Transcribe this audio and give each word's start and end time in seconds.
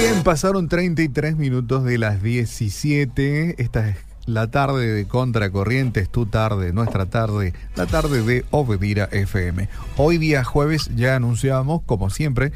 Bien, 0.00 0.22
pasaron 0.22 0.68
33 0.68 1.36
minutos 1.36 1.82
de 1.82 1.98
las 1.98 2.22
17. 2.22 3.60
Esta 3.60 3.88
es 3.88 3.96
la 4.26 4.48
tarde 4.48 4.86
de 4.86 5.08
Contracorrientes, 5.08 6.08
tu 6.08 6.24
tarde, 6.24 6.72
nuestra 6.72 7.06
tarde, 7.06 7.52
la 7.74 7.86
tarde 7.86 8.22
de 8.22 8.44
Obedira 8.52 9.08
FM. 9.10 9.68
Hoy 9.96 10.18
día 10.18 10.44
jueves 10.44 10.88
ya 10.94 11.16
anunciamos, 11.16 11.82
como 11.82 12.10
siempre, 12.10 12.52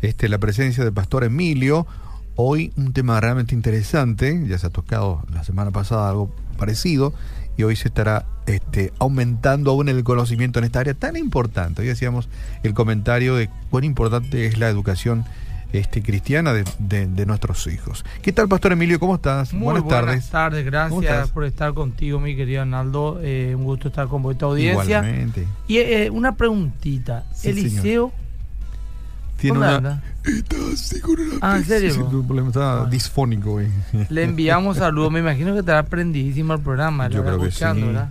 este, 0.00 0.30
la 0.30 0.38
presencia 0.38 0.84
del 0.84 0.94
pastor 0.94 1.24
Emilio. 1.24 1.86
Hoy 2.34 2.72
un 2.78 2.94
tema 2.94 3.20
realmente 3.20 3.54
interesante, 3.54 4.46
ya 4.48 4.56
se 4.56 4.68
ha 4.68 4.70
tocado 4.70 5.22
la 5.30 5.44
semana 5.44 5.72
pasada 5.72 6.08
algo 6.08 6.34
parecido 6.56 7.12
y 7.58 7.64
hoy 7.64 7.76
se 7.76 7.88
estará 7.88 8.24
este, 8.46 8.94
aumentando 8.98 9.70
aún 9.70 9.90
el 9.90 10.02
conocimiento 10.02 10.60
en 10.60 10.64
esta 10.64 10.80
área 10.80 10.94
tan 10.94 11.18
importante. 11.18 11.82
Hoy 11.82 11.90
hacíamos 11.90 12.30
el 12.62 12.72
comentario 12.72 13.34
de 13.34 13.50
cuán 13.68 13.84
importante 13.84 14.46
es 14.46 14.56
la 14.56 14.70
educación 14.70 15.26
este, 15.78 16.02
cristiana 16.02 16.52
de, 16.52 16.64
de- 16.78 17.06
de 17.06 17.26
nuestros 17.26 17.66
hijos. 17.66 18.04
¿Qué 18.22 18.32
tal, 18.32 18.48
Pastor 18.48 18.72
Emilio? 18.72 18.98
¿Cómo 19.00 19.14
estás? 19.16 19.52
Muy 19.52 19.62
buenas, 19.80 19.82
buenas 19.84 20.30
tardes. 20.30 20.30
tardes, 20.30 20.88
¿Cómo 20.90 21.00
gracias 21.00 21.30
por 21.30 21.44
estar 21.44 21.72
contigo, 21.74 22.18
mi 22.20 22.34
querido 22.36 22.62
Arnaldo. 22.62 23.20
Eh, 23.22 23.54
un 23.56 23.64
gusto 23.64 23.88
estar 23.88 24.06
con 24.08 24.22
vuestra 24.22 24.48
audiencia. 24.48 24.98
Igualmente. 24.98 25.46
Y 25.68 25.78
eh, 25.78 26.10
una 26.10 26.34
preguntita. 26.36 27.24
Sí, 27.34 27.48
Eliseo, 27.50 28.12
Tiene 29.38 29.58
¿dónde 29.58 29.76
una. 29.78 29.90
anda? 29.92 30.02
Está 30.24 30.56
así 30.72 31.00
con 31.00 31.20
una 31.20 31.34
Ah, 31.42 31.56
¿en 31.58 31.64
serio? 31.64 31.92
sí, 31.94 32.00
un 32.00 32.26
problema, 32.26 32.48
está 32.48 32.74
Bueno. 32.76 32.90
disfónico, 32.90 33.50
güey. 33.52 33.68
le 34.08 34.22
enviamos 34.24 34.78
saludos. 34.78 35.12
Me 35.12 35.20
imagino 35.20 35.52
que 35.52 35.60
estará 35.60 35.84
prendidísimo 35.84 36.54
el 36.54 36.60
programa. 36.60 37.08
Yo 37.08 37.18
lo 37.18 37.24
creo 37.24 37.40
que 37.40 37.50
sí. 37.50 37.64
¿verdad? 37.64 38.10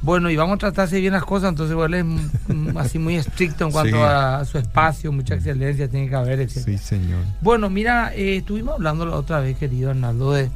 Bueno, 0.00 0.30
y 0.30 0.36
vamos 0.36 0.54
a 0.54 0.58
tratarse 0.58 1.00
bien 1.00 1.12
las 1.12 1.24
cosas, 1.24 1.50
entonces 1.50 1.76
él 1.76 1.94
es 1.94 2.04
mm, 2.04 2.76
así 2.78 2.98
muy 2.98 3.16
estricto 3.16 3.64
en 3.66 3.72
cuanto 3.72 3.96
Sí. 3.96 4.02
a 4.02 4.44
su 4.44 4.58
espacio, 4.58 5.10
mucha 5.12 5.34
excelencia 5.34 5.88
tiene 5.88 6.08
que 6.08 6.14
haber, 6.14 6.40
etc. 6.40 6.50
Sí, 6.64 6.78
señor. 6.78 7.20
Bueno, 7.40 7.68
mira, 7.68 8.14
eh, 8.14 8.36
estuvimos 8.36 8.74
hablando 8.74 9.04
la 9.06 9.16
otra 9.16 9.40
vez, 9.40 9.58
querido 9.58 9.90
Arnaldo, 9.90 10.32
de, 10.32 10.50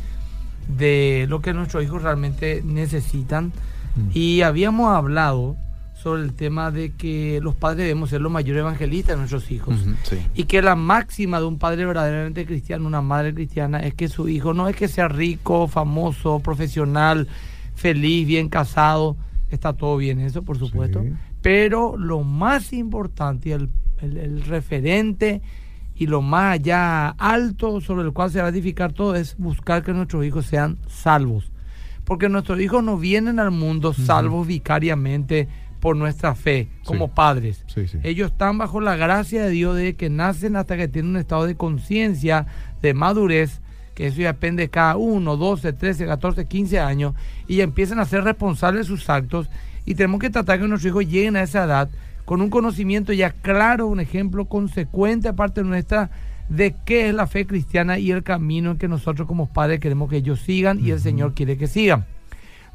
de 0.69 1.27
lo 1.29 1.41
que 1.43 1.53
nuestros 1.55 1.83
hijos 1.83 2.03
realmente 2.03 2.63
necesitan. 2.65 3.47
Mm. 3.97 4.09
Y 4.15 4.43
habíamos 4.43 4.95
hablado 4.95 5.57
sobre 6.01 6.23
el 6.23 6.35
tema 6.35 6.71
de 6.71 6.93
que 6.93 7.41
los 7.43 7.55
padres 7.55 7.79
debemos 7.87 8.11
ser 8.11 8.21
los 8.21 8.33
mayores 8.33 8.61
evangelistas 8.61 9.15
de 9.15 9.19
nuestros 9.19 9.51
hijos. 9.51 9.77
Sí. 10.05 10.19
Y 10.35 10.45
que 10.45 10.61
la 10.63 10.75
máxima 10.75 11.39
de 11.41 11.47
un 11.47 11.59
padre 11.59 11.85
verdaderamente 11.85 12.45
cristiano, 12.47 12.87
una 12.87 13.03
madre 13.03 13.33
cristiana, 13.35 13.81
es 13.81 13.95
que 13.95 14.09
su 14.09 14.29
hijo 14.29 14.53
no 14.55 14.69
es 14.69 14.75
que 14.77 14.89
sea 14.89 15.07
rico, 15.09 15.69
famoso, 15.69 16.41
profesional, 16.41 17.29
feliz, 17.77 18.27
bien 18.27 18.49
casado. 18.49 19.17
Está 19.55 19.73
todo 19.75 19.97
bien 19.97 20.19
eso, 20.21 20.43
por 20.43 20.59
supuesto. 20.59 21.03
Sí. 21.03 21.11
Pero 21.43 21.97
lo 21.97 22.23
más 22.25 22.73
importante, 22.73 23.51
y 23.51 23.53
el, 23.53 23.69
el- 24.01 24.17
el 24.17 24.43
referente 24.43 25.43
y 25.95 26.07
lo 26.07 26.23
más 26.23 26.55
allá 26.55 27.09
alto 27.11 27.81
sobre 27.81 28.03
el 28.05 28.13
cual 28.13 28.31
se 28.31 28.41
va 28.41 28.47
a 28.47 28.51
edificar 28.51 28.93
todo 28.93 29.15
es 29.15 29.37
buscar 29.37 29.83
que 29.85 29.93
nuestros 29.93 30.25
hijos 30.25 30.47
sean 30.47 30.79
salvos. 30.89 31.53
Porque 32.05 32.29
nuestros 32.29 32.61
hijos 32.61 32.83
no 32.83 32.97
vienen 32.97 33.39
al 33.39 33.51
mundo 33.53 33.93
salvos 33.93 34.47
vicariamente 34.47 35.49
por 35.81 35.97
nuestra 35.97 36.35
fe, 36.35 36.69
como 36.85 37.07
Sí. 37.07 37.13
padres. 37.15 37.65
Sí. 37.67 37.83
Ellos 38.03 38.31
están 38.33 38.57
bajo 38.59 38.81
la 38.81 38.97
gracia 38.97 39.45
de 39.45 39.51
Dios 39.51 39.77
de 39.77 39.95
que 39.97 40.09
nacen 40.11 40.57
hasta 40.57 40.77
que 40.77 40.89
tienen 40.89 41.11
un 41.13 41.17
estado 41.19 41.45
de 41.47 41.57
conciencia, 41.57 42.47
de 42.81 42.95
madurez, 42.95 43.61
que 43.95 44.07
eso 44.07 44.21
ya 44.21 44.33
depende 44.33 44.63
de 44.63 44.69
cada 44.69 44.97
uno, 44.97 45.37
12, 45.37 45.73
13, 45.73 46.07
14, 46.07 46.47
15 46.47 46.81
años, 46.81 47.15
y 47.47 47.57
ya 47.57 47.65
empiezan 47.65 47.99
a 47.99 48.05
ser 48.05 48.25
responsables 48.25 48.87
de 48.87 48.97
sus 48.97 49.09
actos. 49.11 49.51
Y 49.85 49.95
tenemos 49.95 50.21
que 50.21 50.31
tratar 50.31 50.61
que 50.61 50.69
nuestros 50.69 50.91
hijos 50.91 51.07
lleguen 51.07 51.37
a 51.37 51.43
esa 51.43 51.65
edad 51.65 51.91
con 52.25 52.41
un 52.41 52.51
conocimiento 52.51 53.13
ya 53.13 53.31
claro, 53.31 53.89
un 53.89 54.01
ejemplo 54.01 54.45
consecuente 54.47 55.29
aparte 55.29 55.63
nuestra 55.63 56.11
de 56.49 56.75
qué 56.85 57.09
es 57.09 57.15
la 57.15 57.27
fe 57.27 57.47
cristiana 57.47 57.99
y 57.99 58.11
el 58.11 58.23
camino 58.23 58.73
en 58.73 58.79
que 58.79 58.89
nosotros 58.89 59.27
como 59.27 59.53
padres 59.53 59.81
queremos 59.81 60.09
que 60.09 60.19
ellos 60.19 60.41
sigan 60.41 60.85
y 60.85 60.91
el 60.91 61.01
Señor 61.01 61.35
quiere 61.35 61.57
que 61.57 61.67
sigan. 61.67 62.07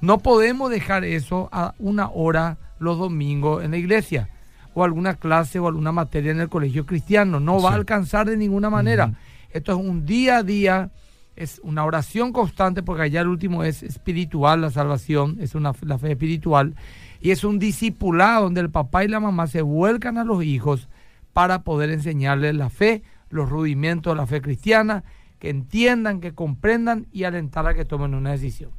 No 0.01 0.19
podemos 0.19 0.69
dejar 0.69 1.05
eso 1.05 1.49
a 1.51 1.73
una 1.79 2.09
hora 2.09 2.57
los 2.79 2.97
domingos 2.99 3.63
en 3.63 3.71
la 3.71 3.77
iglesia 3.77 4.29
o 4.73 4.83
alguna 4.83 5.15
clase 5.15 5.59
o 5.59 5.67
alguna 5.67 5.91
materia 5.91 6.31
en 6.31 6.39
el 6.39 6.49
colegio 6.49 6.85
cristiano. 6.85 7.39
No 7.39 7.61
va 7.61 7.71
a 7.71 7.75
alcanzar 7.75 8.27
de 8.27 8.37
ninguna 8.37 8.69
manera. 8.69 9.13
Esto 9.51 9.71
es 9.71 9.77
un 9.77 10.05
día 10.05 10.37
a 10.37 10.43
día, 10.43 10.91
es 11.37 11.61
una 11.63 11.85
oración 11.85 12.33
constante 12.33 12.81
porque 12.83 13.03
allá 13.03 13.21
el 13.21 13.27
último 13.27 13.63
es 13.63 13.83
espiritual, 13.83 14.61
la 14.61 14.71
salvación, 14.71 15.37
es 15.39 15.53
una, 15.55 15.71
la 15.81 15.99
fe 15.99 16.11
espiritual. 16.11 16.75
Y 17.21 17.31
es 17.31 17.43
un 17.43 17.59
discipulado 17.59 18.43
donde 18.43 18.61
el 18.61 18.71
papá 18.71 19.05
y 19.05 19.07
la 19.07 19.19
mamá 19.19 19.47
se 19.47 19.61
vuelcan 19.61 20.17
a 20.17 20.23
los 20.23 20.43
hijos 20.43 20.89
para 21.33 21.61
poder 21.61 21.91
enseñarles 21.91 22.55
la 22.55 22.69
fe, 22.69 23.03
los 23.29 23.49
rudimentos 23.49 24.13
de 24.13 24.17
la 24.17 24.25
fe 24.25 24.41
cristiana, 24.41 25.03
que 25.37 25.49
entiendan, 25.49 26.21
que 26.21 26.33
comprendan 26.33 27.05
y 27.11 27.23
alentar 27.23 27.67
a 27.67 27.75
que 27.75 27.85
tomen 27.85 28.15
una 28.15 28.31
decisión. 28.31 28.71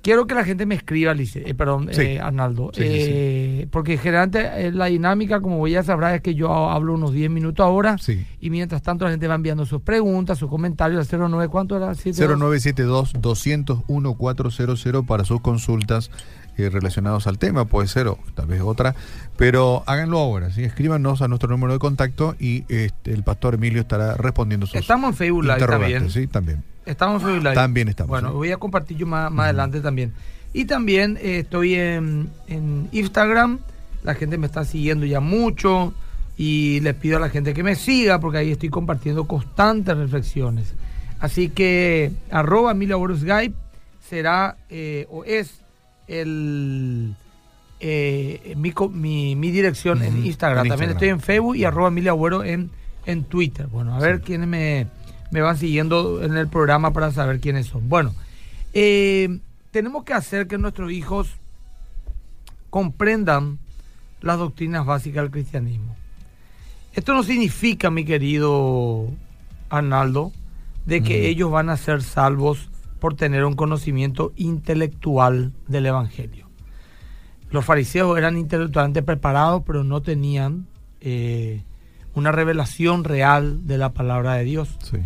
Quiero 0.00 0.26
que 0.28 0.34
la 0.34 0.44
gente 0.44 0.64
me 0.64 0.76
escriba, 0.76 1.12
Lice, 1.12 1.42
eh, 1.44 1.54
perdón, 1.54 1.88
Sí. 1.92 2.02
eh, 2.02 2.20
Arnaldo, 2.20 2.70
Sí, 2.72 2.82
sí, 2.82 2.88
sí. 2.88 2.94
eh, 3.12 3.66
porque 3.70 3.98
generalmente 3.98 4.48
eh, 4.68 4.72
la 4.72 4.86
dinámica, 4.86 5.40
como 5.40 5.66
ya 5.66 5.82
sabrás, 5.82 6.14
es 6.14 6.20
que 6.20 6.34
yo 6.36 6.52
hablo 6.70 6.94
unos 6.94 7.12
10 7.12 7.28
minutos 7.30 7.64
ahora 7.64 7.98
Sí. 7.98 8.24
y 8.40 8.50
mientras 8.50 8.80
tanto 8.82 9.04
la 9.04 9.10
gente 9.10 9.26
va 9.26 9.34
enviando 9.34 9.66
sus 9.66 9.82
preguntas, 9.82 10.38
sus 10.38 10.48
comentarios 10.48 11.00
al 11.12 11.20
09, 11.20 11.48
¿cuánto 11.48 11.76
era? 11.76 11.94
72? 11.94 13.14
0972-201-400 13.18 15.04
para 15.06 15.24
sus 15.24 15.40
consultas 15.40 16.10
eh, 16.58 16.70
relacionadas 16.70 17.26
al 17.26 17.38
tema, 17.38 17.64
puede 17.66 17.88
ser 17.88 18.08
o 18.08 18.18
tal 18.34 18.46
vez 18.46 18.60
otra, 18.60 18.94
pero 19.36 19.84
háganlo 19.86 20.18
ahora, 20.18 20.50
¿sí? 20.50 20.64
escríbanos 20.64 21.22
a 21.22 21.28
nuestro 21.28 21.48
número 21.48 21.72
de 21.72 21.78
contacto 21.78 22.34
y 22.38 22.64
este, 22.68 23.12
el 23.12 23.22
pastor 23.22 23.54
Emilio 23.54 23.80
estará 23.80 24.16
respondiendo 24.16 24.66
sus 24.66 24.74
Estamos 24.76 25.10
en 25.10 25.16
Facebook 25.16 25.44
Live 25.44 25.66
también. 25.66 26.10
¿sí? 26.10 26.26
También. 26.26 26.64
Estamos 26.84 27.22
en 27.22 27.28
Facebook 27.28 27.44
Live. 27.44 27.54
También 27.54 27.88
estamos, 27.88 28.08
Bueno, 28.08 28.30
sí. 28.30 28.34
voy 28.34 28.52
a 28.52 28.56
compartir 28.56 28.96
yo 28.96 29.06
más, 29.06 29.30
más 29.30 29.44
adelante 29.44 29.80
también. 29.80 30.12
Y 30.52 30.64
también 30.64 31.16
eh, 31.20 31.40
estoy 31.40 31.74
en, 31.74 32.30
en 32.46 32.88
Instagram. 32.92 33.58
La 34.02 34.14
gente 34.14 34.38
me 34.38 34.46
está 34.46 34.64
siguiendo 34.64 35.06
ya 35.06 35.20
mucho. 35.20 35.92
Y 36.36 36.80
les 36.80 36.94
pido 36.94 37.16
a 37.16 37.20
la 37.20 37.30
gente 37.30 37.52
que 37.52 37.62
me 37.62 37.74
siga 37.74 38.20
porque 38.20 38.38
ahí 38.38 38.52
estoy 38.52 38.68
compartiendo 38.68 39.26
constantes 39.26 39.96
reflexiones. 39.96 40.74
Así 41.20 41.48
que 41.48 42.12
arroba 42.30 42.74
Guy 42.74 43.54
será 44.08 44.56
eh, 44.70 45.06
o 45.10 45.24
es 45.24 45.60
el 46.08 47.14
eh, 47.80 48.54
mi, 48.56 48.72
mi, 48.90 49.36
mi 49.36 49.50
dirección 49.50 50.02
en 50.02 50.26
Instagram. 50.26 50.66
en 50.66 50.70
También 50.70 50.90
estoy 50.90 51.08
en 51.08 51.20
Facebook 51.20 51.56
y 51.56 51.64
arroba 51.64 51.88
Emilio 51.88 52.12
Agüero 52.12 52.42
en, 52.42 52.70
en 53.06 53.24
Twitter. 53.24 53.66
Bueno, 53.68 53.94
a 53.94 54.00
ver 54.00 54.20
quiénes 54.20 54.48
me, 54.48 54.88
me 55.30 55.40
van 55.40 55.56
siguiendo 55.56 56.22
en 56.22 56.36
el 56.36 56.48
programa 56.48 56.92
para 56.92 57.12
saber 57.12 57.40
quiénes 57.40 57.66
son. 57.66 57.88
Bueno, 57.88 58.14
eh, 58.72 59.38
tenemos 59.70 60.04
que 60.04 60.14
hacer 60.14 60.48
que 60.48 60.58
nuestros 60.58 60.90
hijos 60.90 61.36
comprendan 62.70 63.58
las 64.20 64.38
doctrinas 64.38 64.84
básicas 64.84 65.22
del 65.22 65.30
cristianismo. 65.30 65.94
Esto 66.94 67.14
no 67.14 67.22
significa, 67.22 67.90
mi 67.90 68.04
querido 68.04 69.06
Arnaldo, 69.70 70.32
de 70.84 71.02
que 71.02 71.28
ellos 71.28 71.50
van 71.50 71.70
a 71.70 71.76
ser 71.76 72.02
salvos 72.02 72.70
por 73.00 73.14
tener 73.14 73.44
un 73.44 73.54
conocimiento 73.54 74.32
intelectual 74.36 75.52
del 75.66 75.86
Evangelio. 75.86 76.48
Los 77.50 77.64
fariseos 77.64 78.18
eran 78.18 78.36
intelectualmente 78.36 79.02
preparados, 79.02 79.62
pero 79.66 79.84
no 79.84 80.02
tenían 80.02 80.66
eh, 81.00 81.62
una 82.14 82.32
revelación 82.32 83.04
real 83.04 83.66
de 83.66 83.78
la 83.78 83.92
palabra 83.92 84.34
de 84.34 84.44
Dios. 84.44 84.76
Sí. 84.82 84.98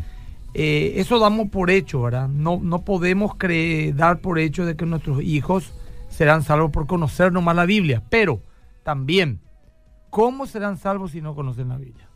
Eh, 0.54 0.94
eso 0.96 1.18
damos 1.18 1.48
por 1.48 1.70
hecho, 1.70 2.02
¿verdad? 2.02 2.28
No, 2.28 2.58
no 2.62 2.84
podemos 2.84 3.32
cre- 3.32 3.94
dar 3.94 4.20
por 4.20 4.38
hecho 4.38 4.66
de 4.66 4.76
que 4.76 4.84
nuestros 4.86 5.22
hijos 5.22 5.72
serán 6.08 6.42
salvos 6.42 6.70
por 6.70 6.86
conocer 6.86 7.32
nomás 7.32 7.56
la 7.56 7.64
Biblia, 7.64 8.02
pero 8.10 8.42
también, 8.82 9.40
¿cómo 10.10 10.46
serán 10.46 10.76
salvos 10.76 11.12
si 11.12 11.22
no 11.22 11.34
conocen 11.34 11.68
la 11.68 11.78
Biblia? 11.78 12.08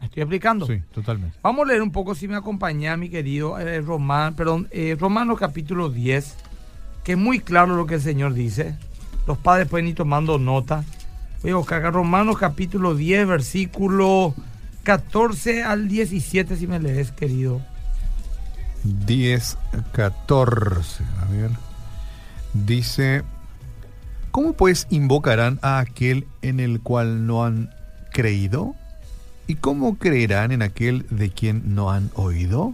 ¿Me 0.00 0.06
estoy 0.06 0.22
explicando? 0.22 0.66
Sí, 0.66 0.82
totalmente. 0.92 1.36
Vamos 1.42 1.64
a 1.64 1.68
leer 1.68 1.82
un 1.82 1.92
poco, 1.92 2.14
si 2.14 2.26
me 2.26 2.36
acompaña, 2.36 2.96
mi 2.96 3.10
querido 3.10 3.58
eh, 3.58 3.80
Román, 3.82 4.34
perdón, 4.34 4.66
eh, 4.70 4.96
Romanos 4.98 5.38
capítulo 5.38 5.90
10, 5.90 6.36
que 7.04 7.12
es 7.12 7.18
muy 7.18 7.40
claro 7.40 7.76
lo 7.76 7.86
que 7.86 7.96
el 7.96 8.00
Señor 8.00 8.32
dice. 8.32 8.76
Los 9.26 9.36
padres 9.38 9.68
pueden 9.68 9.88
ir 9.88 9.94
tomando 9.94 10.38
nota. 10.38 10.84
Voy 11.42 11.52
a 11.52 11.56
buscar 11.56 11.80
acá 11.80 11.90
Romanos 11.90 12.38
capítulo 12.38 12.94
10, 12.94 13.26
versículo 13.26 14.34
14 14.84 15.62
al 15.62 15.88
17, 15.88 16.56
si 16.56 16.66
me 16.66 16.80
lees, 16.80 17.12
querido. 17.12 17.60
10, 18.84 19.58
14. 19.92 21.04
A 21.20 21.30
ver. 21.30 21.50
Dice: 22.54 23.22
¿Cómo 24.30 24.54
pues 24.54 24.86
invocarán 24.90 25.58
a 25.62 25.78
aquel 25.78 26.26
en 26.42 26.60
el 26.60 26.80
cual 26.80 27.26
no 27.26 27.44
han 27.44 27.70
creído? 28.12 28.74
¿Y 29.50 29.56
cómo 29.56 29.98
creerán 29.98 30.52
en 30.52 30.62
aquel 30.62 31.06
de 31.10 31.28
quien 31.28 31.74
no 31.74 31.90
han 31.90 32.12
oído? 32.14 32.72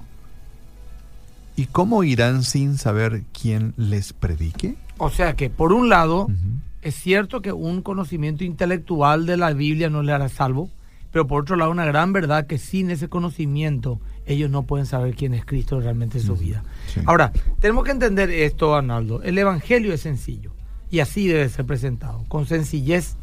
¿Y 1.57 1.65
cómo 1.65 2.05
irán 2.05 2.43
sin 2.43 2.77
saber 2.77 3.23
quién 3.33 3.73
les 3.79 4.13
predique? 4.13 4.77
O 4.99 5.09
sea 5.09 5.37
que, 5.37 5.49
por 5.49 5.73
un 5.73 5.89
lado, 5.89 6.29
es 6.83 6.95
cierto 6.95 7.41
que 7.41 7.51
un 7.51 7.81
conocimiento 7.81 8.45
intelectual 8.45 9.25
de 9.25 9.39
la 9.39 9.55
Biblia 9.55 9.89
no 9.89 10.03
le 10.03 10.13
hará 10.13 10.29
salvo, 10.29 10.69
Pero 11.13 11.27
por 11.27 11.41
otro 11.41 11.57
lado, 11.57 11.71
una 11.71 11.87
gran 11.87 12.13
verdad 12.13 12.47
que 12.47 12.59
sin 12.59 12.91
ese 12.91 13.09
conocimiento 13.09 13.99
ellos 14.27 14.51
no 14.51 14.65
pueden 14.65 14.85
saber 14.85 15.15
quién 15.15 15.33
es 15.33 15.47
Cristo 15.47 15.81
realmente 15.81 16.19
en 16.19 16.25
su 16.27 16.37
vida. 16.37 16.63
sí. 16.89 17.01
Ahora, 17.07 17.33
tenemos 17.59 17.85
que 17.85 17.93
entender 17.93 18.29
esto, 18.29 18.75
Arnaldo. 18.75 19.23
El 19.23 19.39
Evangelio 19.39 19.95
es 19.95 20.03
sencillo 20.03 20.53
y 20.91 21.01
así 21.01 21.27
debe 21.27 21.49
ser 21.49 21.65
presentado, 21.65 22.23
con 22.29 22.45
sencillez 22.45 23.17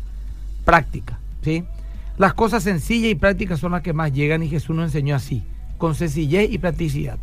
práctica. 0.66 1.20
¿sí? 1.44 1.66
Las 2.18 2.36
cosas 2.36 2.62
sencillas 2.62 3.12
y 3.12 3.16
prácticas 3.16 3.60
son 3.60 3.72
las 3.72 3.82
que 3.82 3.94
más 3.94 4.14
llegan 4.14 4.44
y 4.44 4.50
Jesús 4.50 4.76
nos 4.76 4.86
enseñó 4.86 5.16
así, 5.16 5.44
con 5.80 5.96
sencillez 5.96 6.52
y 6.52 6.60
practicidad. 6.60 7.18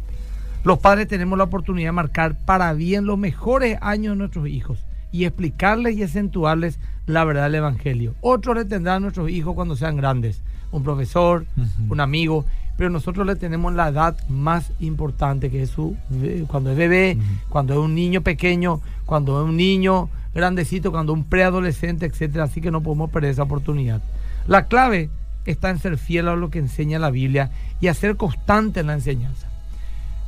Los 0.64 0.78
padres 0.78 1.06
tenemos 1.06 1.38
la 1.38 1.44
oportunidad 1.44 1.88
de 1.88 1.92
marcar 1.92 2.34
para 2.44 2.72
bien 2.72 3.06
los 3.06 3.16
mejores 3.16 3.78
años 3.80 4.12
de 4.12 4.18
nuestros 4.18 4.48
hijos 4.48 4.84
y 5.12 5.24
explicarles 5.24 5.96
y 5.96 6.02
acentuarles 6.02 6.80
la 7.06 7.24
verdad 7.24 7.44
del 7.44 7.56
Evangelio. 7.56 8.14
Otros 8.20 8.56
le 8.56 8.64
tendrán 8.64 8.96
a 8.96 9.00
nuestros 9.00 9.30
hijos 9.30 9.54
cuando 9.54 9.76
sean 9.76 9.96
grandes, 9.96 10.42
un 10.72 10.82
profesor, 10.82 11.46
un 11.88 12.00
amigo, 12.00 12.44
pero 12.76 12.90
nosotros 12.90 13.26
le 13.26 13.36
tenemos 13.36 13.72
la 13.74 13.88
edad 13.88 14.16
más 14.28 14.72
importante 14.80 15.50
que 15.50 15.62
es 15.62 15.70
su, 15.70 15.96
eh, 16.22 16.44
cuando 16.48 16.72
es 16.72 16.76
bebé, 16.76 17.16
cuando 17.48 17.74
es 17.74 17.78
un 17.78 17.94
niño 17.94 18.22
pequeño, 18.22 18.80
cuando 19.06 19.40
es 19.40 19.48
un 19.48 19.56
niño 19.56 20.08
grandecito, 20.34 20.90
cuando 20.90 21.12
es 21.12 21.18
un 21.18 21.24
preadolescente, 21.24 22.06
etcétera. 22.06 22.44
Así 22.44 22.60
que 22.60 22.70
no 22.70 22.82
podemos 22.82 23.10
perder 23.10 23.30
esa 23.30 23.44
oportunidad. 23.44 24.02
La 24.46 24.66
clave 24.66 25.10
está 25.46 25.70
en 25.70 25.78
ser 25.78 25.96
fiel 25.98 26.28
a 26.28 26.36
lo 26.36 26.50
que 26.50 26.58
enseña 26.58 26.98
la 26.98 27.10
Biblia 27.10 27.50
y 27.80 27.88
a 27.88 27.94
ser 27.94 28.16
constante 28.16 28.80
en 28.80 28.86
la 28.88 28.94
enseñanza. 28.94 29.48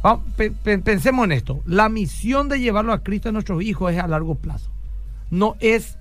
Vamos, 0.02 0.24
pe- 0.36 0.50
pe- 0.50 0.78
pensemos 0.78 1.24
en 1.24 1.32
esto. 1.32 1.60
La 1.66 1.88
misión 1.88 2.48
de 2.48 2.58
llevarlo 2.60 2.92
a 2.92 3.02
Cristo 3.02 3.28
a 3.28 3.32
nuestros 3.32 3.62
hijos 3.62 3.92
es 3.92 3.98
a 3.98 4.08
largo 4.08 4.34
plazo. 4.34 4.70
No 5.30 5.56
es 5.60 5.96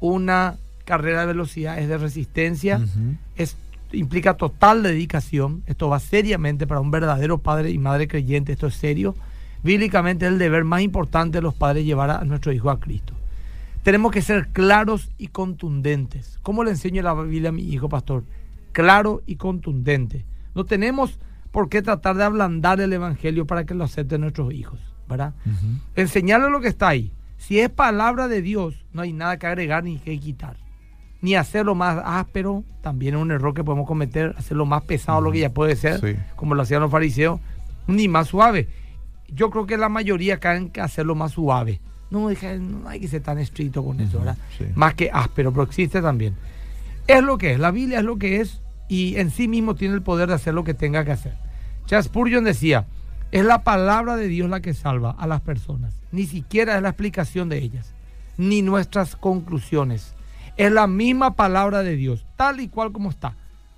una 0.00 0.56
carrera 0.84 1.20
de 1.22 1.26
velocidad, 1.28 1.78
es 1.78 1.88
de 1.88 1.98
resistencia, 1.98 2.80
es, 3.36 3.56
implica 3.92 4.34
total 4.34 4.82
dedicación. 4.82 5.62
Esto 5.66 5.88
va 5.88 5.98
seriamente 6.00 6.66
para 6.66 6.80
un 6.80 6.90
verdadero 6.90 7.38
padre 7.38 7.70
y 7.70 7.78
madre 7.78 8.08
creyente, 8.08 8.52
esto 8.52 8.66
es 8.66 8.74
serio. 8.74 9.14
Bíblicamente 9.64 10.26
es 10.26 10.32
el 10.32 10.38
deber 10.38 10.64
más 10.64 10.82
importante 10.82 11.38
de 11.38 11.42
los 11.42 11.54
padres 11.54 11.84
llevar 11.84 12.10
a 12.10 12.24
nuestro 12.24 12.52
hijo 12.52 12.70
a 12.70 12.78
Cristo. 12.78 13.14
Tenemos 13.86 14.10
que 14.10 14.20
ser 14.20 14.48
claros 14.48 15.12
y 15.16 15.28
contundentes. 15.28 16.40
¿Cómo 16.42 16.64
le 16.64 16.72
enseño 16.72 17.02
la 17.02 17.14
Biblia 17.14 17.50
a 17.50 17.52
mi 17.52 17.62
hijo, 17.62 17.88
pastor? 17.88 18.24
Claro 18.72 19.22
y 19.26 19.36
contundente. 19.36 20.26
No 20.56 20.64
tenemos 20.64 21.20
por 21.52 21.68
qué 21.68 21.82
tratar 21.82 22.16
de 22.16 22.24
ablandar 22.24 22.80
el 22.80 22.92
Evangelio 22.92 23.46
para 23.46 23.64
que 23.64 23.74
lo 23.74 23.84
acepten 23.84 24.22
nuestros 24.22 24.52
hijos, 24.52 24.80
¿verdad? 25.08 25.34
Enseñarle 25.94 26.50
lo 26.50 26.60
que 26.60 26.66
está 26.66 26.88
ahí. 26.88 27.12
Si 27.36 27.60
es 27.60 27.70
palabra 27.70 28.26
de 28.26 28.42
Dios, 28.42 28.74
no 28.92 29.02
hay 29.02 29.12
nada 29.12 29.38
que 29.38 29.46
agregar 29.46 29.84
ni 29.84 29.98
que 30.00 30.18
quitar. 30.18 30.56
Ni 31.20 31.36
hacerlo 31.36 31.76
más 31.76 32.02
áspero, 32.04 32.64
también 32.82 33.14
es 33.14 33.20
un 33.22 33.30
error 33.30 33.54
que 33.54 33.62
podemos 33.62 33.86
cometer, 33.86 34.34
hacerlo 34.36 34.66
más 34.66 34.82
pesado 34.82 35.20
lo 35.20 35.30
que 35.30 35.38
ya 35.38 35.54
puede 35.54 35.76
ser, 35.76 36.00
Sí. 36.00 36.20
como 36.34 36.56
lo 36.56 36.62
hacían 36.62 36.80
los 36.82 36.90
fariseos, 36.90 37.38
ni 37.86 38.08
más 38.08 38.26
suave. 38.26 38.68
Yo 39.28 39.50
creo 39.50 39.64
que 39.64 39.76
la 39.76 39.88
mayoría 39.88 40.40
caen 40.40 40.70
que 40.70 40.80
hacerlo 40.80 41.14
más 41.14 41.30
suave. 41.30 41.80
No, 42.10 42.28
deja- 42.28 42.54
no 42.54 42.88
hay 42.88 43.00
que 43.00 43.08
ser 43.08 43.22
tan 43.22 43.38
estricto 43.38 43.84
con 43.84 44.00
eso, 44.00 44.18
¿verdad? 44.18 44.36
sí. 44.56 44.64
Más 44.74 44.94
que 44.94 45.10
áspero, 45.12 45.50
pero 45.52 45.64
existe 45.64 46.00
también. 46.00 46.34
Es 47.06 47.22
lo 47.22 47.38
que 47.38 47.52
es, 47.52 47.58
la 47.60 47.70
Biblia 47.70 47.98
es 47.98 48.04
lo 48.04 48.16
que 48.16 48.40
es 48.40 48.60
y 48.88 49.16
en 49.16 49.30
sí 49.30 49.48
mismo 49.48 49.74
tiene 49.74 49.94
el 49.94 50.02
poder 50.02 50.28
de 50.28 50.34
hacer 50.34 50.54
lo 50.54 50.64
que 50.64 50.74
tenga 50.74 51.04
que 51.04 51.12
hacer. 51.12 51.34
Charles 51.86 52.06
Spurgeon 52.06 52.44
decía, 52.44 52.86
es 53.32 53.44
la 53.44 53.62
palabra 53.62 54.16
de 54.16 54.28
Dios 54.28 54.48
la 54.48 54.60
que 54.60 54.74
salva 54.74 55.10
a 55.18 55.26
las 55.26 55.40
personas, 55.40 55.94
ni 56.12 56.26
siquiera 56.26 56.76
es 56.76 56.82
la 56.82 56.90
explicación 56.90 57.48
de 57.48 57.58
ellas, 57.58 57.92
ni 58.36 58.62
nuestras 58.62 59.16
conclusiones. 59.16 60.14
Es 60.56 60.72
la 60.72 60.86
misma 60.86 61.34
palabra 61.34 61.82
de 61.82 61.96
Dios, 61.96 62.24
tal 62.36 62.60
y 62.60 62.68
cual 62.68 62.92
como 62.92 63.10
está, 63.10 63.34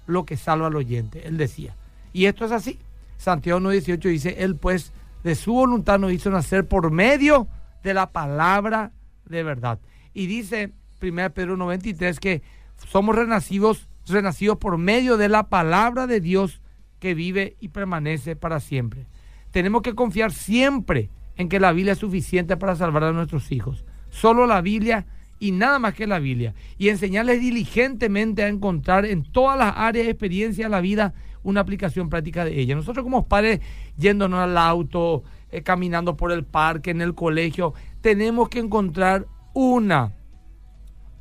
lo 0.06 0.24
que 0.24 0.36
salva 0.36 0.68
al 0.68 0.76
oyente, 0.76 1.26
él 1.26 1.36
decía. 1.38 1.74
Y 2.12 2.26
esto 2.26 2.44
es 2.44 2.52
así. 2.52 2.78
Santiago 3.16 3.58
1.18 3.60 3.98
dice, 4.08 4.36
él 4.38 4.54
pues 4.56 4.92
de 5.24 5.34
su 5.34 5.52
voluntad 5.52 5.98
nos 5.98 6.12
hizo 6.12 6.30
nacer 6.30 6.66
por 6.68 6.90
medio 6.90 7.46
de 7.82 7.94
la 7.94 8.10
palabra 8.10 8.92
de 9.26 9.42
verdad. 9.42 9.78
Y 10.14 10.26
dice 10.26 10.72
1 11.02 11.30
Pedro 11.32 11.56
93 11.56 12.18
que 12.20 12.42
somos 12.86 13.14
renacidos, 13.14 13.88
renacidos 14.06 14.58
por 14.58 14.78
medio 14.78 15.16
de 15.16 15.28
la 15.28 15.48
palabra 15.48 16.06
de 16.06 16.20
Dios 16.20 16.60
que 16.98 17.14
vive 17.14 17.56
y 17.60 17.68
permanece 17.68 18.36
para 18.36 18.60
siempre. 18.60 19.06
Tenemos 19.50 19.82
que 19.82 19.94
confiar 19.94 20.32
siempre 20.32 21.10
en 21.36 21.48
que 21.48 21.60
la 21.60 21.72
Biblia 21.72 21.92
es 21.92 21.98
suficiente 21.98 22.56
para 22.56 22.76
salvar 22.76 23.04
a 23.04 23.12
nuestros 23.12 23.52
hijos. 23.52 23.84
Solo 24.10 24.46
la 24.46 24.60
Biblia 24.60 25.06
y 25.38 25.52
nada 25.52 25.78
más 25.78 25.94
que 25.94 26.06
la 26.06 26.18
Biblia. 26.18 26.54
Y 26.76 26.88
enseñarles 26.88 27.40
diligentemente 27.40 28.42
a 28.42 28.48
encontrar 28.48 29.06
en 29.06 29.22
todas 29.22 29.58
las 29.58 29.74
áreas 29.76 30.06
de 30.06 30.12
experiencia 30.12 30.64
de 30.66 30.70
la 30.70 30.80
vida 30.80 31.14
una 31.42 31.60
aplicación 31.60 32.08
práctica 32.08 32.44
de 32.44 32.60
ella. 32.60 32.74
Nosotros 32.74 33.04
como 33.04 33.28
padres, 33.28 33.60
yéndonos 33.96 34.40
al 34.40 34.58
auto, 34.58 35.22
eh, 35.50 35.62
caminando 35.62 36.16
por 36.16 36.32
el 36.32 36.44
parque, 36.44 36.90
en 36.90 37.00
el 37.00 37.14
colegio, 37.14 37.74
tenemos 38.00 38.48
que 38.48 38.58
encontrar 38.58 39.26
una, 39.54 40.12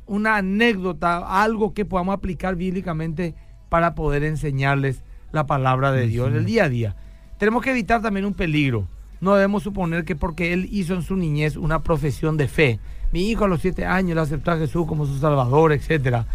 una 0.06 0.36
anécdota, 0.36 1.42
algo 1.42 1.74
que 1.74 1.84
podamos 1.84 2.14
aplicar 2.14 2.56
bíblicamente 2.56 3.34
para 3.68 3.94
poder 3.94 4.24
enseñarles 4.24 5.02
la 5.32 5.46
palabra 5.46 5.92
de 5.92 6.06
Dios, 6.06 6.32
el 6.32 6.44
día 6.44 6.64
a 6.64 6.68
día. 6.68 6.96
Tenemos 7.38 7.62
que 7.62 7.70
evitar 7.70 8.02
también 8.02 8.26
un 8.26 8.34
peligro. 8.34 8.86
No 9.20 9.34
debemos 9.34 9.62
suponer 9.62 10.04
que 10.04 10.16
porque 10.16 10.52
él 10.52 10.68
hizo 10.70 10.94
en 10.94 11.02
su 11.02 11.16
niñez 11.16 11.56
una 11.56 11.82
profesión 11.82 12.36
de 12.36 12.48
fe, 12.48 12.78
mi 13.12 13.30
hijo 13.30 13.44
a 13.44 13.48
los 13.48 13.60
siete 13.60 13.84
años 13.84 14.14
le 14.14 14.20
aceptó 14.20 14.50
a 14.50 14.58
Jesús 14.58 14.86
como 14.86 15.06
su 15.06 15.18
salvador, 15.18 15.72
etcétera, 15.72 16.26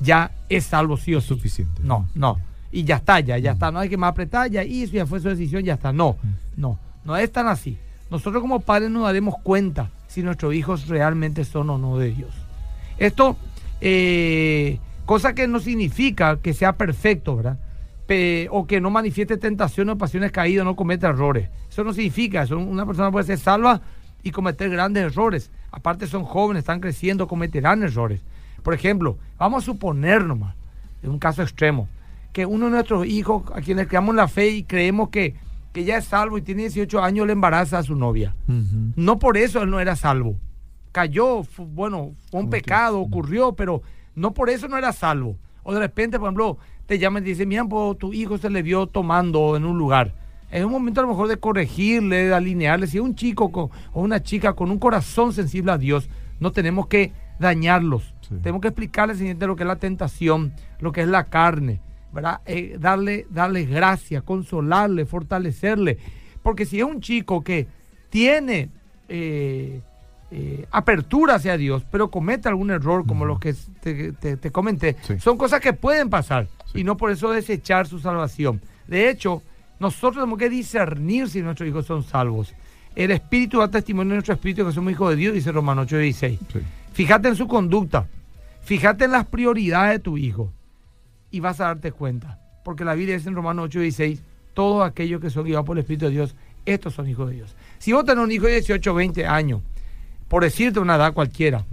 ya 0.00 0.32
es 0.48 0.64
salvo 0.64 0.96
sí 0.96 1.14
o 1.14 1.20
sí. 1.20 1.28
Suficiente. 1.28 1.82
No, 1.84 2.08
no. 2.14 2.38
Y 2.70 2.84
ya 2.84 2.96
está, 2.96 3.20
ya, 3.20 3.36
ya 3.38 3.52
está. 3.52 3.70
No 3.70 3.78
hay 3.78 3.88
que 3.88 3.98
más 3.98 4.10
apretar, 4.10 4.50
ya 4.50 4.64
hizo, 4.64 4.94
ya 4.94 5.06
fue 5.06 5.20
su 5.20 5.28
decisión, 5.28 5.62
ya 5.62 5.74
está. 5.74 5.92
No, 5.92 6.16
no, 6.56 6.78
no 7.04 7.16
es 7.16 7.30
tan 7.32 7.46
así. 7.46 7.78
Nosotros 8.10 8.42
como 8.42 8.60
padres 8.60 8.90
nos 8.90 9.04
daremos 9.04 9.36
cuenta 9.42 9.90
si 10.06 10.22
nuestros 10.22 10.54
hijos 10.54 10.88
realmente 10.88 11.44
son 11.44 11.70
o 11.70 11.78
no 11.78 11.98
de 11.98 12.12
Dios. 12.12 12.34
Esto, 12.98 13.36
eh, 13.80 14.78
cosa 15.06 15.34
que 15.34 15.48
no 15.48 15.60
significa 15.60 16.36
que 16.36 16.52
sea 16.52 16.74
perfecto, 16.74 17.36
¿verdad? 17.36 17.58
O 18.50 18.66
que 18.66 18.80
no 18.80 18.90
manifieste 18.90 19.38
tentaciones 19.38 19.94
o 19.94 19.98
pasiones 19.98 20.32
caídas, 20.32 20.66
no 20.66 20.76
cometa 20.76 21.08
errores. 21.08 21.48
Eso 21.70 21.82
no 21.82 21.94
significa, 21.94 22.42
eso. 22.42 22.58
una 22.58 22.84
persona 22.84 23.10
puede 23.10 23.24
ser 23.24 23.38
salva 23.38 23.80
y 24.22 24.30
cometer 24.30 24.68
grandes 24.68 25.04
errores. 25.04 25.50
Aparte 25.70 26.06
son 26.06 26.24
jóvenes, 26.24 26.60
están 26.60 26.80
creciendo, 26.80 27.26
cometerán 27.26 27.82
errores. 27.82 28.20
Por 28.62 28.74
ejemplo, 28.74 29.18
vamos 29.38 29.64
a 29.64 29.66
suponer 29.66 30.24
nomás, 30.24 30.54
en 31.02 31.10
un 31.10 31.18
caso 31.18 31.42
extremo, 31.42 31.88
que 32.32 32.46
uno 32.46 32.66
de 32.66 32.72
nuestros 32.72 33.06
hijos, 33.06 33.44
a 33.54 33.60
quienes 33.60 33.88
creamos 33.88 34.14
la 34.14 34.28
fe 34.28 34.48
y 34.50 34.62
creemos 34.64 35.08
que, 35.08 35.34
que 35.72 35.84
ya 35.84 35.96
es 35.98 36.04
salvo 36.04 36.38
y 36.38 36.42
tiene 36.42 36.62
18 36.62 37.02
años, 37.02 37.26
le 37.26 37.32
embaraza 37.32 37.78
a 37.78 37.82
su 37.82 37.94
novia. 37.96 38.34
No 38.96 39.18
por 39.18 39.36
eso 39.36 39.62
él 39.62 39.70
no 39.70 39.80
era 39.80 39.96
salvo. 39.96 40.36
Cayó, 40.92 41.42
bueno, 41.58 42.12
fue 42.30 42.40
un 42.40 42.50
pecado, 42.50 43.00
ocurrió, 43.00 43.54
pero 43.54 43.82
no 44.14 44.34
por 44.34 44.50
eso 44.50 44.68
no 44.68 44.76
era 44.76 44.92
salvo. 44.92 45.36
O 45.62 45.72
de 45.72 45.80
repente, 45.80 46.18
por 46.18 46.26
ejemplo, 46.28 46.58
te 46.86 46.98
llaman 46.98 47.22
y 47.22 47.24
te 47.24 47.30
dicen, 47.30 47.48
mira, 47.48 47.64
pues, 47.64 47.96
tu 47.98 48.12
hijo 48.12 48.36
se 48.36 48.50
le 48.50 48.62
vio 48.62 48.86
tomando 48.86 49.56
en 49.56 49.64
un 49.64 49.78
lugar. 49.78 50.14
Es 50.50 50.62
un 50.64 50.72
momento 50.72 51.00
a 51.00 51.04
lo 51.04 51.08
mejor 51.08 51.28
de 51.28 51.38
corregirle, 51.38 52.24
de 52.26 52.34
alinearle. 52.34 52.86
Si 52.86 52.98
es 52.98 53.02
un 53.02 53.14
chico 53.14 53.50
con- 53.50 53.70
o 53.94 54.02
una 54.02 54.22
chica 54.22 54.52
con 54.52 54.70
un 54.70 54.78
corazón 54.78 55.32
sensible 55.32 55.72
a 55.72 55.78
Dios, 55.78 56.10
no 56.40 56.52
tenemos 56.52 56.88
que 56.88 57.12
dañarlos. 57.38 58.12
Sí. 58.20 58.34
Tenemos 58.42 58.60
que 58.60 58.68
explicarles 58.68 59.16
siguiente 59.16 59.46
lo 59.46 59.56
que 59.56 59.62
es 59.62 59.66
la 59.68 59.76
tentación, 59.76 60.52
lo 60.78 60.92
que 60.92 61.00
es 61.00 61.08
la 61.08 61.24
carne, 61.24 61.80
¿verdad? 62.12 62.40
Eh, 62.46 62.76
darle, 62.78 63.26
darle 63.30 63.64
gracia, 63.64 64.20
consolarle, 64.20 65.06
fortalecerle. 65.06 65.98
Porque 66.42 66.66
si 66.66 66.78
es 66.78 66.84
un 66.84 67.00
chico 67.00 67.42
que 67.42 67.66
tiene 68.10 68.68
eh, 69.08 69.80
eh, 70.30 70.66
apertura 70.70 71.34
hacia 71.36 71.56
Dios, 71.56 71.84
pero 71.90 72.10
comete 72.10 72.48
algún 72.48 72.70
error 72.70 73.06
como 73.06 73.24
los 73.24 73.38
que 73.38 73.54
te, 73.80 74.12
te- 74.12 74.36
te 74.36 74.50
comenté, 74.50 74.96
Sí. 75.02 75.18
son 75.18 75.36
cosas 75.36 75.60
que 75.60 75.72
pueden 75.72 76.08
pasar 76.10 76.48
Sí. 76.72 76.80
y 76.80 76.84
no 76.84 76.96
por 76.96 77.10
eso 77.10 77.30
desechar 77.30 77.86
su 77.86 77.98
salvación. 77.98 78.60
De 78.86 79.08
hecho, 79.10 79.42
nosotros 79.78 80.16
tenemos 80.22 80.38
que 80.38 80.48
discernir 80.48 81.28
si 81.28 81.42
nuestros 81.42 81.68
hijos 81.68 81.86
son 81.86 82.02
salvos. 82.02 82.54
El 82.94 83.10
Espíritu 83.10 83.58
da 83.58 83.70
testimonio 83.70 84.10
de 84.10 84.16
nuestro 84.16 84.34
Espíritu 84.34 84.64
que 84.66 84.72
somos 84.72 84.92
hijos 84.92 85.10
de 85.10 85.16
Dios, 85.16 85.34
dice 85.34 85.50
Romanos 85.52 85.86
8:16. 85.90 86.38
Sí. 86.52 86.58
Fíjate 86.92 87.28
en 87.28 87.36
su 87.36 87.46
conducta, 87.48 88.06
fíjate 88.62 89.04
en 89.06 89.12
las 89.12 89.26
prioridades 89.26 89.92
de 89.92 89.98
tu 89.98 90.18
hijo 90.18 90.52
y 91.32 91.40
vas 91.40 91.60
a 91.60 91.64
darte 91.64 91.90
cuenta. 91.90 92.38
Porque 92.64 92.84
la 92.84 92.94
Biblia 92.94 93.16
dice 93.16 93.28
en 93.28 93.34
Romanos 93.34 93.70
8:16, 93.70 94.20
todos 94.54 94.86
aquellos 94.86 95.20
que 95.20 95.30
son 95.30 95.44
guiados 95.44 95.66
por 95.66 95.76
el 95.76 95.80
Espíritu 95.80 96.04
de 96.04 96.12
Dios, 96.12 96.36
estos 96.64 96.94
son 96.94 97.08
hijos 97.08 97.28
de 97.28 97.36
Dios. 97.36 97.56
Si 97.78 97.92
vos 97.92 98.04
tenés 98.04 98.22
un 98.22 98.30
hijo 98.30 98.46
de 98.46 98.52
18 98.52 98.94
20 98.94 99.26
años, 99.26 99.62
por 100.28 100.44
decirte 100.44 100.78
una 100.78 100.94
edad 100.94 101.12
cualquiera, 101.12 101.64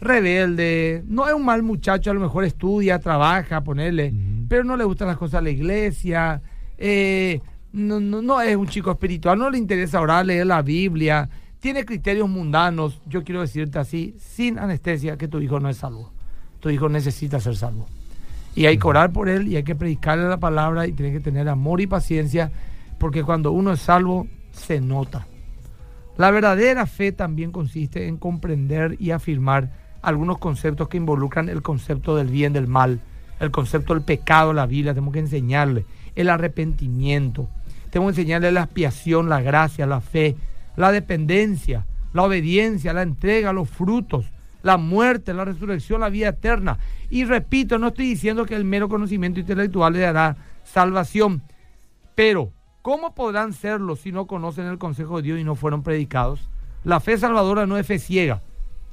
rebelde, 0.00 1.02
no 1.06 1.26
es 1.26 1.32
un 1.32 1.44
mal 1.44 1.62
muchacho, 1.62 2.10
a 2.10 2.14
lo 2.14 2.20
mejor 2.20 2.44
estudia, 2.44 2.98
trabaja, 2.98 3.62
ponerle, 3.62 4.12
pero 4.48 4.62
no 4.64 4.76
le 4.76 4.84
gustan 4.84 5.08
las 5.08 5.16
cosas 5.16 5.40
de 5.40 5.44
la 5.44 5.56
iglesia, 5.56 6.42
eh, 6.76 7.40
no, 7.72 7.98
no, 7.98 8.20
no 8.20 8.40
es 8.42 8.54
un 8.56 8.68
chico 8.68 8.90
espiritual, 8.90 9.38
no 9.38 9.48
le 9.48 9.58
interesa 9.58 10.00
orar, 10.00 10.26
leer 10.26 10.46
la 10.46 10.62
Biblia, 10.62 11.28
tiene 11.60 11.84
criterios 11.84 12.28
mundanos, 12.28 13.00
yo 13.06 13.24
quiero 13.24 13.40
decirte 13.40 13.78
así, 13.78 14.14
sin 14.18 14.58
anestesia, 14.58 15.16
que 15.16 15.28
tu 15.28 15.40
hijo 15.40 15.58
no 15.58 15.68
es 15.68 15.78
salvo. 15.78 16.12
Tu 16.60 16.70
hijo 16.70 16.88
necesita 16.88 17.40
ser 17.40 17.56
salvo. 17.56 17.86
Y 18.56 18.66
hay 18.66 18.78
que 18.78 18.88
orar 18.88 19.12
por 19.12 19.28
él 19.28 19.46
y 19.46 19.56
hay 19.56 19.62
que 19.62 19.76
predicarle 19.76 20.28
la 20.28 20.38
palabra 20.38 20.86
y 20.86 20.92
tiene 20.92 21.12
que 21.12 21.20
tener 21.20 21.48
amor 21.48 21.80
y 21.80 21.86
paciencia, 21.86 22.50
porque 22.98 23.22
cuando 23.22 23.52
uno 23.52 23.72
es 23.72 23.80
salvo, 23.80 24.26
se 24.50 24.80
nota. 24.80 25.26
La 26.16 26.30
verdadera 26.30 26.86
fe 26.86 27.12
también 27.12 27.52
consiste 27.52 28.08
en 28.08 28.16
comprender 28.16 28.96
y 28.98 29.10
afirmar 29.10 29.70
algunos 30.00 30.38
conceptos 30.38 30.88
que 30.88 30.96
involucran 30.96 31.50
el 31.50 31.60
concepto 31.60 32.16
del 32.16 32.28
bien, 32.28 32.54
del 32.54 32.66
mal, 32.66 33.00
el 33.40 33.50
concepto 33.50 33.92
del 33.92 34.02
pecado, 34.02 34.54
la 34.54 34.64
Biblia, 34.64 34.94
tenemos 34.94 35.12
que 35.12 35.20
enseñarle 35.20 35.84
el 36.14 36.30
arrepentimiento, 36.30 37.48
tenemos 37.90 38.14
que 38.14 38.22
enseñarle 38.22 38.52
la 38.52 38.62
expiación, 38.62 39.28
la 39.28 39.42
gracia, 39.42 39.86
la 39.86 40.00
fe, 40.00 40.34
la 40.76 40.92
dependencia, 40.92 41.84
la 42.14 42.22
obediencia, 42.22 42.94
la 42.94 43.02
entrega, 43.02 43.52
los 43.52 43.68
frutos, 43.68 44.32
la 44.66 44.78
muerte, 44.78 45.32
la 45.32 45.44
resurrección, 45.44 46.00
la 46.00 46.08
vida 46.08 46.30
eterna. 46.30 46.80
Y 47.08 47.24
repito, 47.24 47.78
no 47.78 47.88
estoy 47.88 48.06
diciendo 48.06 48.44
que 48.46 48.56
el 48.56 48.64
mero 48.64 48.88
conocimiento 48.88 49.38
intelectual 49.38 49.92
le 49.92 50.00
dará 50.00 50.36
salvación, 50.64 51.40
pero 52.16 52.50
¿cómo 52.82 53.14
podrán 53.14 53.52
serlo 53.52 53.94
si 53.94 54.10
no 54.10 54.26
conocen 54.26 54.66
el 54.66 54.78
consejo 54.78 55.18
de 55.18 55.22
Dios 55.22 55.38
y 55.38 55.44
no 55.44 55.54
fueron 55.54 55.84
predicados? 55.84 56.50
La 56.82 56.98
fe 56.98 57.16
salvadora 57.16 57.64
no 57.64 57.78
es 57.78 57.86
fe 57.86 58.00
ciega, 58.00 58.42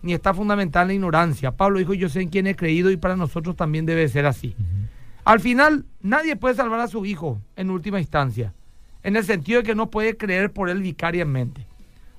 ni 0.04 0.14
está 0.14 0.32
fundamental 0.36 0.84
en 0.84 0.88
la 0.90 0.94
ignorancia. 0.94 1.54
Pablo 1.54 1.80
dijo, 1.80 1.96
yo 1.96 2.08
sé 2.08 2.22
en 2.22 2.30
quién 2.30 2.46
he 2.46 2.56
creído 2.56 2.92
y 2.92 2.98
para 2.98 3.16
nosotros 3.16 3.56
también 3.56 3.88
debe 3.88 4.08
ser 4.10 4.28
así. 4.28 4.56
Al 5.26 5.40
final, 5.40 5.86
nadie 6.02 6.36
puede 6.36 6.54
salvar 6.54 6.82
a 6.82 6.88
su 6.88 7.04
hijo 7.04 7.42
en 7.56 7.72
última 7.72 8.00
instancia, 8.00 8.54
en 9.02 9.16
el 9.16 9.24
sentido 9.24 9.62
de 9.62 9.66
que 9.66 9.74
no 9.74 9.90
puede 9.90 10.18
creer 10.18 10.54
por 10.54 10.70
él 10.70 10.84
vicariamente. 10.84 11.66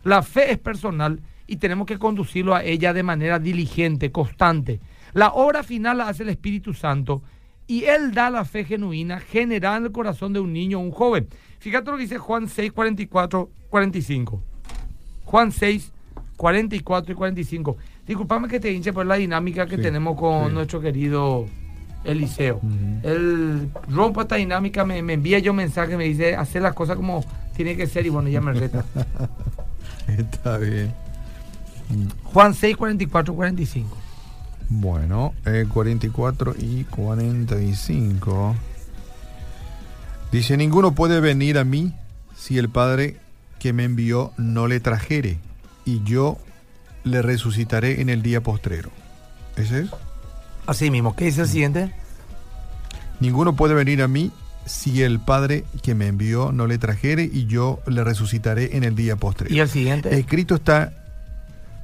La 0.03 0.25
fe 0.25 0.51
es 0.51 0.59
personal 0.59 1.21
y 1.47 1.57
tenemos 1.57 1.87
que 1.87 1.99
conducirlo 1.99 2.55
a 2.55 2.65
ella 2.65 2.93
de 2.93 3.03
manera 3.03 3.39
diligente, 3.39 4.11
constante. 4.13 4.81
La 5.13 5.29
obra 5.33 5.63
final 5.63 5.99
la 5.99 6.09
hace 6.09 6.23
el 6.23 6.29
Espíritu 6.31 6.75
Santo 6.75 7.23
y 7.67 7.85
Él 7.85 8.13
da 8.13 8.31
la 8.31 8.45
fe 8.45 8.65
genuina 8.65 9.21
generada 9.21 9.77
en 9.79 9.85
el 9.85 9.93
corazón 9.93 10.33
de 10.33 10.41
un 10.41 10.53
niño 10.53 10.79
o 10.79 10.83
un 10.83 10.91
joven. 10.91 11.29
Fíjate 11.59 11.91
lo 11.91 11.97
que 11.97 12.03
dice 12.03 12.19
Juan 12.19 12.49
6, 12.49 12.73
44, 12.73 13.51
45. 13.71 14.43
Juan 15.25 15.53
6, 15.53 15.93
44 16.37 17.13
y 17.13 17.15
45. 17.17 17.77
Disculpame 18.07 18.49
que 18.49 18.61
te 18.61 18.71
hinche 18.73 18.93
por 18.93 19.07
la 19.07 19.15
dinámica 19.15 19.67
que 19.67 19.77
Sí, 19.77 19.83
tenemos 19.83 20.19
con 20.19 20.49
sí. 20.49 20.55
nuestro 20.55 20.81
querido 20.81 21.47
Eliseo. 22.05 22.61
Él 23.03 23.71
rompe 23.89 24.21
esta 24.23 24.37
dinámica, 24.37 24.85
me, 24.85 25.01
me 25.03 25.15
envía 25.15 25.39
yo 25.39 25.55
mensaje, 25.55 25.97
me 25.97 26.05
dice 26.05 26.37
hacer 26.37 26.61
las 26.61 26.75
cosas 26.75 26.97
como 26.97 27.25
tiene 27.57 27.77
que 27.77 27.87
ser 27.87 28.05
y 28.05 28.11
bueno, 28.11 28.29
ya 28.29 28.43
me 28.43 28.53
reta. 28.61 28.85
Está 30.09 30.59
bien. 30.59 30.93
Juan 32.25 32.55
6, 32.55 32.77
44, 32.77 33.35
45. 33.35 33.97
Bueno, 34.69 35.35
eh, 35.45 35.67
44 35.73 36.55
y 36.59 36.85
45. 36.85 38.57
Dice, 40.33 40.57
ninguno 40.57 40.95
puede 40.95 41.21
venir 41.21 41.59
a 41.59 41.65
mí 41.65 41.93
si 42.37 42.59
el 42.59 42.69
Padre 42.69 43.19
que 43.59 43.73
me 43.73 43.85
envió 43.85 44.33
no 44.37 44.67
le 44.67 44.81
trajere, 44.81 45.39
y 45.85 46.03
yo 46.03 46.39
le 47.05 47.23
resucitaré 47.23 48.01
en 48.01 48.09
el 48.09 48.23
día 48.23 48.43
postrero. 48.43 48.91
¿Ese 49.57 49.83
es? 49.83 49.91
Así 50.67 50.91
mismo, 50.91 51.15
¿qué 51.15 51.27
dice 51.27 51.43
el 51.43 51.49
siguiente? 51.49 51.95
Ninguno 53.21 53.55
puede 53.55 53.75
venir 53.75 54.03
a 54.03 54.09
mí 54.09 54.33
si 54.67 55.03
el 55.03 55.21
Padre 55.21 55.65
que 55.83 55.95
me 55.95 56.09
envió 56.09 56.53
no 56.53 56.67
le 56.67 56.79
trajere, 56.79 57.29
y 57.31 57.47
yo 57.47 57.81
le 57.87 58.03
resucitaré 58.03 58.77
en 58.77 58.85
el 58.85 58.97
día 58.97 59.17
postrero. 59.17 59.55
Y 59.55 59.61
el 59.61 59.69
siguiente. 59.69 60.19
Escrito 60.19 60.57
está 60.57 61.04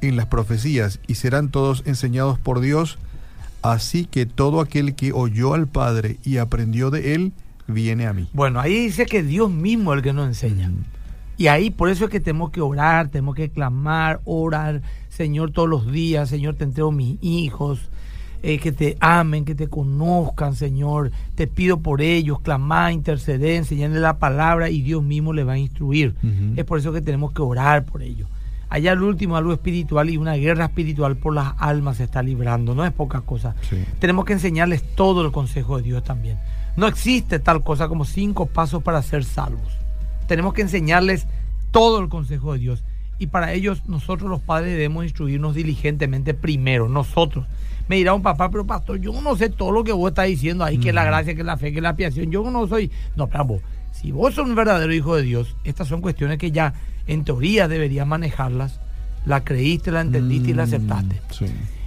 en 0.01 0.17
las 0.17 0.27
profecías 0.27 1.01
y 1.07 1.15
serán 1.15 1.51
todos 1.51 1.83
enseñados 1.87 2.39
por 2.39 2.61
Dios, 2.61 2.99
así 3.63 4.07
que 4.07 4.27
todo 4.27 4.61
aquel 4.61 4.95
que 4.95 5.13
oyó 5.13 5.55
al 5.55 5.67
Padre 5.67 6.19
y 6.25 6.39
aprendió 6.39 6.91
de 6.91 7.15
él, 7.15 7.33
viene 7.67 8.07
a 8.07 8.13
mí. 8.13 8.29
Bueno, 8.33 8.61
ahí 8.61 8.75
dice 8.75 9.07
que 9.07 9.23
Dios 9.23 9.51
mismo 9.51 9.93
es 9.93 9.99
el 9.99 10.03
que 10.03 10.13
nos 10.13 10.27
enseña. 10.27 10.69
Mm. 10.69 10.85
Y 11.39 11.47
ahí 11.47 11.71
por 11.71 11.89
eso 11.89 12.05
es 12.05 12.11
que 12.11 12.21
tenemos 12.21 12.51
que 12.51 12.61
orar, 12.61 13.09
tenemos 13.09 13.35
que 13.35 13.49
clamar, 13.49 14.21
orar, 14.25 14.83
Señor, 15.09 15.53
todos 15.53 15.69
los 15.69 15.91
días, 15.91 16.29
Señor, 16.29 16.55
te 16.55 16.65
entrego 16.65 16.93
mis 16.93 17.17
hijos, 17.23 17.81
eh, 18.43 18.59
que 18.59 18.73
te 18.73 18.97
amen, 19.01 19.45
que 19.45 19.55
te 19.55 19.69
conozcan, 19.69 20.55
Señor. 20.55 21.11
Te 21.35 21.47
pido 21.47 21.81
por 21.81 22.03
ellos, 22.03 22.41
clamar, 22.41 22.93
interceder, 22.93 23.57
enseñarles 23.57 24.01
la 24.01 24.19
palabra 24.19 24.69
y 24.71 24.83
Dios 24.83 25.03
mismo 25.03 25.33
les 25.33 25.47
va 25.47 25.53
a 25.53 25.59
instruir. 25.59 26.15
Es 26.57 26.65
por 26.65 26.79
eso 26.79 26.93
que 26.93 27.01
tenemos 27.01 27.33
que 27.33 27.41
orar 27.43 27.85
por 27.85 28.03
ellos. 28.03 28.29
Allá 28.71 28.93
al 28.93 29.03
último 29.03 29.37
algo 29.37 29.53
espiritual 29.53 30.11
y 30.11 30.17
una 30.17 30.35
guerra 30.35 30.67
espiritual 30.67 31.17
por 31.17 31.35
las 31.35 31.55
almas 31.59 31.97
se 31.97 32.05
está 32.05 32.23
librando, 32.23 32.75
no 32.75 32.87
es 32.87 32.93
poca 32.93 33.21
cosa. 33.21 33.57
Sí. 33.69 33.85
Tenemos 33.99 34.25
que 34.25 34.33
enseñarles 34.33 34.83
todo 34.95 35.25
el 35.25 35.33
consejo 35.33 35.77
de 35.77 35.83
Dios 35.83 36.05
también. 36.05 36.39
No 36.77 36.87
existe 36.87 37.41
tal 37.41 37.63
cosa 37.63 37.89
como 37.89 38.05
cinco 38.05 38.47
pasos 38.47 38.83
para 38.83 39.03
ser 39.03 39.25
salvos. 39.25 39.77
Tenemos 40.29 40.55
que 40.55 40.63
enseñarles 40.63 41.27
todo 41.73 41.99
el 41.99 42.09
consejo 42.09 42.53
de 42.53 42.61
Dios. 42.61 42.85
Y 43.19 43.27
para 43.27 43.53
ellos 43.53 43.83
nosotros 43.87 44.31
los 44.31 44.41
padres 44.41 44.71
debemos 44.71 45.05
instruirnos 45.05 45.55
diligentemente 45.55 46.33
primero, 46.33 46.89
nosotros. 46.89 47.47
Me 47.89 47.97
dirá 47.97 48.15
un 48.15 48.23
papá, 48.23 48.51
pero 48.51 48.65
pastor, 48.65 49.01
yo 49.01 49.21
no 49.21 49.37
sé 49.37 49.51
todo 49.51 49.73
lo 49.73 49.83
que 49.83 49.93
vos 49.93 50.11
estás 50.11 50.29
diciendo 50.29 50.65
ahí, 50.65 50.79
que 50.79 50.91
es 50.91 50.95
la 50.95 51.05
gracia, 51.05 51.35
que 51.35 51.41
es 51.41 51.47
la 51.47 51.57
fe, 51.57 51.73
que 51.73 51.79
es 51.79 51.83
la 51.83 51.89
apiación. 51.89 52.31
Yo 52.31 52.49
no 52.49 52.69
soy... 52.69 52.91
No, 53.17 53.27
pero 53.27 53.45
vos, 53.45 53.63
si 54.01 54.13
vos 54.13 54.35
sos 54.35 54.49
un 54.49 54.55
verdadero 54.55 54.95
hijo 54.95 55.15
de 55.15 55.23
Dios, 55.23 55.57
estas 55.63 55.89
son 55.89 56.01
cuestiones 56.01 56.39
que 56.39 56.51
ya 56.51 56.73
en 57.07 57.23
teoría 57.25 57.69
deberías 57.69 58.07
manejarlas. 58.07 58.81
La 59.27 59.45
creíste, 59.45 59.91
la 59.91 60.01
entendiste 60.01 60.53
y 60.53 60.55
la 60.55 60.63
aceptaste. 60.63 61.17
Mm, 61.17 61.33
Sí. 61.33 61.47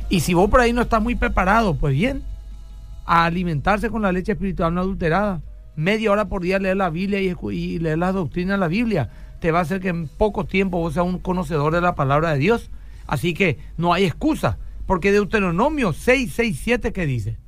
Y 0.10 0.20
si 0.20 0.36
vos 0.36 0.48
por 0.48 0.60
ahí 0.60 0.74
no 0.74 0.84
estás 0.84 1.02
muy 1.02 1.16
preparado, 1.16 1.74
pues 1.74 1.96
bien, 1.96 2.22
a 3.06 3.26
alimentarse 3.26 3.90
con 3.90 4.04
la 4.04 4.12
leche 4.12 4.34
espiritual 4.34 4.76
no 4.76 4.82
adulterada. 4.82 5.42
Media 5.76 6.12
hora 6.12 6.26
por 6.26 6.44
día 6.44 6.60
leer 6.60 6.78
la 6.78 6.92
Biblia 6.92 7.20
y, 7.20 7.80
leer 7.80 7.98
las 7.98 8.14
doctrinas 8.14 8.58
de 8.58 8.60
la 8.60 8.68
Biblia. 8.68 9.10
Te 9.40 9.52
va 9.52 9.60
a 9.60 9.62
hacer 9.64 9.82
que 9.82 9.90
en 9.90 10.08
poco 10.08 10.46
tiempo 10.46 10.78
vos 10.78 10.94
seas 10.94 11.08
un 11.08 11.18
conocedor 11.18 11.74
de 11.74 11.82
la 11.82 11.96
palabra 11.96 12.34
de 12.34 12.38
Dios. 12.38 12.70
Así 13.08 13.34
que 13.34 13.58
no 13.76 13.92
hay 13.92 14.06
excusa. 14.06 14.60
Porque 14.86 15.12
Deuteronomio 15.12 15.94
667, 15.94 16.94
¿qué 16.94 17.08
dice? 17.08 17.40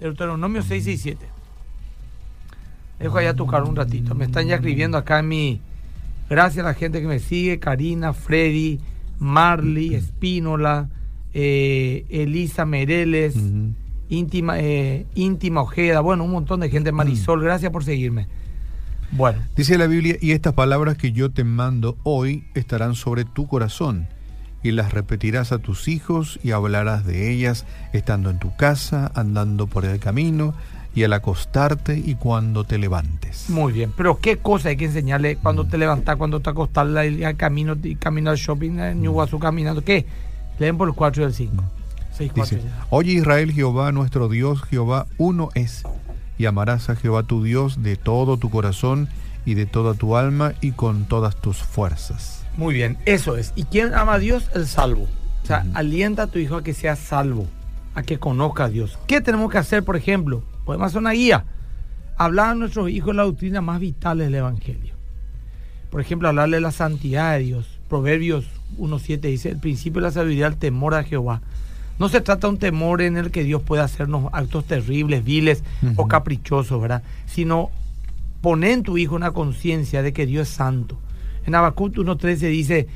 Deuteronomio 0.00 0.62
667. 0.62 1.37
Dejo 2.98 3.18
allá 3.18 3.34
tocar 3.34 3.62
un 3.64 3.76
ratito. 3.76 4.14
Me 4.14 4.24
están 4.24 4.46
ya 4.46 4.56
escribiendo 4.56 4.98
acá 4.98 5.20
en 5.20 5.28
mi... 5.28 5.60
Gracias 6.28 6.64
a 6.64 6.68
la 6.68 6.74
gente 6.74 7.00
que 7.00 7.06
me 7.06 7.20
sigue. 7.20 7.58
Karina, 7.58 8.12
Freddy, 8.12 8.80
Marley, 9.18 9.94
Espínola, 9.94 10.88
eh, 11.34 12.04
Elisa 12.08 12.64
Mereles, 12.64 13.34
íntima, 14.08 14.58
eh, 14.58 15.06
íntima 15.14 15.62
Ojeda, 15.62 16.00
bueno, 16.00 16.24
un 16.24 16.32
montón 16.32 16.60
de 16.60 16.70
gente, 16.70 16.92
Marisol, 16.92 17.42
gracias 17.42 17.72
por 17.72 17.84
seguirme. 17.84 18.26
Bueno, 19.10 19.38
Dice 19.56 19.78
la 19.78 19.86
Biblia, 19.86 20.16
y 20.20 20.32
estas 20.32 20.52
palabras 20.52 20.96
que 20.96 21.12
yo 21.12 21.30
te 21.30 21.44
mando 21.44 21.96
hoy 22.02 22.44
estarán 22.54 22.94
sobre 22.94 23.24
tu 23.24 23.46
corazón, 23.46 24.06
y 24.62 24.72
las 24.72 24.92
repetirás 24.92 25.52
a 25.52 25.58
tus 25.58 25.88
hijos 25.88 26.40
y 26.42 26.50
hablarás 26.50 27.06
de 27.06 27.32
ellas 27.32 27.64
estando 27.92 28.28
en 28.30 28.38
tu 28.38 28.54
casa, 28.56 29.10
andando 29.14 29.66
por 29.66 29.84
el 29.84 30.00
camino, 30.00 30.54
y 30.94 31.04
al 31.04 31.12
acostarte 31.12 31.96
y 32.04 32.14
cuando 32.16 32.64
te 32.64 32.78
levantes. 32.78 33.48
muy 33.50 33.72
bien, 33.72 33.92
pero 33.96 34.18
qué 34.18 34.38
cosa 34.38 34.70
hay 34.70 34.76
que 34.76 34.86
enseñarle 34.86 35.36
cuando 35.36 35.64
te 35.66 35.78
levantas, 35.78 36.16
cuando 36.16 36.40
te 36.40 36.50
acostás, 36.50 36.86
la- 36.88 37.02
al 37.02 37.36
camino, 37.36 37.76
camino 38.00 38.30
al 38.30 38.36
shopping, 38.36 38.78
en 38.80 39.00
New 39.02 39.12
Guazú 39.12 39.38
caminando, 39.38 39.82
¿qué? 39.84 40.06
Leen 40.58 40.76
por 40.76 40.88
el 40.88 40.94
4 40.94 41.22
y 41.22 41.26
el 41.26 41.34
5. 41.34 41.62
6, 42.16 42.32
4 42.34 42.56
Dice, 42.58 42.68
oye 42.90 43.12
Israel, 43.12 43.52
Jehová 43.52 43.92
nuestro 43.92 44.28
Dios, 44.28 44.62
Jehová 44.62 45.06
uno 45.18 45.50
es, 45.54 45.84
y 46.36 46.46
amarás 46.46 46.90
a 46.90 46.96
Jehová 46.96 47.22
tu 47.22 47.44
Dios 47.44 47.82
de 47.82 47.96
todo 47.96 48.36
tu 48.38 48.50
corazón 48.50 49.08
y 49.44 49.54
de 49.54 49.66
toda 49.66 49.94
tu 49.94 50.16
alma 50.16 50.54
y 50.60 50.72
con 50.72 51.04
todas 51.04 51.36
tus 51.36 51.58
fuerzas. 51.58 52.42
Muy 52.56 52.74
bien, 52.74 52.98
eso 53.04 53.36
es. 53.36 53.52
¿Y 53.54 53.64
quién 53.64 53.94
ama 53.94 54.14
a 54.14 54.18
Dios? 54.18 54.50
El 54.54 54.66
salvo. 54.66 55.06
O 55.44 55.46
sea, 55.46 55.64
alienta 55.74 56.24
a 56.24 56.26
tu 56.26 56.38
hijo 56.40 56.56
a 56.56 56.62
que 56.64 56.74
sea 56.74 56.96
salvo, 56.96 57.46
a 57.98 58.02
que 58.02 58.18
conozca 58.18 58.64
a 58.64 58.68
Dios. 58.68 58.98
¿Qué 59.06 59.20
tenemos 59.20 59.50
que 59.50 59.58
hacer, 59.58 59.82
por 59.84 59.96
ejemplo? 59.96 60.42
Podemos 60.64 60.86
hacer 60.86 61.00
una 61.00 61.12
guía. 61.12 61.44
Hablar 62.16 62.50
a 62.50 62.54
nuestros 62.54 62.90
hijos 62.90 63.14
la 63.14 63.24
doctrina 63.24 63.60
más 63.60 63.80
vital 63.80 64.18
del 64.18 64.34
Evangelio. 64.34 64.94
Por 65.90 66.00
ejemplo, 66.00 66.28
hablarle 66.28 66.58
de 66.58 66.60
la 66.60 66.72
santidad 66.72 67.32
de 67.32 67.44
Dios. 67.44 67.80
Proverbios 67.88 68.46
1.7 68.78 69.20
dice, 69.20 69.50
el 69.50 69.58
principio 69.58 70.00
de 70.00 70.08
la 70.08 70.12
sabiduría, 70.12 70.46
el 70.46 70.56
temor 70.56 70.94
a 70.94 71.04
Jehová. 71.04 71.40
No 71.98 72.08
se 72.08 72.20
trata 72.20 72.46
de 72.46 72.52
un 72.52 72.58
temor 72.58 73.02
en 73.02 73.16
el 73.16 73.30
que 73.30 73.42
Dios 73.42 73.62
pueda 73.62 73.84
hacernos 73.84 74.30
actos 74.32 74.64
terribles, 74.66 75.24
viles 75.24 75.64
o 75.96 76.06
caprichosos, 76.06 76.80
¿verdad? 76.80 77.02
Sino 77.26 77.70
poner 78.40 78.72
en 78.72 78.82
tu 78.84 78.98
hijo 78.98 79.16
una 79.16 79.32
conciencia 79.32 80.02
de 80.02 80.12
que 80.12 80.26
Dios 80.26 80.48
es 80.48 80.54
santo. 80.54 80.98
En 81.44 81.54
Habacuc 81.54 81.94
1.13 81.94 82.36
dice, 82.50 82.88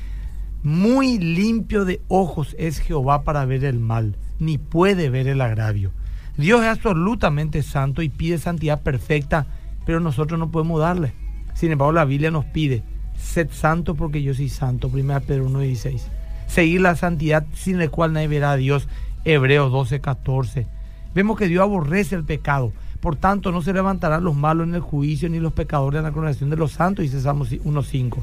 muy 0.61 1.17
limpio 1.17 1.83
de 1.83 2.01
ojos 2.07 2.55
es 2.57 2.79
Jehová 2.79 3.23
para 3.23 3.43
ver 3.45 3.65
el 3.65 3.79
mal, 3.79 4.15
ni 4.45 4.57
puede 4.57 5.09
ver 5.09 5.27
el 5.27 5.41
agravio. 5.41 5.91
Dios 6.37 6.61
es 6.61 6.67
absolutamente 6.67 7.61
santo 7.63 8.01
y 8.01 8.09
pide 8.09 8.37
santidad 8.37 8.81
perfecta, 8.81 9.45
pero 9.85 9.99
nosotros 9.99 10.39
no 10.39 10.51
podemos 10.51 10.79
darle. 10.79 11.13
Sin 11.53 11.71
embargo, 11.71 11.91
la 11.91 12.05
Biblia 12.05 12.31
nos 12.31 12.45
pide, 12.45 12.83
sed 13.17 13.49
santo 13.51 13.95
porque 13.95 14.23
yo 14.23 14.33
soy 14.33 14.49
santo, 14.49 14.89
1 14.91 15.21
Pedro 15.21 15.49
1.16. 15.49 16.01
Seguir 16.47 16.81
la 16.81 16.95
santidad 16.95 17.45
sin 17.53 17.77
la 17.79 17.87
cual 17.87 18.13
nadie 18.13 18.27
verá 18.27 18.51
a 18.51 18.57
Dios, 18.57 18.87
Hebreos 19.25 19.71
12.14. 19.71 20.65
Vemos 21.13 21.37
que 21.37 21.47
Dios 21.47 21.61
aborrece 21.61 22.15
el 22.15 22.23
pecado. 22.23 22.73
Por 22.99 23.15
tanto, 23.15 23.51
no 23.51 23.61
se 23.61 23.73
levantarán 23.73 24.23
los 24.23 24.35
malos 24.35 24.67
en 24.67 24.75
el 24.75 24.81
juicio 24.81 25.29
ni 25.29 25.39
los 25.39 25.53
pecadores 25.53 25.99
en 25.99 26.05
la 26.05 26.11
congregación 26.11 26.49
de 26.49 26.55
los 26.55 26.71
santos, 26.71 27.03
dice 27.03 27.21
Salmos 27.21 27.51
1.5. 27.51 28.17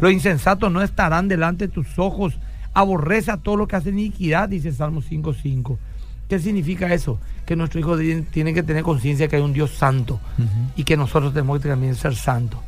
Los 0.00 0.12
insensatos 0.12 0.72
no 0.72 0.82
estarán 0.82 1.28
delante 1.28 1.66
de 1.66 1.72
tus 1.72 1.98
ojos. 1.98 2.38
Aborrece 2.74 3.30
a 3.30 3.36
todo 3.36 3.56
lo 3.56 3.68
que 3.68 3.76
hace 3.76 3.90
iniquidad, 3.90 4.48
dice 4.48 4.72
Salmos 4.72 5.10
5.5. 5.10 5.76
¿Qué 6.28 6.38
significa 6.38 6.92
eso? 6.94 7.18
Que 7.44 7.56
nuestro 7.56 7.80
hijo 7.80 7.98
tiene 8.30 8.54
que 8.54 8.62
tener 8.62 8.82
conciencia 8.82 9.28
que 9.28 9.36
hay 9.36 9.42
un 9.42 9.52
Dios 9.52 9.72
santo 9.72 10.18
y 10.76 10.84
que 10.84 10.96
nosotros 10.96 11.34
tenemos 11.34 11.60
que 11.60 11.68
también 11.68 11.94
ser 11.94 12.16
santos. 12.16 12.60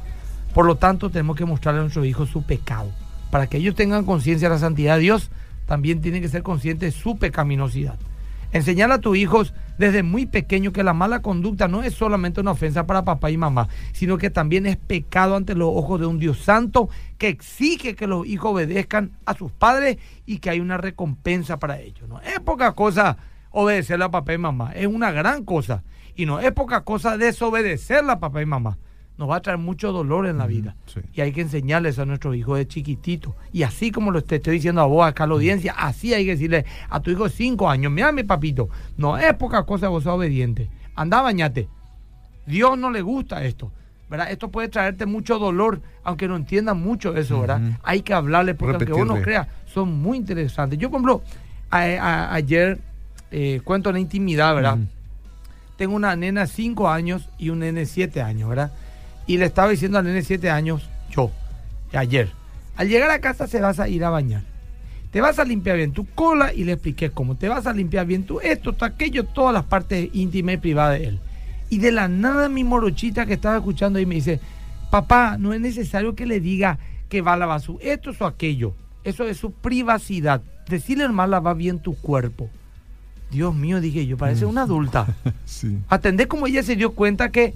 Por 0.53 0.67
lo 0.67 0.77
tanto, 0.77 1.11
tenemos 1.11 1.37
que 1.37 1.47
mostrarle 1.47 1.81
a 1.81 1.83
nuestros 1.85 2.07
hijos 2.07 2.29
su 2.29 2.43
pecado. 2.43 2.91
Para 3.31 3.47
que 3.47 3.57
ellos 3.57 3.75
tengan 3.75 4.05
conciencia 4.05 4.49
de 4.49 4.55
la 4.55 4.61
santidad 4.61 4.97
de 4.97 5.03
Dios, 5.03 5.31
también 5.67 6.01
tienen 6.01 6.21
que 6.21 6.29
ser 6.29 6.43
conscientes 6.43 6.95
de 6.95 7.01
su 7.01 7.17
pecaminosidad. 7.17 7.99
Enseñar 8.55 8.93
a 8.93 9.01
tus 9.01 9.17
hijos 9.17 9.53
desde 9.79 10.05
muy 10.05 10.27
pequeño 10.27 10.73
que 10.73 10.85
la 10.85 10.95
mala 10.95 11.23
conducta 11.23 11.67
no 11.67 11.83
es 11.83 11.93
solamente 11.93 12.41
una 12.41 12.53
ofensa 12.53 12.87
para 12.87 13.05
papá 13.05 13.33
y 13.33 13.37
mamá, 13.37 13.69
sino 13.93 14.17
que 14.17 14.31
también 14.31 14.65
es 14.65 14.77
pecado 14.77 15.35
ante 15.35 15.57
los 15.57 15.71
ojos 15.75 15.99
de 15.99 16.07
un 16.07 16.21
Dios 16.21 16.39
santo 16.39 16.89
que 17.19 17.27
exige 17.27 17.97
que 17.97 18.07
los 18.07 18.25
hijos 18.25 18.53
obedezcan 18.53 19.11
a 19.27 19.35
sus 19.35 19.51
padres 19.51 19.99
y 20.25 20.39
que 20.39 20.51
hay 20.51 20.61
una 20.61 20.77
recompensa 20.77 21.59
para 21.59 21.81
ellos. 21.81 22.09
No 22.09 22.21
es 22.21 22.39
poca 22.39 22.71
cosa 22.77 23.17
obedecerle 23.51 24.05
a 24.05 24.13
papá 24.13 24.35
y 24.35 24.39
mamá, 24.39 24.71
es 24.73 24.87
una 24.87 25.11
gran 25.11 25.45
cosa. 25.45 25.83
Y 26.15 26.25
no 26.25 26.39
es 26.39 26.53
poca 26.53 26.83
cosa 26.83 27.17
desobedecerle 27.17 28.13
a 28.13 28.21
papá 28.21 28.41
y 28.41 28.47
mamá 28.47 28.79
nos 29.17 29.31
va 29.31 29.37
a 29.37 29.41
traer 29.41 29.59
mucho 29.59 29.93
dolor 29.93 30.27
en 30.27 30.39
la 30.39 30.47
vida. 30.47 30.75
Y 31.13 31.21
hay 31.21 31.33
que 31.33 31.41
enseñarles 31.41 31.99
a 31.99 32.05
nuestros 32.05 32.35
hijos 32.37 32.59
de 32.59 32.67
chiquitito. 32.67 33.37
Y 33.53 33.63
así 33.63 33.91
como 33.91 34.11
lo 34.11 34.23
te 34.23 34.37
estoy 34.37 34.55
diciendo 34.55 34.81
a 34.81 34.87
vos, 34.87 35.07
acá 35.07 35.25
a 35.25 35.27
la 35.27 35.35
audiencia, 35.35 35.75
así 35.77 36.15
hay 36.15 36.25
que 36.25 36.33
decirle 36.33 36.65
a 36.89 37.01
tu 37.01 37.11
hijo 37.11 37.25
de 37.25 37.31
cinco 37.31 37.71
años, 37.71 37.93
mira 37.93 38.11
mi 38.13 38.25
papito, 38.25 38.69
no 38.97 39.17
es 39.17 39.35
poca 39.35 39.65
cosa 39.65 39.89
vos 39.89 40.05
sos 40.05 40.15
obediente. 40.15 40.69
Anda, 40.97 41.23
bañate. 41.23 41.69
Dios 42.47 42.77
no 42.77 42.91
le 42.91 43.03
gusta 43.03 43.45
esto. 43.45 43.71
¿verdad? 44.09 44.31
Esto 44.31 44.49
puede 44.49 44.69
traerte 44.69 45.07
mucho 45.07 45.39
dolor, 45.39 45.81
aunque 46.03 46.29
no 46.29 46.37
entiendan 46.37 46.81
mucho 46.81 47.17
eso, 47.17 47.41
¿verdad? 47.41 47.61
Hay 47.83 48.03
que 48.03 48.13
hablarle, 48.13 48.55
porque 48.55 48.77
aunque 48.77 48.93
uno 48.93 49.21
crea, 49.23 49.49
son 49.67 50.01
muy 50.01 50.19
interesantes. 50.19 50.79
Yo, 50.79 50.91
por 50.91 51.01
ejemplo, 51.01 51.23
ayer 51.71 52.79
eh, 53.31 53.61
cuento 53.65 53.91
la 53.91 53.99
intimidad, 53.99 54.55
¿verdad? 54.55 54.79
Tengo 55.77 55.97
una 55.97 56.15
nena 56.15 56.47
cinco 56.47 56.89
años 56.89 57.29
y 57.39 57.49
un 57.49 57.61
nene 57.61 57.87
siete 57.87 58.23
años, 58.23 58.49
¿verdad? 58.49 58.73
Y 59.27 59.39
le 59.39 59.47
estaba 59.47 59.71
diciendo 59.71 59.99
al 59.99 60.05
nene 60.05 60.17
de 60.17 60.23
7 60.23 60.51
años, 60.51 60.89
yo, 61.11 61.31
ayer, 61.93 62.31
al 62.77 62.89
llegar 62.89 63.11
a 63.11 63.21
casa 63.21 63.47
se 63.47 63.61
vas 63.61 63.81
a 63.81 63.89
ir 63.89 64.05
a 64.05 64.11
bañar. 64.11 64.43
Te 65.11 65.21
vas 65.21 65.39
a 65.39 65.45
limpiar 65.45 65.77
bien 65.77 65.93
tu 65.93 66.07
cola 66.07 66.53
y 66.53 66.65
le 66.65 66.73
expliqué 66.73 67.11
cómo. 67.11 67.37
Te 67.37 67.49
vas 67.49 67.67
a 67.67 67.73
limpiar 67.73 68.05
bien 68.05 68.25
tu 68.25 68.41
esto, 68.41 68.73
tu 68.73 68.85
aquello, 68.85 69.25
todas 69.25 69.55
las 69.55 69.65
partes 69.65 70.11
íntimas 70.13 70.57
y 70.57 70.59
privadas 70.59 70.99
de 70.99 71.07
él. 71.07 71.21
Y 71.71 71.79
de 71.79 71.93
la 71.93 72.09
nada 72.09 72.49
mi 72.49 72.65
morochita 72.65 73.25
que 73.25 73.35
estaba 73.35 73.57
escuchando 73.57 73.99
ahí 73.99 74.07
me 74.07 74.17
dice, 74.17 74.41
papá, 74.91 75.37
no 75.39 75.55
es 75.55 75.61
necesario 75.61 76.17
que 76.17 76.27
le 76.27 76.41
diga 76.41 76.79
que 77.09 77.23
va 77.23 77.35
a 77.35 77.37
lavar 77.37 77.61
su 77.61 77.79
esto 77.81 78.11
o 78.19 78.27
aquello. 78.27 78.75
Eso 79.05 79.25
es 79.25 79.37
su 79.37 79.53
privacidad. 79.53 80.43
Decirle 80.69 81.05
hermano, 81.05 81.31
lava 81.31 81.55
bien 81.55 81.79
tu 81.79 81.95
cuerpo. 81.95 82.51
Dios 83.31 83.55
mío, 83.55 83.81
dije 83.81 84.07
yo, 84.07 84.17
parece 84.17 84.47
mm. 84.47 84.49
una 84.49 84.63
adulta. 84.63 85.07
sí. 85.45 85.79
Atendé 85.89 86.27
como 86.27 86.47
ella 86.47 86.63
se 86.63 86.77
dio 86.77 86.93
cuenta 86.93 87.31
que 87.31 87.53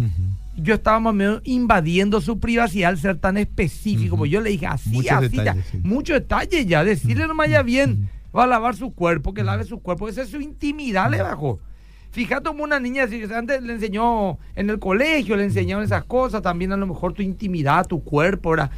yo 0.58 0.74
estaba 0.74 1.00
más 1.00 1.12
o 1.12 1.14
menos 1.14 1.40
invadiendo 1.44 2.20
su 2.20 2.40
privacidad 2.40 2.90
al 2.90 2.98
ser 2.98 3.16
tan 3.16 3.36
específico. 3.36 4.10
Como 4.10 4.26
yo 4.26 4.40
le 4.40 4.50
dije, 4.50 4.66
así, 4.66 5.08
así, 5.08 5.36
ya. 5.36 5.56
Mucho 5.82 6.14
detalle 6.14 6.66
ya. 6.66 6.84
Decirle 6.84 7.26
nomás 7.26 7.48
ya 7.48 7.62
bien, 7.62 8.10
va 8.36 8.44
a 8.44 8.46
lavar 8.46 8.76
su 8.76 8.92
cuerpo, 8.92 9.32
que 9.32 9.44
lave 9.44 9.64
su 9.64 9.80
cuerpo. 9.80 10.08
Esa 10.08 10.22
es 10.22 10.30
su 10.30 10.40
intimidad, 10.40 11.10
le 11.10 11.22
bajó. 11.22 11.60
Fíjate 12.10 12.48
como 12.48 12.64
una 12.64 12.80
niña, 12.80 13.06
antes 13.34 13.62
le 13.62 13.74
enseñó 13.74 14.38
en 14.56 14.70
el 14.70 14.78
colegio, 14.78 15.36
le 15.36 15.44
enseñaron 15.44 15.84
esas 15.84 16.04
cosas, 16.04 16.42
también 16.42 16.72
a 16.72 16.76
lo 16.76 16.86
mejor 16.86 17.12
tu 17.12 17.22
intimidad, 17.22 17.86
tu 17.86 18.02
cuerpo, 18.02 18.50
¿verdad? 18.50 18.70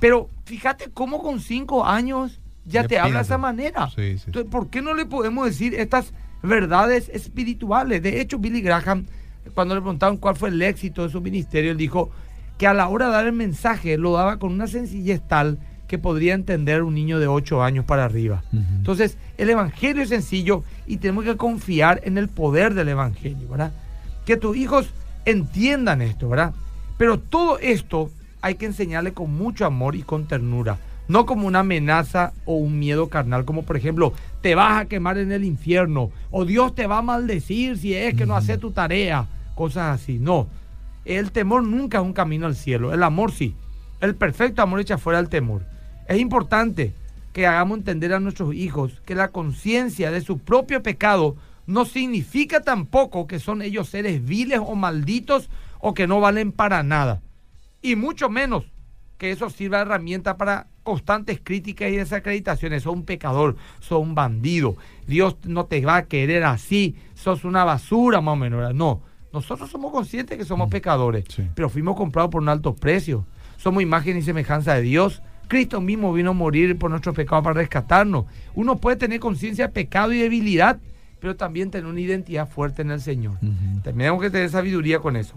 Pero 0.00 0.30
fíjate 0.46 0.90
cómo 0.92 1.22
con 1.22 1.40
cinco 1.40 1.84
años 1.84 2.40
ya, 2.64 2.86
te 2.86 2.98
habla 2.98 3.18
de 3.18 3.24
esa 3.24 3.38
manera. 3.38 3.88
Entonces, 3.96 4.44
¿por 4.50 4.68
qué 4.68 4.82
no 4.82 4.94
le 4.94 5.06
podemos 5.06 5.46
decir 5.46 5.74
estas 5.74 6.12
verdades 6.42 7.08
espirituales? 7.10 8.02
De 8.02 8.20
hecho, 8.20 8.38
Billy 8.38 8.62
Graham 8.62 9.06
cuando 9.54 9.74
le 9.74 9.80
preguntaron 9.80 10.16
cuál 10.16 10.36
fue 10.36 10.48
el 10.48 10.60
éxito 10.62 11.02
de 11.02 11.10
su 11.10 11.20
ministerio, 11.20 11.72
él 11.72 11.76
dijo 11.76 12.10
que 12.58 12.66
a 12.66 12.74
la 12.74 12.88
hora 12.88 13.06
de 13.06 13.12
dar 13.12 13.26
el 13.26 13.32
mensaje 13.32 13.96
lo 13.96 14.12
daba 14.12 14.38
con 14.38 14.52
una 14.52 14.66
sencillez 14.66 15.20
tal 15.26 15.58
que 15.86 15.98
podría 15.98 16.34
entender 16.34 16.82
un 16.82 16.94
niño 16.94 17.18
de 17.18 17.28
8 17.28 17.62
años 17.62 17.84
para 17.84 18.04
arriba. 18.04 18.42
Entonces, 18.52 19.16
el 19.38 19.48
Evangelio 19.48 20.02
es 20.02 20.10
sencillo 20.10 20.62
y 20.86 20.98
tenemos 20.98 21.24
que 21.24 21.36
confiar 21.36 22.00
en 22.04 22.18
el 22.18 22.28
poder 22.28 22.74
del 22.74 22.88
Evangelio, 22.88 23.48
¿verdad? 23.48 23.72
Que 24.26 24.36
tus 24.36 24.56
hijos 24.56 24.90
entiendan 25.24 26.02
esto, 26.02 26.28
¿verdad? 26.28 26.52
Pero 26.98 27.18
todo 27.18 27.58
esto 27.58 28.10
hay 28.42 28.56
que 28.56 28.66
enseñarle 28.66 29.12
con 29.12 29.32
mucho 29.34 29.64
amor 29.64 29.96
y 29.96 30.02
con 30.02 30.26
ternura, 30.26 30.78
no 31.08 31.24
como 31.24 31.46
una 31.46 31.60
amenaza 31.60 32.32
o 32.44 32.56
un 32.56 32.78
miedo 32.78 33.08
carnal, 33.08 33.46
como 33.46 33.62
por 33.62 33.76
ejemplo, 33.76 34.12
te 34.42 34.54
vas 34.54 34.82
a 34.82 34.84
quemar 34.86 35.16
en 35.16 35.32
el 35.32 35.44
infierno, 35.44 36.10
o 36.30 36.44
Dios 36.44 36.74
te 36.74 36.86
va 36.86 36.98
a 36.98 37.02
maldecir 37.02 37.78
si 37.78 37.94
es 37.94 38.14
que 38.14 38.26
no 38.26 38.36
haces 38.36 38.60
tu 38.60 38.72
tarea 38.72 39.26
cosas 39.58 40.00
así. 40.00 40.20
No, 40.20 40.46
el 41.04 41.32
temor 41.32 41.64
nunca 41.64 41.98
es 41.98 42.04
un 42.04 42.12
camino 42.12 42.46
al 42.46 42.54
cielo, 42.54 42.94
el 42.94 43.02
amor 43.02 43.32
sí. 43.32 43.56
El 44.00 44.14
perfecto 44.14 44.62
amor 44.62 44.78
echa 44.78 44.98
fuera 44.98 45.18
el 45.18 45.28
temor. 45.28 45.66
Es 46.06 46.20
importante 46.20 46.94
que 47.32 47.48
hagamos 47.48 47.78
entender 47.78 48.14
a 48.14 48.20
nuestros 48.20 48.54
hijos 48.54 49.02
que 49.04 49.16
la 49.16 49.28
conciencia 49.28 50.12
de 50.12 50.20
su 50.20 50.38
propio 50.38 50.80
pecado 50.80 51.34
no 51.66 51.84
significa 51.84 52.60
tampoco 52.60 53.26
que 53.26 53.40
son 53.40 53.60
ellos 53.60 53.88
seres 53.88 54.24
viles 54.24 54.60
o 54.64 54.76
malditos 54.76 55.50
o 55.80 55.92
que 55.92 56.06
no 56.06 56.20
valen 56.20 56.52
para 56.52 56.84
nada. 56.84 57.20
Y 57.82 57.96
mucho 57.96 58.28
menos 58.30 58.70
que 59.18 59.32
eso 59.32 59.50
sirva 59.50 59.78
de 59.78 59.82
herramienta 59.82 60.36
para 60.36 60.68
constantes 60.84 61.40
críticas 61.42 61.90
y 61.90 61.96
desacreditaciones. 61.96 62.84
Sos 62.84 62.94
un 62.94 63.04
pecador, 63.04 63.56
sos 63.80 64.00
un 64.00 64.14
bandido. 64.14 64.76
Dios 65.08 65.36
no 65.44 65.66
te 65.66 65.84
va 65.84 65.96
a 65.96 66.06
querer 66.06 66.44
así, 66.44 66.94
sos 67.14 67.44
una 67.44 67.64
basura 67.64 68.20
más 68.20 68.34
o 68.34 68.36
menos. 68.36 68.72
No, 68.72 69.02
nosotros 69.32 69.70
somos 69.70 69.92
conscientes 69.92 70.38
que 70.38 70.44
somos 70.44 70.70
pecadores, 70.70 71.24
pero 71.54 71.68
fuimos 71.68 71.96
comprados 71.96 72.30
por 72.30 72.42
un 72.42 72.48
alto 72.48 72.74
precio. 72.74 73.26
Somos 73.56 73.82
imagen 73.82 74.16
y 74.16 74.22
semejanza 74.22 74.74
de 74.74 74.82
Dios. 74.82 75.22
Cristo 75.48 75.80
mismo 75.80 76.12
vino 76.12 76.30
a 76.30 76.34
morir 76.34 76.78
por 76.78 76.90
nuestros 76.90 77.14
pecados 77.14 77.44
para 77.44 77.60
rescatarnos. 77.60 78.26
Uno 78.54 78.78
puede 78.78 78.96
tener 78.96 79.20
conciencia 79.20 79.66
de 79.66 79.72
pecado 79.72 80.12
y 80.12 80.18
debilidad, 80.18 80.78
pero 81.20 81.36
también 81.36 81.70
tener 81.70 81.86
una 81.86 82.00
identidad 82.00 82.48
fuerte 82.48 82.82
en 82.82 82.90
el 82.90 83.00
Señor. 83.00 83.38
Tenemos 83.82 84.20
que 84.22 84.30
tener 84.30 84.50
sabiduría 84.50 85.00
con 85.00 85.16
eso. 85.16 85.34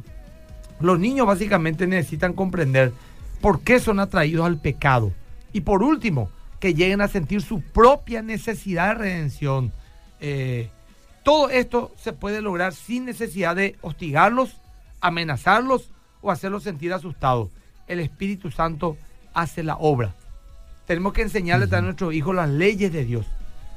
Los 0.79 0.99
niños 0.99 1.27
básicamente 1.27 1.87
necesitan 1.87 2.33
comprender 2.33 2.91
por 3.39 3.61
qué 3.61 3.79
son 3.79 3.99
atraídos 3.99 4.45
al 4.45 4.59
pecado. 4.59 5.11
Y 5.53 5.61
por 5.61 5.83
último, 5.83 6.29
que 6.59 6.73
lleguen 6.73 7.01
a 7.01 7.07
sentir 7.07 7.41
su 7.41 7.61
propia 7.61 8.21
necesidad 8.21 8.89
de 8.89 8.93
redención. 8.95 9.71
Eh, 10.19 10.69
todo 11.23 11.49
esto 11.49 11.91
se 11.97 12.13
puede 12.13 12.41
lograr 12.41 12.73
sin 12.73 13.05
necesidad 13.05 13.55
de 13.55 13.75
hostigarlos, 13.81 14.57
amenazarlos 15.01 15.91
o 16.21 16.31
hacerlos 16.31 16.63
sentir 16.63 16.93
asustados. 16.93 17.49
El 17.87 17.99
Espíritu 17.99 18.49
Santo 18.49 18.97
hace 19.33 19.63
la 19.63 19.75
obra. 19.75 20.15
Tenemos 20.87 21.13
que 21.13 21.21
enseñarles 21.21 21.71
a 21.73 21.81
nuestros 21.81 22.13
hijos 22.13 22.35
las 22.35 22.49
leyes 22.49 22.91
de 22.91 23.05
Dios. 23.05 23.25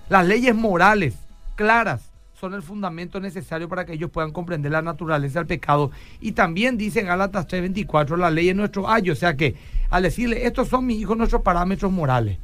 Las 0.08 0.26
leyes 0.26 0.54
morales, 0.54 1.14
claras, 1.54 2.10
son 2.40 2.54
el 2.54 2.62
fundamento 2.62 3.20
necesario 3.20 3.68
para 3.68 3.84
que 3.84 3.92
ellos 3.92 4.10
puedan 4.10 4.32
comprender 4.32 4.72
la 4.72 4.82
naturaleza 4.82 5.38
del 5.38 5.46
pecado. 5.46 5.90
Y 6.20 6.32
también 6.32 6.76
dice 6.76 7.00
en 7.00 7.06
Gálatas 7.06 7.46
3:24, 7.46 8.16
la 8.16 8.30
ley 8.30 8.48
es 8.48 8.56
nuestro 8.56 8.88
ayo. 8.88 9.12
O 9.12 9.16
sea 9.16 9.36
que 9.36 9.54
al 9.90 10.02
decirle, 10.02 10.46
estos 10.46 10.68
son 10.68 10.86
mis 10.86 10.98
hijos 10.98 11.16
nuestros 11.16 11.42
parámetros 11.42 11.92
morales. 11.92 12.38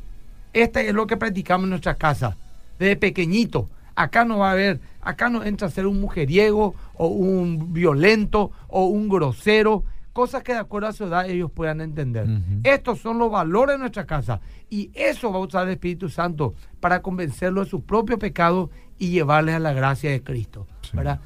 Este 0.52 0.88
es 0.88 0.94
lo 0.94 1.06
que 1.06 1.16
practicamos 1.16 1.64
en 1.64 1.70
nuestra 1.70 1.96
casa, 1.96 2.36
desde 2.78 2.96
pequeñito 2.96 3.68
Acá 4.00 4.24
no 4.24 4.38
va 4.38 4.48
a 4.48 4.52
haber, 4.52 4.80
acá 5.02 5.28
no 5.28 5.44
entra 5.44 5.68
a 5.68 5.70
ser 5.70 5.86
un 5.86 6.00
mujeriego 6.00 6.74
o 6.94 7.08
un 7.08 7.74
violento 7.74 8.50
o 8.66 8.86
un 8.86 9.10
grosero, 9.10 9.84
cosas 10.14 10.42
que 10.42 10.54
de 10.54 10.58
acuerdo 10.58 10.88
a 10.88 10.94
su 10.94 11.04
edad 11.04 11.28
ellos 11.28 11.50
puedan 11.50 11.82
entender. 11.82 12.26
Estos 12.64 12.98
son 13.00 13.18
los 13.18 13.30
valores 13.30 13.74
de 13.74 13.80
nuestra 13.80 14.06
casa 14.06 14.40
y 14.70 14.90
eso 14.94 15.30
va 15.30 15.36
a 15.36 15.42
usar 15.42 15.66
el 15.66 15.74
Espíritu 15.74 16.08
Santo 16.08 16.54
para 16.80 17.02
convencerlos 17.02 17.66
de 17.66 17.70
su 17.72 17.82
propio 17.82 18.18
pecado 18.18 18.70
y 18.98 19.10
llevarles 19.10 19.56
a 19.56 19.58
la 19.58 19.74
gracia 19.74 20.10
de 20.10 20.22
Cristo. 20.22 20.66
La, 20.94 21.20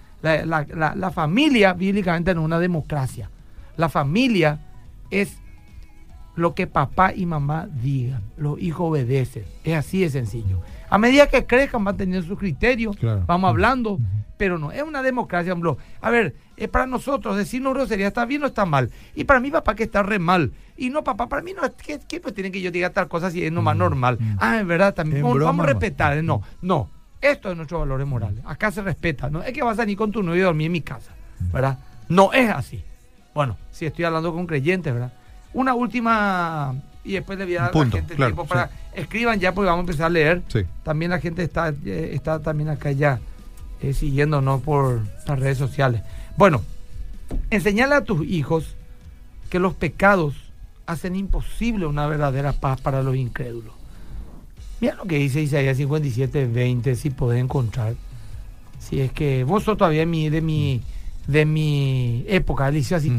la, 0.97 1.11
familia 1.13 1.75
bíblicamente 1.75 2.35
no 2.35 2.41
es 2.41 2.47
una 2.47 2.59
democracia. 2.59 3.31
La 3.77 3.89
familia 3.89 4.59
es 5.11 5.39
lo 6.35 6.57
que 6.57 6.67
papá 6.67 7.15
y 7.15 7.25
mamá 7.25 7.69
digan. 7.69 8.23
Los 8.37 8.61
hijos 8.61 8.89
obedecen. 8.91 9.45
Es 9.63 9.77
así 9.77 10.01
de 10.01 10.11
sencillo. 10.11 10.61
A 10.95 10.99
medida 10.99 11.27
que 11.27 11.45
crezcan 11.45 11.83
van 11.83 11.97
teniendo 11.97 12.25
su 12.25 12.37
criterio, 12.37 12.93
vamos 13.27 13.49
hablando, 13.49 13.99
pero 14.37 14.59
no, 14.59 14.71
es 14.71 14.85
una 14.85 15.03
democracia. 15.03 15.53
A 16.01 16.11
ver, 16.11 16.37
es 16.57 16.69
para 16.69 16.87
nosotros 16.87 17.37
decirnos 17.37 17.75
grosería 17.75 18.07
está 18.07 18.25
bien 18.27 18.45
o 18.45 18.47
está 18.47 18.65
mal. 18.65 18.93
Y 19.17 19.25
para 19.25 19.41
mí 19.41 19.51
papá 19.51 19.75
que 19.75 19.83
está 19.83 20.05
re 20.05 20.21
mal. 20.21 20.53
Y 20.77 20.91
no, 20.91 21.03
papá, 21.03 21.29
para 21.29 21.43
mí 21.43 21.53
no, 21.53 21.63
¿qué, 21.85 21.99
qué 22.07 22.21
pues 22.21 22.33
tiene 22.33 22.53
que 22.53 22.61
yo 22.61 22.71
diga 22.71 22.91
tal 22.91 23.09
cosa 23.09 23.29
si 23.33 23.45
es 23.45 23.51
nomás 23.51 23.77
normal? 23.77 24.19
Ah, 24.39 24.61
es 24.61 24.67
verdad, 24.69 24.95
también 24.95 25.25
vamos, 25.25 25.67
a 25.67 25.67
respetar. 25.67 26.23
No, 26.23 26.43
no, 26.63 26.89
Esto 27.21 27.51
es 27.51 27.57
nuestros 27.57 27.81
valores 27.81 28.07
morales. 28.07 28.39
Acá 28.45 28.71
se 28.71 28.81
respeta. 28.81 29.29
No 29.29 29.43
es 29.43 29.53
que 29.53 29.65
vas 29.65 29.81
a 29.81 29.91
ir 29.91 29.97
con 29.97 30.13
tu 30.13 30.23
novio 30.23 30.45
a 30.45 30.47
dormir 30.47 30.67
en 30.67 30.73
mi 30.75 30.83
casa, 30.83 31.11
¿verdad? 31.53 31.77
No 32.09 32.33
es 32.33 32.49
así. 32.51 32.85
Bueno, 33.35 33.57
si 33.73 33.85
estoy 33.85 34.05
hablando 34.05 34.33
con 34.33 34.47
creyentes, 34.47 34.93
¿verdad? 34.93 35.13
Una 35.55 35.75
última 35.75 36.73
y 37.05 37.12
después 37.12 37.38
le 37.38 37.45
voy 37.45 37.57
a 37.57 37.62
dar 37.62 37.71
a 37.71 37.79
la 37.79 37.90
gente 37.90 38.17
tiempo 38.17 38.47
para 38.47 38.71
escriban 38.95 39.38
ya 39.38 39.53
porque 39.53 39.67
vamos 39.67 39.81
a 39.81 39.87
empezar 39.87 40.07
a 40.07 40.11
leer. 40.11 40.43
También 40.83 41.11
la 41.11 41.21
gente 41.21 41.43
está 41.43 41.69
eh, 41.85 42.11
está 42.14 42.40
también 42.40 42.71
acá 42.71 42.90
ya 42.93 43.21
eh, 43.81 43.93
siguiéndonos 43.93 44.62
por 44.62 45.03
las 45.27 45.38
redes 45.38 45.59
sociales. 45.59 46.03
Bueno, 46.37 46.62
enseñale 47.51 47.95
a 47.95 48.05
tus 48.05 48.27
hijos 48.27 48.75
que 49.51 49.59
los 49.59 49.75
pecados 49.75 50.35
hacen 50.87 51.17
imposible 51.17 51.87
una 51.87 52.07
verdadera 52.07 52.53
paz 52.53 52.81
para 52.81 53.03
los 53.03 53.17
incrédulos. 53.17 53.75
Mira 54.81 54.95
lo 54.97 55.05
que 55.05 55.17
dice 55.17 55.40
Isaías 55.40 55.77
57, 55.77 56.47
20, 56.47 56.97
si 56.97 57.11
podés 57.11 57.43
encontrar. 57.43 57.95
Si 58.79 59.01
es 59.01 59.12
que 59.12 59.45
vos 59.45 59.64
sos 59.64 59.79
todavía 59.79 60.05
mi, 60.05 60.29
de 60.29 60.40
mi, 60.40 60.83
de 61.27 61.45
mi 61.45 62.25
época, 62.29 62.69
él 62.69 62.79
así, 62.79 63.13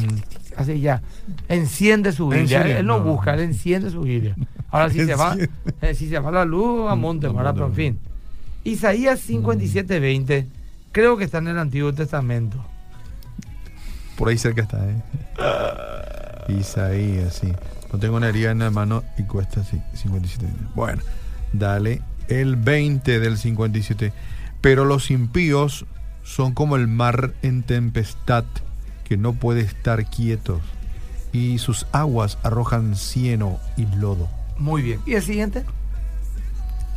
así 0.56 0.80
ya, 0.80 1.02
enciende 1.50 2.12
su 2.12 2.30
Biblia. 2.30 2.80
Él 2.80 2.86
no, 2.86 3.02
busca, 3.02 3.34
él 3.34 3.42
enciende 3.42 3.90
su 3.90 4.02
Biblia. 4.02 4.36
Ahora 4.70 4.90
si 4.90 5.06
se 5.06 5.16
va, 5.16 5.38
eh, 5.82 5.94
si 5.94 6.10
se 6.10 6.20
va 6.20 6.32
la 6.32 6.46
luz, 6.46 6.90
a 6.90 6.96
monte, 6.96 7.30
pero 7.30 7.68
en 7.68 7.74
fin. 7.74 8.00
Isaías 8.64 9.20
57, 9.20 10.00
20, 10.00 10.48
creo 10.92 11.18
que 11.18 11.24
está 11.24 11.38
en 11.38 11.50
el 11.50 11.60
Antiguo 11.60 11.94
Testamento. 11.94 12.64
Por 14.18 14.30
ahí 14.30 14.38
cerca 14.38 14.62
está, 14.62 14.80
¿eh? 14.88 16.54
Isaías, 16.60 17.36
sí. 17.36 17.54
No 17.92 18.00
tengo 18.00 18.18
una 18.18 18.30
herida 18.30 18.52
en 18.52 18.60
la 18.60 18.72
mano 18.72 19.04
y 19.18 19.24
cuesta 19.24 19.62
así, 19.62 19.80
57. 19.94 20.46
Bueno, 20.74 21.02
dale 21.54 22.02
el 22.28 22.56
20 22.56 23.20
del 23.20 23.38
57. 23.38 24.14
Pero 24.62 24.84
los 24.84 25.12
impíos 25.12 25.86
son 26.26 26.54
como 26.54 26.76
el 26.76 26.88
mar 26.88 27.34
en 27.44 27.64
tempestad 27.64 28.44
que 29.06 29.16
no 29.16 29.34
puede 29.34 29.62
estar 29.62 30.10
quietos 30.10 30.60
y 31.32 31.60
sus 31.60 31.86
aguas 31.92 32.40
arrojan 32.44 32.96
cieno 32.96 33.60
y 33.78 33.86
lodo. 33.86 34.28
Muy 34.58 34.82
bien. 34.82 35.00
¿Y 35.06 35.14
el 35.14 35.22
siguiente? 35.22 35.64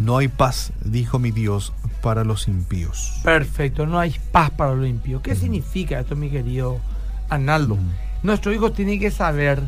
No 0.00 0.16
hay 0.16 0.28
paz, 0.28 0.72
dijo 0.82 1.18
mi 1.18 1.30
Dios, 1.30 1.72
para 2.00 2.24
los 2.24 2.48
impíos. 2.48 3.20
Perfecto, 3.22 3.84
no 3.84 3.98
hay 3.98 4.14
paz 4.32 4.50
para 4.50 4.74
los 4.74 4.88
impíos. 4.88 5.20
¿Qué 5.22 5.34
significa 5.34 6.00
esto, 6.00 6.16
mi 6.16 6.30
querido 6.30 6.80
Analdo? 7.28 7.76
Nuestro 8.22 8.52
hijo 8.52 8.72
tiene 8.72 8.98
que 8.98 9.10
saber 9.10 9.62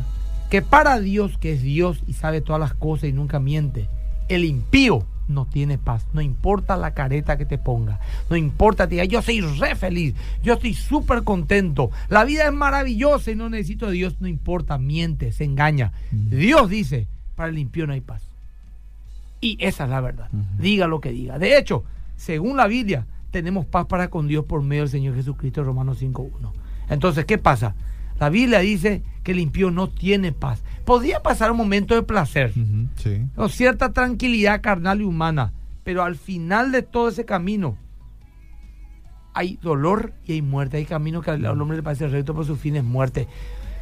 que 0.49 0.61
para 0.61 0.99
Dios, 0.99 1.37
que 1.37 1.53
es 1.53 1.61
Dios 1.61 2.01
y 2.07 2.13
sabe 2.13 2.41
todas 2.41 2.59
las 2.59 2.73
cosas 2.73 3.09
y 3.09 3.13
nunca 3.13 3.39
miente, 3.39 3.87
el 4.27 4.43
impío 4.43 5.05
no 5.31 5.45
tiene 5.45 5.77
paz. 5.77 6.05
No 6.13 6.21
importa 6.21 6.77
la 6.77 6.93
careta 6.93 7.37
que 7.37 7.45
te 7.45 7.57
ponga. 7.57 7.99
No 8.29 8.35
importa, 8.35 8.87
diga, 8.87 9.05
yo 9.05 9.21
soy 9.21 9.41
re 9.41 9.75
feliz. 9.75 10.13
Yo 10.43 10.53
estoy 10.53 10.73
súper 10.73 11.23
contento. 11.23 11.91
La 12.09 12.23
vida 12.23 12.45
es 12.45 12.53
maravillosa 12.53 13.31
y 13.31 13.35
no 13.35 13.49
necesito 13.49 13.87
de 13.87 13.93
Dios. 13.93 14.17
No 14.19 14.27
importa, 14.27 14.77
miente, 14.77 15.31
se 15.31 15.43
engaña. 15.43 15.91
Dios 16.11 16.69
dice, 16.69 17.07
para 17.35 17.49
el 17.49 17.57
impío 17.57 17.87
no 17.87 17.93
hay 17.93 18.01
paz. 18.01 18.21
Y 19.39 19.57
esa 19.59 19.85
es 19.85 19.89
la 19.89 20.01
verdad. 20.01 20.29
Diga 20.59 20.87
lo 20.87 21.01
que 21.01 21.11
diga. 21.11 21.39
De 21.39 21.57
hecho, 21.57 21.83
según 22.15 22.57
la 22.57 22.67
Biblia, 22.67 23.05
tenemos 23.31 23.65
paz 23.65 23.87
para 23.87 24.09
con 24.09 24.27
Dios 24.27 24.45
por 24.45 24.61
medio 24.61 24.83
del 24.83 24.91
Señor 24.91 25.15
Jesucristo, 25.15 25.63
Romanos 25.63 26.01
5.1. 26.01 26.29
Entonces, 26.89 27.25
¿qué 27.25 27.37
pasa? 27.37 27.73
La 28.21 28.29
Biblia 28.29 28.59
dice 28.59 29.01
que 29.23 29.31
el 29.31 29.39
impío 29.39 29.71
no 29.71 29.89
tiene 29.89 30.31
paz. 30.31 30.63
Podría 30.85 31.23
pasar 31.23 31.49
un 31.49 31.57
momento 31.57 31.95
de 31.95 32.03
placer, 32.03 32.53
o 33.35 33.49
cierta 33.49 33.93
tranquilidad 33.93 34.61
carnal 34.61 35.01
y 35.01 35.05
humana, 35.05 35.53
pero 35.83 36.03
al 36.03 36.15
final 36.15 36.71
de 36.71 36.83
todo 36.83 37.09
ese 37.09 37.25
camino 37.25 37.79
hay 39.33 39.57
dolor 39.59 40.13
y 40.23 40.33
hay 40.33 40.43
muerte. 40.43 40.77
Hay 40.77 40.85
camino 40.85 41.23
que 41.23 41.31
al 41.31 41.59
hombre 41.59 41.77
le 41.77 41.81
parece 41.81 42.07
recto, 42.09 42.35
por 42.35 42.45
su 42.45 42.55
fin 42.57 42.75
es 42.75 42.83
muerte. 42.83 43.27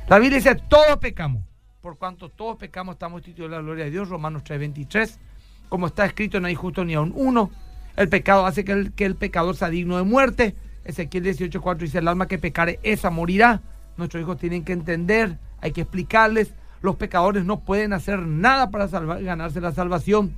La 0.08 0.20
Biblia 0.20 0.38
dice, 0.38 0.56
todos 0.56 1.00
pecamos. 1.00 1.44
Por 1.82 1.98
cuanto 1.98 2.30
todos 2.30 2.56
pecamos, 2.56 2.94
estamos 2.94 3.20
instituidos 3.20 3.52
la 3.52 3.60
gloria 3.60 3.84
de 3.84 3.92
Dios. 3.92 4.08
Romanos 4.08 4.46
3:23. 4.46 5.20
Como 5.68 5.88
está 5.88 6.06
escrito, 6.06 6.40
no 6.40 6.48
hay 6.48 6.56
justo 6.56 6.86
ni 6.86 6.94
aun 6.94 7.12
uno. 7.14 7.52
El 7.98 8.08
pecado 8.08 8.46
hace 8.46 8.64
que 8.64 8.72
el, 8.72 8.94
que 8.94 9.04
el 9.04 9.16
pecador 9.16 9.58
sea 9.58 9.70
digno 9.70 9.98
de 9.98 10.04
muerte. 10.04 10.56
Ezequiel 10.86 11.26
18:4 11.26 11.78
dice, 11.78 11.98
el 11.98 12.08
alma 12.08 12.30
que 12.30 12.38
pecare, 12.38 12.80
esa 12.84 13.10
morirá. 13.10 13.62
Nuestros 14.00 14.24
hijos 14.24 14.38
tienen 14.38 14.64
que 14.64 14.72
entender, 14.72 15.38
hay 15.60 15.74
que 15.74 15.82
explicarles. 15.82 16.54
Los 16.82 16.96
pecadores 16.96 17.44
no 17.44 17.60
pueden 17.60 17.92
hacer 17.92 18.20
nada 18.20 18.72
para 18.72 18.88
ganarse 18.88 19.60
la 19.60 19.74
salvación. 19.74 20.32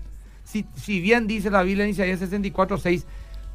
Si, 0.43 0.65
si 0.75 0.99
bien 0.99 1.27
dice 1.27 1.51
la 1.51 1.61
Biblia 1.61 1.85
en 1.85 1.91
Isaías 1.91 2.17
64, 2.19 2.79
6, 2.79 3.05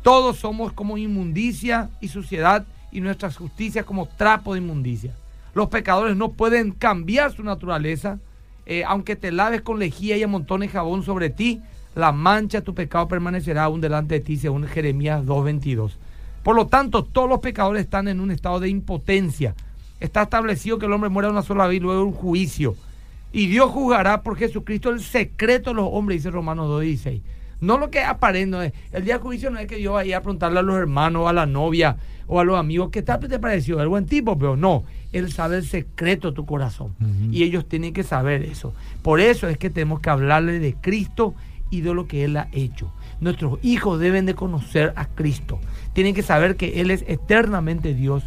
todos 0.03 0.37
somos 0.37 0.73
como 0.73 0.97
inmundicia 0.97 1.91
y 2.01 2.07
suciedad 2.07 2.65
y 2.93 3.01
nuestras 3.01 3.37
justicias 3.37 3.85
como 3.85 4.07
trapo 4.07 4.55
de 4.55 4.61
inmundicia. 4.61 5.13
Los 5.55 5.71
pecadores 5.71 6.17
no 6.17 6.31
pueden 6.31 6.71
cambiar 6.71 7.33
su 7.33 7.43
naturaleza. 7.43 8.21
Eh, 8.65 8.85
aunque 8.87 9.17
te 9.17 9.33
laves 9.33 9.63
con 9.63 9.81
lejía 9.81 10.17
y 10.17 10.23
amontones 10.23 10.71
jabón 10.71 11.03
sobre 11.03 11.31
ti, 11.31 11.63
la 11.97 12.13
mancha 12.13 12.59
de 12.59 12.65
tu 12.65 12.77
pecado 12.77 13.09
permanecerá 13.09 13.65
aún 13.65 13.81
delante 13.81 14.15
de 14.15 14.21
ti, 14.21 14.37
según 14.37 14.69
Jeremías 14.69 15.25
2.22. 15.25 15.95
Por 16.45 16.55
lo 16.55 16.69
tanto, 16.69 17.03
todos 17.03 17.29
los 17.29 17.41
pecadores 17.41 17.83
están 17.83 18.07
en 18.07 18.21
un 18.21 18.31
estado 18.31 18.61
de 18.61 18.69
impotencia 18.69 19.57
está 20.01 20.23
establecido 20.23 20.79
que 20.79 20.87
el 20.87 20.93
hombre 20.93 21.11
muere 21.11 21.29
una 21.29 21.43
sola 21.43 21.67
vez 21.67 21.79
y 21.79 21.81
luego 21.81 22.05
un 22.05 22.13
juicio. 22.13 22.77
Y 23.33 23.47
Dios 23.49 23.71
juzgará 23.71 24.23
por 24.23 24.37
Jesucristo 24.37 24.91
el 24.91 25.01
secreto 25.01 25.71
de 25.71 25.77
los 25.77 25.89
hombres, 25.91 26.19
dice 26.19 26.31
Romanos 26.31 26.69
2.16. 26.69 27.21
No 27.61 27.79
lo 27.79 27.91
que 27.91 28.03
aparente, 28.03 28.73
el 28.93 29.05
día 29.05 29.15
del 29.15 29.23
juicio 29.23 29.51
no 29.51 29.59
es 29.59 29.67
que 29.67 29.81
yo 29.81 29.95
vaya 29.95 30.19
a 30.19 30.21
preguntarle 30.21 30.59
a 30.59 30.63
los 30.63 30.77
hermanos, 30.77 31.29
a 31.29 31.33
la 31.33 31.47
novia 31.47 31.97
o 32.27 32.41
a 32.41 32.45
los 32.45 32.59
amigos, 32.59 32.91
¿qué 32.91 33.03
tal 33.03 33.21
te 33.21 33.39
pareció? 33.39 33.81
El 33.81 33.89
buen 33.89 34.07
tipo, 34.07 34.37
pero 34.37 34.57
no, 34.57 34.85
Él 35.13 35.33
sabe 35.33 35.57
el 35.59 35.67
secreto 35.67 36.31
de 36.31 36.35
tu 36.35 36.45
corazón. 36.45 36.95
Y 37.31 37.45
ellos 37.45 37.67
tienen 37.67 37.93
que 37.95 38.03
saber 38.03 38.43
eso. 38.43 38.75
Por 39.03 39.21
eso 39.21 39.49
es 39.49 39.59
que 39.59 39.71
tenemos 39.71 40.01
que 40.01 40.11
hablarle 40.11 40.59
de 40.59 40.75
Cristo 40.75 41.35
y 41.71 41.81
de 41.81 41.95
lo 41.95 42.07
que 42.07 42.25
Él 42.25 42.37
ha 42.37 42.49
hecho. 42.53 42.93
Nuestros 43.21 43.59
hijos 43.63 44.01
deben 44.01 44.27
de 44.27 44.35
conocer 44.35 44.93
a 44.97 45.07
Cristo. 45.07 45.59
Tienen 45.95 46.15
que 46.15 46.23
saber 46.23 46.57
que 46.57 46.81
Él 46.81 46.91
es 46.91 47.05
eternamente 47.09 47.95
Dios 47.95 48.25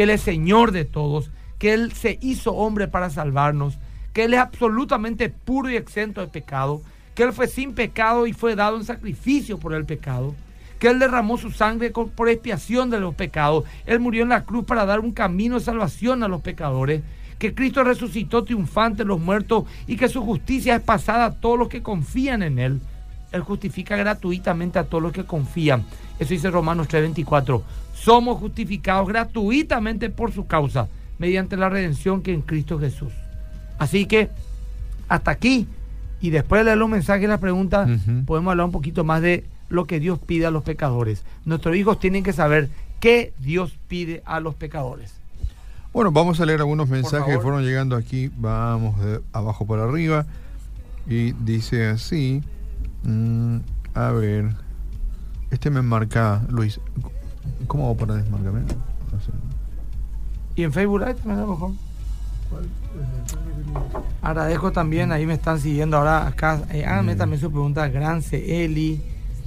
que 0.00 0.04
Él 0.04 0.08
es 0.08 0.22
Señor 0.22 0.72
de 0.72 0.86
todos, 0.86 1.30
que 1.58 1.74
Él 1.74 1.92
se 1.92 2.18
hizo 2.22 2.54
hombre 2.54 2.88
para 2.88 3.10
salvarnos, 3.10 3.78
que 4.14 4.24
Él 4.24 4.32
es 4.32 4.40
absolutamente 4.40 5.28
puro 5.28 5.68
y 5.68 5.76
exento 5.76 6.22
de 6.22 6.28
pecado, 6.28 6.80
que 7.14 7.24
Él 7.24 7.34
fue 7.34 7.48
sin 7.48 7.74
pecado 7.74 8.26
y 8.26 8.32
fue 8.32 8.56
dado 8.56 8.78
en 8.78 8.86
sacrificio 8.86 9.58
por 9.58 9.74
el 9.74 9.84
pecado, 9.84 10.34
que 10.78 10.88
Él 10.88 10.98
derramó 10.98 11.36
su 11.36 11.50
sangre 11.50 11.90
por 11.90 12.30
expiación 12.30 12.88
de 12.88 12.98
los 12.98 13.14
pecados, 13.14 13.64
Él 13.84 14.00
murió 14.00 14.22
en 14.22 14.30
la 14.30 14.44
cruz 14.46 14.64
para 14.64 14.86
dar 14.86 15.00
un 15.00 15.12
camino 15.12 15.58
de 15.58 15.64
salvación 15.66 16.22
a 16.22 16.28
los 16.28 16.40
pecadores, 16.40 17.02
que 17.38 17.54
Cristo 17.54 17.84
resucitó 17.84 18.42
triunfante 18.42 19.04
los 19.04 19.20
muertos 19.20 19.64
y 19.86 19.98
que 19.98 20.08
su 20.08 20.22
justicia 20.22 20.76
es 20.76 20.82
pasada 20.82 21.26
a 21.26 21.34
todos 21.34 21.58
los 21.58 21.68
que 21.68 21.82
confían 21.82 22.42
en 22.42 22.58
Él. 22.58 22.80
Él 23.32 23.42
justifica 23.42 23.96
gratuitamente 23.96 24.78
a 24.78 24.84
todos 24.84 25.02
los 25.02 25.12
que 25.12 25.24
confían. 25.24 25.84
Eso 26.18 26.30
dice 26.30 26.50
Romanos 26.50 26.88
3:24 26.88 27.62
somos 28.02 28.38
justificados 28.38 29.08
gratuitamente 29.08 30.10
por 30.10 30.32
su 30.32 30.46
causa, 30.46 30.88
mediante 31.18 31.56
la 31.56 31.68
redención 31.68 32.22
que 32.22 32.32
en 32.32 32.42
Cristo 32.42 32.78
Jesús. 32.78 33.12
Así 33.78 34.06
que 34.06 34.30
hasta 35.08 35.30
aquí, 35.30 35.66
y 36.20 36.30
después 36.30 36.60
de 36.60 36.64
leer 36.64 36.78
los 36.78 36.88
mensajes 36.88 37.24
y 37.24 37.26
las 37.26 37.40
preguntas, 37.40 37.88
podemos 38.26 38.50
hablar 38.52 38.66
un 38.66 38.72
poquito 38.72 39.04
más 39.04 39.20
de 39.22 39.44
lo 39.68 39.86
que 39.86 40.00
Dios 40.00 40.18
pide 40.18 40.46
a 40.46 40.50
los 40.50 40.64
pecadores. 40.64 41.24
Nuestros 41.44 41.76
hijos 41.76 42.00
tienen 42.00 42.22
que 42.22 42.32
saber 42.32 42.68
qué 43.00 43.32
Dios 43.38 43.78
pide 43.88 44.22
a 44.24 44.40
los 44.40 44.54
pecadores. 44.54 45.14
Bueno, 45.92 46.12
vamos 46.12 46.40
a 46.40 46.46
leer 46.46 46.60
algunos 46.60 46.88
mensajes 46.88 47.34
que 47.34 47.40
fueron 47.42 47.64
llegando 47.64 47.96
aquí. 47.96 48.30
Vamos 48.36 49.00
de 49.00 49.20
abajo 49.32 49.66
para 49.66 49.84
arriba. 49.84 50.24
Y 51.08 51.32
dice 51.32 51.88
así. 51.88 52.42
Mm, 53.02 53.58
a 53.94 54.12
ver. 54.12 54.54
Este 55.50 55.70
me 55.70 55.82
marca, 55.82 56.42
Luis. 56.48 56.80
¿Cómo 57.66 57.84
hago 57.84 57.96
para 57.96 58.14
desmarcarme? 58.14 58.62
Y 60.56 60.64
en 60.64 60.72
Facebook 60.72 61.00
Live 61.00 61.14
también 61.14 61.38
a 61.38 61.42
lo 61.42 61.48
mejor. 61.48 61.70
Agradezco 64.22 64.72
también, 64.72 65.12
ahí 65.12 65.26
me 65.26 65.34
están 65.34 65.60
siguiendo 65.60 65.96
ahora 65.96 66.26
acá. 66.26 66.62
Eh, 66.70 66.84
háganme 66.84 67.16
también 67.16 67.40
su 67.40 67.50
pregunta. 67.50 67.88
Grance, 67.88 68.64
Eli, 68.64 69.00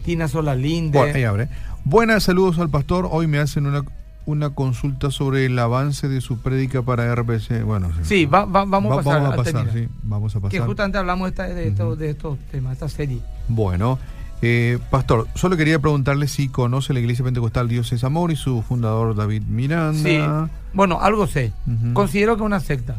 Tina 0.06 0.28
Solalinde. 0.28 0.98
Bueno, 0.98 1.16
ahí 1.16 1.24
abre. 1.24 1.50
Buenas, 1.86 2.24
saludos 2.24 2.60
al 2.60 2.70
pastor. 2.70 3.08
Hoy 3.12 3.28
me 3.28 3.40
hacen 3.40 3.66
una, 3.68 3.84
una 4.26 4.52
consulta 4.52 5.12
sobre 5.12 5.46
el 5.46 5.60
avance 5.60 6.08
de 6.08 6.22
su 6.22 6.40
prédica 6.40 6.82
para 6.82 7.14
RBC. 7.14 7.64
Bueno, 7.64 7.92
sí, 8.04 8.26
vamos 8.26 8.54
a 8.56 9.04
pasar. 9.04 9.22
Vamos 9.22 9.34
a 9.34 9.36
pasar, 9.36 9.74
sí, 9.74 9.88
vamos 10.02 10.36
a 10.36 10.40
pasar. 10.40 10.52
Que 10.52 10.60
justamente 10.66 10.98
hablamos 10.98 11.36
de, 11.36 11.54
de, 11.54 11.68
estos, 11.68 11.98
de 12.00 12.10
estos 12.12 12.40
temas, 12.52 12.74
esta 12.74 12.88
serie. 12.88 13.20
Bueno, 13.50 14.00
eh, 14.46 14.78
pastor, 14.90 15.28
solo 15.36 15.56
quería 15.56 15.80
preguntarle 15.80 16.28
si 16.28 16.50
conoce 16.50 16.94
la 16.94 17.00
Iglesia 17.00 17.24
Pentecostal 17.24 17.70
Dios 17.70 17.94
es 17.94 18.04
Amor 18.04 18.30
y 18.30 18.36
su 18.36 18.62
fundador 18.62 19.16
David 19.16 19.44
Miranda. 19.44 20.04
Sí, 20.04 20.20
bueno, 20.74 21.00
algo 21.00 21.28
sé. 21.28 21.54
Considero 21.94 22.36
que 22.36 22.42
es 22.44 22.46
una 22.46 22.60
secta. 22.60 22.98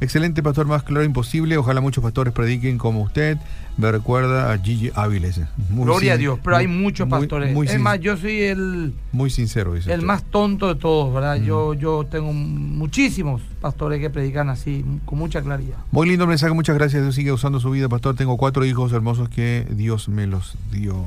Excelente 0.00 0.42
pastor, 0.42 0.66
más 0.66 0.82
claro 0.82 1.04
imposible. 1.04 1.58
Ojalá 1.58 1.82
muchos 1.82 2.02
pastores 2.02 2.32
prediquen 2.32 2.78
como 2.78 3.02
usted. 3.02 3.36
Me 3.76 3.92
recuerda 3.92 4.50
a 4.50 4.58
Gigi 4.58 4.90
Áviles. 4.94 5.40
Muy 5.68 5.84
Gloria 5.84 6.14
a 6.14 6.16
Dios, 6.16 6.38
pero 6.42 6.56
hay 6.56 6.66
muchos 6.66 7.06
pastores. 7.08 7.54
es 7.70 7.80
más, 7.80 8.00
yo 8.00 8.16
soy 8.16 8.40
el... 8.42 8.94
Muy 9.12 9.28
sincero, 9.28 9.74
dice 9.74 9.92
El 9.92 10.02
más 10.02 10.22
tonto 10.24 10.68
de 10.68 10.80
todos, 10.80 11.12
¿verdad? 11.12 11.36
yo, 11.36 11.74
yo 11.74 12.06
tengo 12.10 12.32
muchísimos 12.32 13.42
pastores 13.60 14.00
que 14.00 14.08
predican 14.08 14.48
así, 14.48 14.84
con 15.04 15.18
mucha 15.18 15.42
claridad. 15.42 15.76
Muy 15.92 16.08
lindo 16.08 16.26
mensaje, 16.26 16.54
muchas 16.54 16.76
gracias. 16.76 17.02
Dios 17.02 17.14
sigue 17.14 17.32
usando 17.32 17.60
su 17.60 17.70
vida, 17.70 17.88
pastor. 17.88 18.16
Tengo 18.16 18.38
cuatro 18.38 18.64
hijos 18.64 18.92
hermosos 18.92 19.28
que 19.28 19.66
Dios 19.70 20.08
me 20.08 20.26
los 20.26 20.56
dio. 20.70 21.06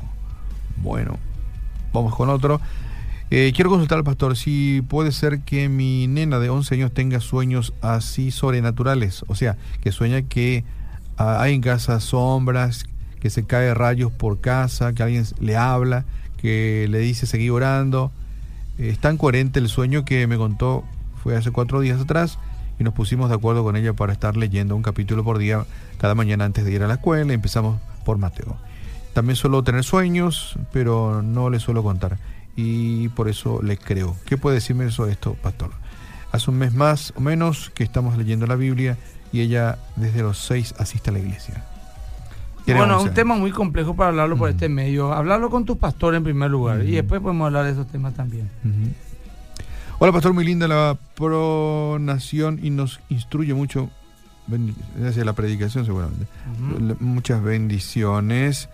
Bueno, 0.76 1.18
vamos 1.92 2.14
con 2.14 2.28
otro. 2.28 2.60
Eh, 3.30 3.52
quiero 3.54 3.70
consultar 3.70 3.98
al 3.98 4.04
pastor 4.04 4.36
si 4.36 4.82
puede 4.82 5.10
ser 5.10 5.40
que 5.40 5.68
mi 5.68 6.06
nena 6.06 6.38
de 6.38 6.50
11 6.50 6.74
años 6.74 6.92
tenga 6.92 7.20
sueños 7.20 7.72
así 7.80 8.30
sobrenaturales, 8.30 9.24
o 9.28 9.34
sea, 9.34 9.56
que 9.80 9.92
sueña 9.92 10.22
que 10.22 10.64
ah, 11.16 11.40
hay 11.40 11.54
en 11.54 11.62
casa 11.62 12.00
sombras, 12.00 12.84
que 13.20 13.30
se 13.30 13.44
cae 13.44 13.72
rayos 13.72 14.12
por 14.12 14.40
casa, 14.40 14.92
que 14.92 15.02
alguien 15.02 15.24
le 15.40 15.56
habla, 15.56 16.04
que 16.36 16.86
le 16.90 16.98
dice 16.98 17.26
seguir 17.26 17.50
orando. 17.52 18.12
es 18.78 18.98
tan 18.98 19.16
coherente 19.16 19.58
el 19.58 19.68
sueño 19.68 20.04
que 20.04 20.26
me 20.26 20.36
contó, 20.36 20.84
fue 21.22 21.34
hace 21.34 21.50
cuatro 21.50 21.80
días 21.80 22.00
atrás, 22.02 22.38
y 22.78 22.84
nos 22.84 22.92
pusimos 22.92 23.30
de 23.30 23.36
acuerdo 23.36 23.64
con 23.64 23.76
ella 23.76 23.94
para 23.94 24.12
estar 24.12 24.36
leyendo 24.36 24.76
un 24.76 24.82
capítulo 24.82 25.24
por 25.24 25.38
día 25.38 25.64
cada 25.96 26.14
mañana 26.14 26.44
antes 26.44 26.66
de 26.66 26.72
ir 26.72 26.82
a 26.82 26.88
la 26.88 26.94
escuela. 26.94 27.32
Empezamos 27.32 27.80
por 28.04 28.18
Mateo. 28.18 28.56
También 29.14 29.36
suelo 29.36 29.62
tener 29.62 29.84
sueños, 29.84 30.58
pero 30.72 31.22
no 31.22 31.48
le 31.48 31.60
suelo 31.60 31.82
contar 31.82 32.18
y 32.56 33.08
por 33.08 33.28
eso 33.28 33.60
le 33.62 33.76
creo. 33.76 34.16
¿Qué 34.26 34.36
puede 34.36 34.56
decirme 34.56 34.86
eso 34.86 35.06
de 35.06 35.12
esto, 35.12 35.34
pastor? 35.34 35.70
Hace 36.32 36.50
un 36.50 36.58
mes 36.58 36.74
más 36.74 37.12
o 37.16 37.20
menos 37.20 37.70
que 37.74 37.84
estamos 37.84 38.16
leyendo 38.16 38.46
la 38.46 38.56
Biblia 38.56 38.96
y 39.32 39.40
ella 39.40 39.78
desde 39.96 40.22
los 40.22 40.38
seis 40.38 40.74
asiste 40.78 41.10
a 41.10 41.12
la 41.12 41.18
iglesia. 41.20 41.64
Bueno, 42.66 42.98
es 42.98 43.04
un 43.04 43.14
tema 43.14 43.36
muy 43.36 43.50
complejo 43.50 43.94
para 43.94 44.08
hablarlo 44.08 44.36
por 44.36 44.48
este 44.48 44.68
medio. 44.68 45.12
Hablarlo 45.12 45.50
con 45.50 45.64
tu 45.64 45.76
pastor 45.76 46.14
en 46.14 46.24
primer 46.24 46.50
lugar 46.50 46.82
y 46.82 46.92
después 46.92 47.20
podemos 47.20 47.46
hablar 47.46 47.64
de 47.66 47.72
esos 47.72 47.86
temas 47.88 48.14
también. 48.14 48.48
Hola, 49.98 50.12
pastor, 50.12 50.32
muy 50.32 50.44
linda 50.44 50.66
la 50.66 50.98
pronación 51.14 52.58
y 52.62 52.70
nos 52.70 53.00
instruye 53.10 53.54
mucho. 53.54 53.90
Gracias 54.98 55.24
la 55.24 55.34
predicación, 55.34 55.84
seguramente. 55.84 56.26
Muchas 57.00 57.42
bendiciones. 57.42 58.68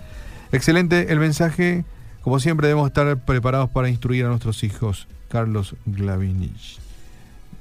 Excelente 0.52 1.12
el 1.12 1.18
mensaje. 1.18 1.84
Como 2.22 2.38
siempre 2.38 2.68
debemos 2.68 2.88
estar 2.88 3.18
preparados 3.24 3.70
para 3.70 3.88
instruir 3.88 4.24
a 4.26 4.28
nuestros 4.28 4.62
hijos. 4.64 5.08
Carlos 5.28 5.76
Glavinich. 5.86 6.78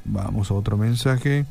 Vamos 0.06 0.50
a 0.50 0.56
otro 0.56 0.76
mensaje. 0.76 1.45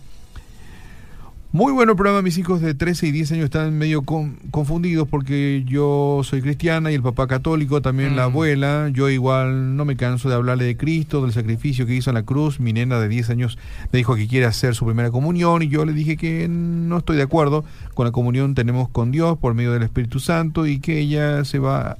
Muy 1.50 1.72
bueno 1.72 1.96
programa, 1.96 2.20
mis 2.20 2.36
hijos 2.36 2.60
de 2.60 2.74
13 2.74 3.06
y 3.06 3.10
10 3.10 3.32
años 3.32 3.44
están 3.46 3.72
medio 3.78 4.02
confundidos 4.02 5.08
porque 5.08 5.64
yo 5.66 6.20
soy 6.22 6.42
cristiana 6.42 6.90
y 6.92 6.94
el 6.94 7.02
papá 7.02 7.26
católico, 7.26 7.80
también 7.80 8.16
la 8.16 8.28
mm. 8.28 8.30
abuela. 8.30 8.90
Yo 8.92 9.08
igual 9.08 9.74
no 9.74 9.86
me 9.86 9.96
canso 9.96 10.28
de 10.28 10.34
hablarle 10.34 10.66
de 10.66 10.76
Cristo, 10.76 11.22
del 11.22 11.32
sacrificio 11.32 11.86
que 11.86 11.94
hizo 11.94 12.10
en 12.10 12.14
la 12.14 12.22
cruz. 12.24 12.60
Mi 12.60 12.74
nena 12.74 13.00
de 13.00 13.08
10 13.08 13.30
años 13.30 13.58
me 13.90 13.96
dijo 13.96 14.14
que 14.14 14.28
quiere 14.28 14.44
hacer 14.44 14.74
su 14.74 14.84
primera 14.84 15.10
comunión 15.10 15.62
y 15.62 15.68
yo 15.68 15.86
le 15.86 15.94
dije 15.94 16.18
que 16.18 16.48
no 16.50 16.98
estoy 16.98 17.16
de 17.16 17.22
acuerdo 17.22 17.64
con 17.94 18.04
la 18.04 18.12
comunión 18.12 18.54
tenemos 18.54 18.90
con 18.90 19.10
Dios 19.10 19.38
por 19.38 19.54
medio 19.54 19.72
del 19.72 19.84
Espíritu 19.84 20.20
Santo 20.20 20.66
y 20.66 20.80
que 20.80 20.98
ella 20.98 21.46
se 21.46 21.58
va 21.58 21.96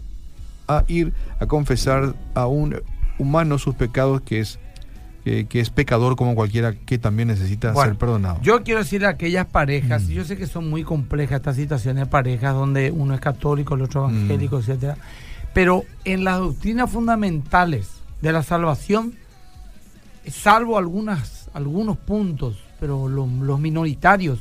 a 0.68 0.84
ir 0.86 1.12
a 1.40 1.46
confesar 1.46 2.14
a 2.34 2.46
un 2.46 2.80
humano 3.18 3.58
sus 3.58 3.74
pecados 3.74 4.20
que 4.20 4.40
es 4.40 4.60
que, 5.48 5.60
es 5.60 5.70
pecador 5.70 6.16
como 6.16 6.34
cualquiera 6.34 6.74
que 6.74 6.98
también 6.98 7.28
necesita 7.28 7.74
ser 7.74 7.96
perdonado. 7.96 8.40
Yo 8.42 8.62
quiero 8.62 8.80
decir 8.80 9.04
a 9.04 9.10
aquellas 9.10 9.46
parejas, 9.46 10.04
mm. 10.04 10.08
yo 10.08 10.24
sé 10.24 10.36
que 10.36 10.46
son 10.46 10.70
muy 10.70 10.84
complejas 10.84 11.38
estas 11.38 11.56
situaciones 11.56 12.04
de 12.04 12.10
parejas 12.10 12.54
donde 12.54 12.90
uno 12.90 13.14
es 13.14 13.20
católico, 13.20 13.74
el 13.74 13.82
otro 13.82 14.08
evangélico, 14.08 14.56
mm. 14.56 14.60
etcétera, 14.60 14.96
pero 15.52 15.84
en 16.04 16.24
las 16.24 16.38
doctrinas 16.38 16.90
fundamentales 16.90 17.90
de 18.22 18.32
la 18.32 18.42
salvación, 18.42 19.14
salvo 20.26 20.78
algunas, 20.78 21.50
algunos 21.52 21.96
puntos, 21.98 22.56
pero 22.80 23.08
los 23.08 23.60
minoritarios, 23.60 24.40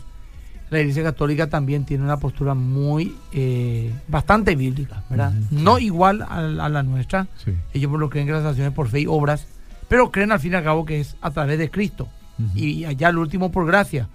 la 0.70 0.80
Iglesia 0.80 1.04
Católica 1.04 1.48
también 1.48 1.86
tiene 1.86 2.04
una 2.04 2.18
postura 2.18 2.54
muy, 2.54 3.16
eh, 3.32 3.94
bastante 4.08 4.56
bíblica, 4.56 5.04
¿verdad? 5.10 5.34
no 5.52 5.80
igual 5.80 6.26
a, 6.28 6.42
la 6.42 6.84
nuestra. 6.84 7.28
Ellos 7.74 7.90
por 7.90 8.00
lo 8.00 8.10
creen 8.10 8.28
que 8.28 8.34
las 8.34 8.46
acciones 8.46 8.74
por 8.74 8.90
fe 8.90 9.02
y 9.02 9.08
obras, 9.08 9.48
pero 9.88 10.12
creen 10.12 10.32
al 10.32 10.40
fin 10.40 10.54
y 10.54 10.56
al 10.56 10.64
cabo 10.64 10.86
que 10.86 11.00
es 11.00 11.16
a 11.22 11.32
través 11.32 11.58
de 11.58 11.70
Cristo. 11.70 12.08
Y 12.54 12.86
allá 12.86 13.10
el 13.10 13.18
último 13.18 13.52
por 13.52 13.66
gracia. 13.66 14.10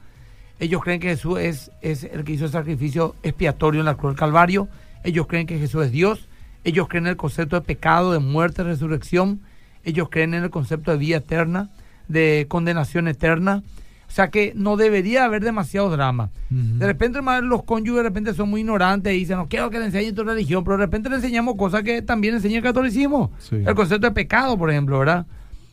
Ellos 0.60 0.80
creen 0.82 1.00
que 1.00 1.08
Jesús 1.08 1.40
es, 1.40 1.72
es 1.80 2.04
el 2.04 2.22
que 2.22 2.32
hizo 2.32 2.44
el 2.44 2.52
sacrificio 2.52 3.16
expiatorio 3.24 3.80
en 3.80 3.86
la 3.86 3.96
cruz 3.96 4.12
del 4.12 4.20
Calvario. 4.20 4.68
Ellos 5.02 5.26
creen 5.26 5.46
que 5.46 5.58
Jesús 5.58 5.86
es 5.86 5.90
Dios. 5.90 6.28
Ellos 6.62 6.86
creen 6.88 7.06
en 7.06 7.10
el 7.10 7.16
concepto 7.16 7.56
de 7.56 7.62
pecado, 7.62 8.12
de 8.12 8.20
muerte, 8.20 8.62
resurrección. 8.62 9.40
Ellos 9.82 10.08
creen 10.08 10.34
en 10.34 10.44
el 10.44 10.50
concepto 10.50 10.92
de 10.92 10.98
vida 10.98 11.16
eterna, 11.16 11.70
de 12.06 12.46
condenación 12.48 13.08
eterna. 13.08 13.64
O 14.12 14.14
sea 14.14 14.29
que 14.29 14.53
no 14.55 14.77
debería 14.77 15.25
haber 15.25 15.42
demasiado 15.42 15.88
drama. 15.88 16.29
De 16.51 16.85
repente 16.85 17.18
los 17.42 17.62
cónyuges 17.62 18.03
de 18.03 18.09
repente 18.11 18.35
son 18.35 18.51
muy 18.51 18.61
ignorantes 18.61 19.11
y 19.14 19.20
dicen, 19.20 19.38
no 19.38 19.48
quiero 19.48 19.70
que 19.70 19.79
le 19.79 19.87
enseñen 19.87 20.14
tu 20.14 20.22
religión, 20.22 20.64
pero 20.64 20.77
de 20.77 20.85
repente 20.85 21.09
le 21.09 21.16
enseñamos 21.16 21.55
cosas 21.57 21.83
que 21.83 22.03
también 22.03 22.35
enseña 22.35 22.59
el 22.59 22.62
catolicismo. 22.62 23.33
El 23.51 23.75
concepto 23.75 24.07
de 24.07 24.11
pecado, 24.11 24.59
por 24.59 24.70
ejemplo, 24.70 24.98
¿verdad? 24.98 25.25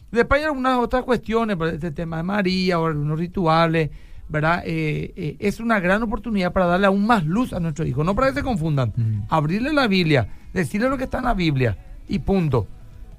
Después 0.10 0.39
hay 0.39 0.45
algunas 0.47 0.80
otras 0.80 1.04
cuestiones, 1.04 1.58
este 1.73 1.91
tema 1.91 2.15
de 2.15 2.23
María 2.23 2.80
o 2.80 2.86
algunos 2.86 3.19
rituales, 3.19 3.89
¿verdad? 4.30 4.63
Eh, 4.65 5.12
eh, 5.17 5.36
es 5.39 5.60
una 5.60 5.82
gran 5.82 6.02
oportunidad 6.02 6.54
para 6.54 6.67
darle 6.67 6.88
aún 6.88 7.06
más 7.06 7.25
luz 7.25 7.52
a 7.52 7.60
nuestros 7.60 7.89
hijos. 7.89 8.06
No 8.06 8.15
para 8.15 8.30
que 8.30 8.36
se 8.36 8.43
confundan. 8.43 9.25
Abrirle 9.28 9.73
la 9.73 9.88
Biblia, 9.88 10.30
decirle 10.54 10.88
lo 10.88 10.97
que 10.97 11.04
está 11.04 11.17
en 11.17 11.25
la 11.25 11.34
Biblia 11.34 11.78
y 12.08 12.19
punto. 12.19 12.67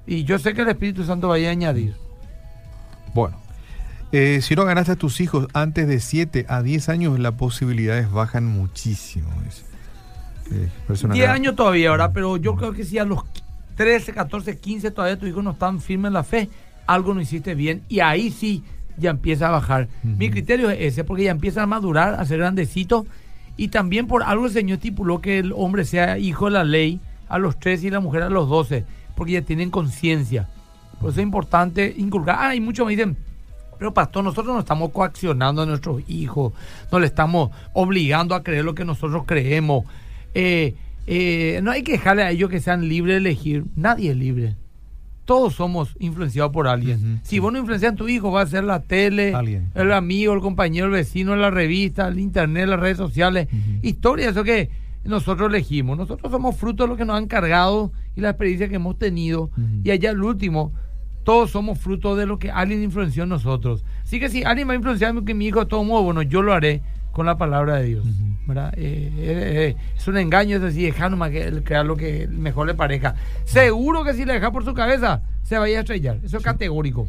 Y 0.07 0.23
yo 0.23 0.39
sé 0.39 0.55
que 0.55 0.61
el 0.61 0.69
Espíritu 0.69 1.03
Santo 1.03 1.27
vaya 1.27 1.49
a 1.49 1.51
añadir. 1.51 1.93
Bueno, 3.13 3.37
eh, 4.11 4.39
si 4.41 4.55
no 4.55 4.65
ganaste 4.65 4.93
a 4.93 4.95
tus 4.95 5.21
hijos 5.21 5.47
antes 5.53 5.87
de 5.87 5.99
7 5.99 6.45
a 6.49 6.61
10 6.61 6.89
años, 6.89 7.19
las 7.19 7.33
posibilidades 7.33 8.11
bajan 8.11 8.45
muchísimo. 8.45 9.29
10 10.49 11.15
eh, 11.15 11.27
años 11.27 11.55
todavía, 11.55 11.91
¿verdad? 11.91 12.11
Pero 12.13 12.37
yo 12.37 12.55
creo 12.55 12.73
que 12.73 12.83
si 12.83 12.97
a 12.97 13.05
los 13.05 13.23
13, 13.75 14.13
14, 14.13 14.57
15 14.57 14.91
todavía 14.91 15.17
tus 15.17 15.29
hijos 15.29 15.43
no 15.43 15.51
están 15.51 15.79
firmes 15.79 16.09
en 16.09 16.13
la 16.13 16.23
fe, 16.23 16.49
algo 16.87 17.13
no 17.13 17.21
hiciste 17.21 17.55
bien 17.55 17.83
y 17.87 18.01
ahí 18.01 18.31
sí 18.31 18.63
ya 18.97 19.11
empieza 19.11 19.47
a 19.47 19.51
bajar. 19.51 19.87
Mi 20.03 20.29
criterio 20.29 20.69
es 20.69 20.79
ese, 20.81 21.03
porque 21.03 21.23
ya 21.23 21.31
empiezan 21.31 21.63
a 21.63 21.67
madurar, 21.67 22.15
a 22.19 22.25
ser 22.25 22.39
grandecitos 22.39 23.05
y 23.57 23.69
también 23.69 24.07
por 24.07 24.23
algo 24.23 24.45
el 24.45 24.51
Señor 24.51 24.77
estipuló 24.77 25.21
que 25.21 25.39
el 25.39 25.53
hombre 25.55 25.85
sea 25.85 26.17
hijo 26.17 26.45
de 26.45 26.51
la 26.51 26.63
ley 26.63 26.99
a 27.29 27.37
los 27.37 27.59
13 27.59 27.87
y 27.87 27.89
la 27.89 27.99
mujer 27.99 28.23
a 28.23 28.29
los 28.29 28.49
12, 28.49 28.85
porque 29.15 29.33
ya 29.33 29.41
tienen 29.41 29.71
conciencia. 29.71 30.49
Por 30.99 31.11
eso 31.11 31.21
es 31.21 31.23
importante 31.23 31.93
inculcar. 31.97 32.37
Ah, 32.39 32.55
y 32.55 32.59
muchos 32.59 32.85
me 32.85 32.91
dicen, 32.91 33.17
pero 33.81 33.95
pastor, 33.95 34.23
nosotros 34.23 34.53
no 34.53 34.59
estamos 34.59 34.91
coaccionando 34.91 35.63
a 35.63 35.65
nuestros 35.65 36.07
hijos, 36.07 36.53
no 36.91 36.99
le 36.99 37.07
estamos 37.07 37.49
obligando 37.73 38.35
a 38.35 38.43
creer 38.43 38.63
lo 38.63 38.75
que 38.75 38.85
nosotros 38.85 39.23
creemos. 39.25 39.85
Eh, 40.35 40.75
eh, 41.07 41.61
no 41.63 41.71
hay 41.71 41.81
que 41.81 41.93
dejarle 41.93 42.21
a 42.21 42.29
ellos 42.29 42.51
que 42.51 42.59
sean 42.59 42.87
libres 42.87 43.15
de 43.15 43.17
elegir. 43.17 43.65
Nadie 43.75 44.11
es 44.11 44.17
libre. 44.17 44.55
Todos 45.25 45.55
somos 45.55 45.95
influenciados 45.97 46.51
por 46.51 46.67
alguien. 46.67 47.21
si 47.23 47.39
vos 47.39 47.51
no 47.51 47.57
influencias 47.57 47.93
a 47.93 47.95
tu 47.95 48.07
hijo, 48.07 48.31
va 48.31 48.41
a 48.41 48.45
ser 48.45 48.65
la 48.65 48.83
tele, 48.83 49.33
el 49.73 49.91
amigo, 49.93 50.35
el 50.35 50.41
compañero, 50.41 50.85
el 50.85 50.91
vecino, 50.91 51.35
la 51.35 51.49
revista, 51.49 52.07
el 52.07 52.19
internet, 52.19 52.67
las 52.67 52.79
redes 52.79 52.97
sociales. 52.97 53.47
Historia, 53.81 54.29
eso 54.29 54.43
que 54.43 54.69
nosotros 55.03 55.49
elegimos. 55.49 55.97
Nosotros 55.97 56.31
somos 56.31 56.55
fruto 56.55 56.83
de 56.83 56.89
lo 56.89 56.97
que 56.97 57.05
nos 57.05 57.17
han 57.17 57.25
cargado 57.25 57.91
y 58.15 58.21
la 58.21 58.29
experiencia 58.29 58.69
que 58.69 58.75
hemos 58.75 58.99
tenido. 58.99 59.49
Y 59.83 59.89
allá 59.89 60.11
el 60.11 60.21
último, 60.21 60.71
todos 61.23 61.51
somos 61.51 61.79
fruto 61.79 62.15
de 62.15 62.25
lo 62.25 62.39
que 62.39 62.51
alguien 62.51 62.83
influenció 62.83 63.23
en 63.23 63.29
nosotros. 63.29 63.83
Así 64.03 64.19
que 64.19 64.29
si 64.29 64.43
alguien 64.43 64.67
va 64.67 64.73
a 64.73 64.75
influenciar 64.75 65.13
que 65.23 65.33
mi 65.33 65.47
hijo 65.47 65.61
de 65.61 65.65
todo 65.67 65.83
modo, 65.83 66.03
bueno, 66.03 66.21
yo 66.21 66.41
lo 66.41 66.53
haré 66.53 66.81
con 67.11 67.25
la 67.25 67.37
palabra 67.37 67.75
de 67.77 67.85
Dios. 67.85 68.05
Eh, 68.05 68.71
eh, 68.75 69.11
eh, 69.17 69.75
es 69.95 70.07
un 70.07 70.17
engaño, 70.17 70.57
es 70.57 70.61
decir, 70.61 70.91
dejar 70.91 71.11
nomás 71.11 71.31
que 71.31 71.63
crear 71.63 71.85
lo 71.85 71.95
que 71.95 72.27
mejor 72.27 72.67
le 72.67 72.73
parezca. 72.73 73.15
Seguro 73.45 74.03
que 74.03 74.13
si 74.13 74.25
le 74.25 74.33
deja 74.33 74.51
por 74.51 74.65
su 74.65 74.73
cabeza, 74.73 75.21
se 75.43 75.57
vaya 75.57 75.77
a 75.77 75.81
estrellar. 75.81 76.19
Eso 76.23 76.37
es 76.37 76.43
categórico. 76.43 77.07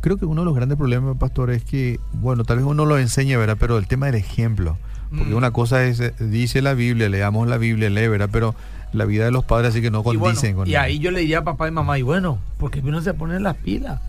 Creo 0.00 0.16
que 0.16 0.24
uno 0.24 0.42
de 0.42 0.44
los 0.46 0.54
grandes 0.54 0.78
problemas, 0.78 1.16
pastor, 1.16 1.50
es 1.50 1.64
que, 1.64 1.98
bueno, 2.12 2.44
tal 2.44 2.58
vez 2.58 2.66
uno 2.66 2.86
lo 2.86 2.98
enseña, 2.98 3.38
¿verdad? 3.38 3.56
Pero 3.58 3.78
el 3.78 3.86
tema 3.86 4.06
del 4.06 4.16
ejemplo. 4.16 4.78
Porque 5.10 5.32
mm. 5.32 5.36
una 5.36 5.50
cosa 5.50 5.84
es, 5.84 6.12
dice 6.18 6.62
la 6.62 6.74
Biblia, 6.74 7.08
leamos 7.08 7.48
la 7.48 7.58
Biblia, 7.58 7.90
lee, 7.90 8.06
¿verdad? 8.06 8.28
Pero 8.32 8.54
la 8.92 9.04
vida 9.04 9.24
de 9.24 9.30
los 9.30 9.44
padres 9.44 9.70
así 9.70 9.80
que 9.80 9.90
no 9.90 10.02
condicen 10.02 10.50
y 10.52 10.54
con 10.54 10.68
Y 10.68 10.74
ahí 10.74 10.98
yo 10.98 11.10
le 11.10 11.20
diría 11.20 11.38
a 11.38 11.44
papá 11.44 11.68
y 11.68 11.70
mamá, 11.70 11.98
y 11.98 12.02
bueno, 12.02 12.38
porque 12.58 12.82
no 12.82 13.00
se 13.00 13.14
ponen 13.14 13.42
las 13.42 13.56
pilas? 13.56 14.00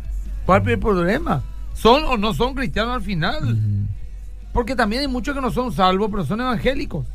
¿Cuál 0.46 0.62
es 0.63 0.67
el 0.70 0.80
problema? 0.80 1.44
¿Son 1.74 2.04
o 2.06 2.17
no 2.17 2.34
son 2.34 2.54
cristianos 2.56 2.96
al 2.96 3.02
final? 3.02 3.58
Porque 4.54 4.76
también 4.76 5.04
hay 5.04 5.08
muchos 5.08 5.34
que 5.36 5.41
no 5.41 5.52
son 5.52 5.72
salvos, 5.72 6.10
pero 6.12 6.26
son 6.26 6.41
evangélicos. 6.41 7.06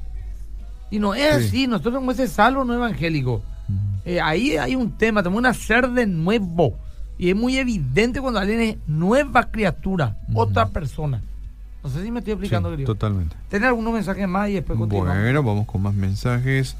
Y 0.90 0.98
no 0.98 1.14
es 1.14 1.34
así, 1.34 1.66
nosotros 1.66 1.94
somos 1.94 2.18
ese 2.18 2.32
salvo 2.32 2.64
no 2.64 2.72
evangélico. 2.74 3.42
Eh, 4.04 4.20
ahí 4.20 4.56
hay 4.56 4.76
un 4.76 4.92
tema, 4.92 5.22
tenemos 5.22 5.40
un 5.40 5.46
hacer 5.46 5.90
de 5.90 6.06
nuevo. 6.06 6.78
Y 7.18 7.30
es 7.30 7.36
muy 7.36 7.56
evidente 7.56 8.20
cuando 8.20 8.38
alguien 8.38 8.60
es 8.60 8.76
nueva 8.86 9.50
criatura, 9.50 10.16
otra 10.34 10.68
persona. 10.68 11.22
No 11.82 11.90
sé 11.90 12.02
si 12.02 12.10
me 12.10 12.18
estoy 12.18 12.32
explicando, 12.34 12.68
Sí, 12.68 12.72
querido. 12.74 12.94
totalmente. 12.94 13.36
¿Tener 13.48 13.68
algunos 13.68 13.92
mensajes 13.92 14.28
más 14.28 14.48
y 14.48 14.54
después 14.54 14.78
continuamos? 14.78 15.22
Bueno, 15.22 15.42
vamos 15.42 15.66
con 15.66 15.82
más 15.82 15.94
mensajes. 15.94 16.76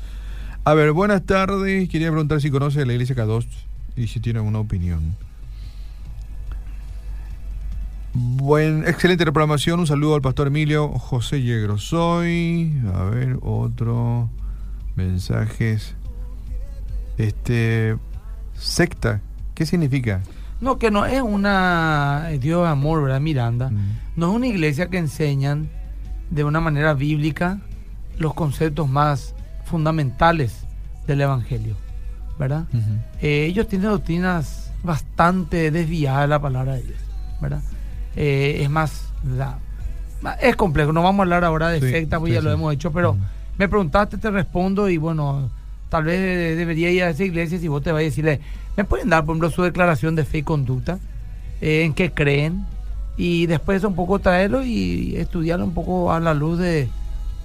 A 0.67 0.75
ver, 0.75 0.91
buenas 0.91 1.23
tardes. 1.23 1.89
Quería 1.89 2.09
preguntar 2.09 2.41
si 2.41 2.51
conoce 2.51 2.85
la 2.85 2.93
iglesia 2.93 3.15
K2 3.15 3.47
y 3.95 4.09
si 4.09 4.19
tiene 4.19 4.41
alguna 4.41 4.59
opinión. 4.59 5.15
Buen, 8.13 8.83
excelente 8.85 9.25
reprogramación. 9.25 9.79
Un 9.79 9.87
saludo 9.87 10.17
al 10.17 10.23
pastor 10.23 10.49
Emilio 10.49 10.89
José 10.89 11.41
Yegrosoy. 11.41 12.83
A 12.93 13.05
ver, 13.05 13.39
otro. 13.43 14.29
Mensajes. 14.97 15.95
Este. 17.17 17.97
Secta. 18.55 19.21
¿Qué 19.55 19.67
significa? 19.67 20.23
No, 20.61 20.81
que 20.81 20.91
no 20.91 21.07
es 21.07 21.23
una 21.23 22.27
eh, 22.33 22.41
Dios 22.41 22.65
de 22.65 22.71
amor, 22.71 23.05
¿verdad, 23.05 23.21
Miranda? 23.21 23.71
Mm. 23.71 23.99
No 24.17 24.31
es 24.31 24.35
una 24.35 24.49
iglesia 24.49 24.89
que 24.89 24.99
enseñan 24.99 25.71
de 26.31 26.43
una 26.43 26.59
manera 26.59 26.93
bíblica 26.93 27.61
los 28.19 28.35
conceptos 28.35 28.89
más 28.89 29.36
fundamentales 29.67 30.65
del 31.07 31.21
Evangelio, 31.21 31.77
¿verdad? 32.39 32.65
Eh, 33.21 33.47
ellos 33.47 33.69
tienen 33.69 33.91
doctrinas 33.91 34.73
bastante 34.83 35.71
desviadas 35.71 36.23
de 36.23 36.29
la 36.29 36.41
palabra 36.41 36.75
de 36.77 36.83
Dios, 36.83 36.99
¿verdad? 37.41 37.63
Eh, 38.17 38.59
es 38.63 38.71
más, 38.71 39.11
la- 39.37 39.59
es 40.41 40.57
complejo, 40.57 40.93
no 40.93 41.03
vamos 41.03 41.21
a 41.21 41.23
hablar 41.25 41.45
ahora 41.45 41.69
de 41.69 41.81
Sí, 41.81 41.91
secta, 41.91 42.19
porque 42.19 42.33
sí, 42.33 42.35
ya 42.37 42.43
lo 42.43 42.51
sí. 42.51 42.55
hemos 42.55 42.73
hecho, 42.75 42.93
pero 42.93 43.17
me 43.59 43.69
preguntaste, 43.69 44.19
te 44.19 44.31
respondo 44.31 44.89
y 44.89 44.97
bueno, 44.97 45.51
tal 45.89 46.05
vez 46.05 46.19
de- 46.21 46.57
debería 46.57 46.91
ir 46.91 47.03
a 47.03 47.11
esa 47.11 47.25
iglesia 47.25 47.59
si 47.59 47.69
vos 47.69 47.83
te 47.83 47.93
vas 47.93 48.01
a 48.01 48.05
decirle, 48.05 48.41
¿me 48.77 48.85
pueden 48.85 49.09
dar, 49.11 49.25
por 49.25 49.35
ejemplo, 49.35 49.51
su 49.51 49.63
declaración 49.63 50.15
de 50.17 50.25
fe 50.25 50.39
y 50.39 50.43
conducta? 50.43 50.99
Eh, 51.61 51.85
¿En 51.85 51.93
qué 51.95 52.13
creen? 52.13 52.65
Y 53.17 53.47
después 53.47 53.83
un 53.85 53.95
poco 53.95 54.19
traerlo 54.19 54.63
y 54.65 55.17
estudiarlo 55.17 55.65
un 55.65 55.73
poco 55.75 56.13
a 56.13 56.21
la 56.21 56.35
luz 56.35 56.59
de, 56.59 56.89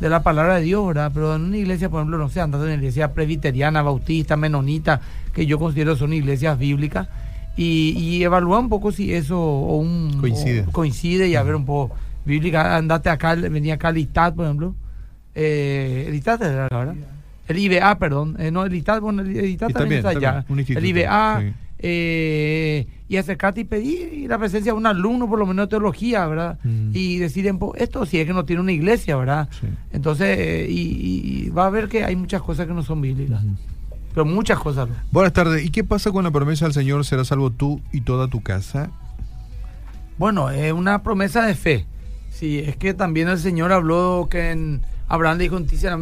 de 0.02 0.10
la 0.10 0.24
palabra 0.24 0.56
de 0.56 0.64
Dios, 0.64 0.86
¿verdad? 0.88 1.12
Pero 1.14 1.36
en 1.36 1.44
una 1.44 1.58
iglesia, 1.58 1.90
por 1.90 2.00
ejemplo, 2.00 2.18
no 2.18 2.28
sé, 2.28 2.42
andando 2.42 2.66
en 2.66 2.74
una 2.74 2.82
iglesia 2.82 3.14
presbiteriana, 3.14 3.84
bautista, 3.84 4.36
menonita, 4.36 5.00
que 5.32 5.46
yo 5.46 5.60
considero 5.60 5.96
son 5.96 6.12
iglesias 6.12 6.58
bíblicas, 6.58 7.08
y, 7.56 7.92
y 7.98 8.24
evalúa 8.24 8.60
un 8.60 8.68
poco 8.68 8.92
si 8.92 9.14
eso 9.14 9.40
o 9.40 9.78
un, 9.78 10.18
Coincide. 10.20 10.66
o 10.68 10.72
coincide 10.72 11.28
y 11.28 11.36
a 11.36 11.44
ver 11.44 11.56
un 11.56 11.66
poco 11.66 11.96
bíblica. 12.26 12.76
Andate 12.76 13.10
acá, 13.10 13.36
venía 13.36 13.76
acá 13.76 13.90
el 13.90 14.00
ITAT, 14.00 14.36
por 14.36 14.46
ejemplo. 14.46 14.76
Eh, 15.36 16.06
el 16.08 16.16
ITAT 16.16 16.42
era 16.42 16.68
¿verdad? 16.70 16.96
El 17.48 17.58
IBA, 17.58 18.00
perdón. 18.00 18.38
Eh, 18.40 18.50
no, 18.50 18.66
el 18.66 18.74
ITAT, 18.74 19.02
bueno, 19.02 19.22
el 19.22 19.30
ITAT 19.30 19.72
también, 19.72 19.74
también, 19.74 19.98
está 20.00 20.10
allá. 20.10 20.46
también, 20.48 20.78
el 20.78 20.86
IBA, 20.86 21.42
sí. 21.42 21.54
Eh, 21.84 22.88
y 23.08 23.18
acercarte 23.18 23.62
y 23.62 23.64
pedir 23.66 24.30
la 24.30 24.38
presencia 24.38 24.72
de 24.72 24.78
un 24.78 24.86
alumno, 24.86 25.28
por 25.28 25.40
lo 25.40 25.46
menos 25.46 25.66
de 25.66 25.70
teología, 25.72 26.26
¿verdad? 26.28 26.60
Mm. 26.64 26.92
Y 26.94 27.18
decir, 27.18 27.52
po- 27.58 27.76
esto 27.76 28.06
sí 28.06 28.20
es 28.20 28.28
que 28.28 28.34
no 28.34 28.46
tiene 28.46 28.62
una 28.62 28.72
iglesia, 28.72 29.16
¿verdad? 29.18 29.50
Sí. 29.60 29.68
Entonces, 29.92 30.38
eh, 30.40 30.68
y, 30.70 31.50
va 31.50 31.66
a 31.66 31.70
ver 31.70 31.90
que 31.90 32.04
hay 32.06 32.16
muchas 32.16 32.42
cosas 32.42 32.68
que 32.68 32.74
no 32.74 32.84
son 32.84 33.02
bíblicas. 33.02 33.42
Pero 34.14 34.26
muchas 34.26 34.60
cosas. 34.60 34.88
no. 34.90 34.96
Buenas 35.12 35.34
tardes. 35.34 35.66
¿Y 35.66 35.70
qué 35.72 35.84
pasa 35.84 36.12
con 36.12 36.24
la 36.24 36.32
promesa 36.32 36.66
del 36.66 36.74
Señor? 36.74 37.04
¿Será 37.06 37.26
salvo 37.26 37.50
tú 37.50 37.82
y 37.92 38.02
toda 38.02 38.28
tu 38.28 38.42
casa? 38.42 38.90
Bueno, 40.18 40.50
es 40.50 40.72
una 40.74 41.02
promesa 41.04 41.46
de 41.46 41.56
fe. 41.56 41.86
Sí, 42.30 42.60
es 42.60 42.76
que 42.76 42.94
también 42.94 43.28
el 43.28 43.40
Señor 43.40 43.72
habló 43.72 44.28
que 44.30 44.52
en 44.52 44.82
Abraham 45.08 45.38
dijo, 45.38 45.58
en 45.58 45.66
ti 45.68 45.78
será 45.78 45.98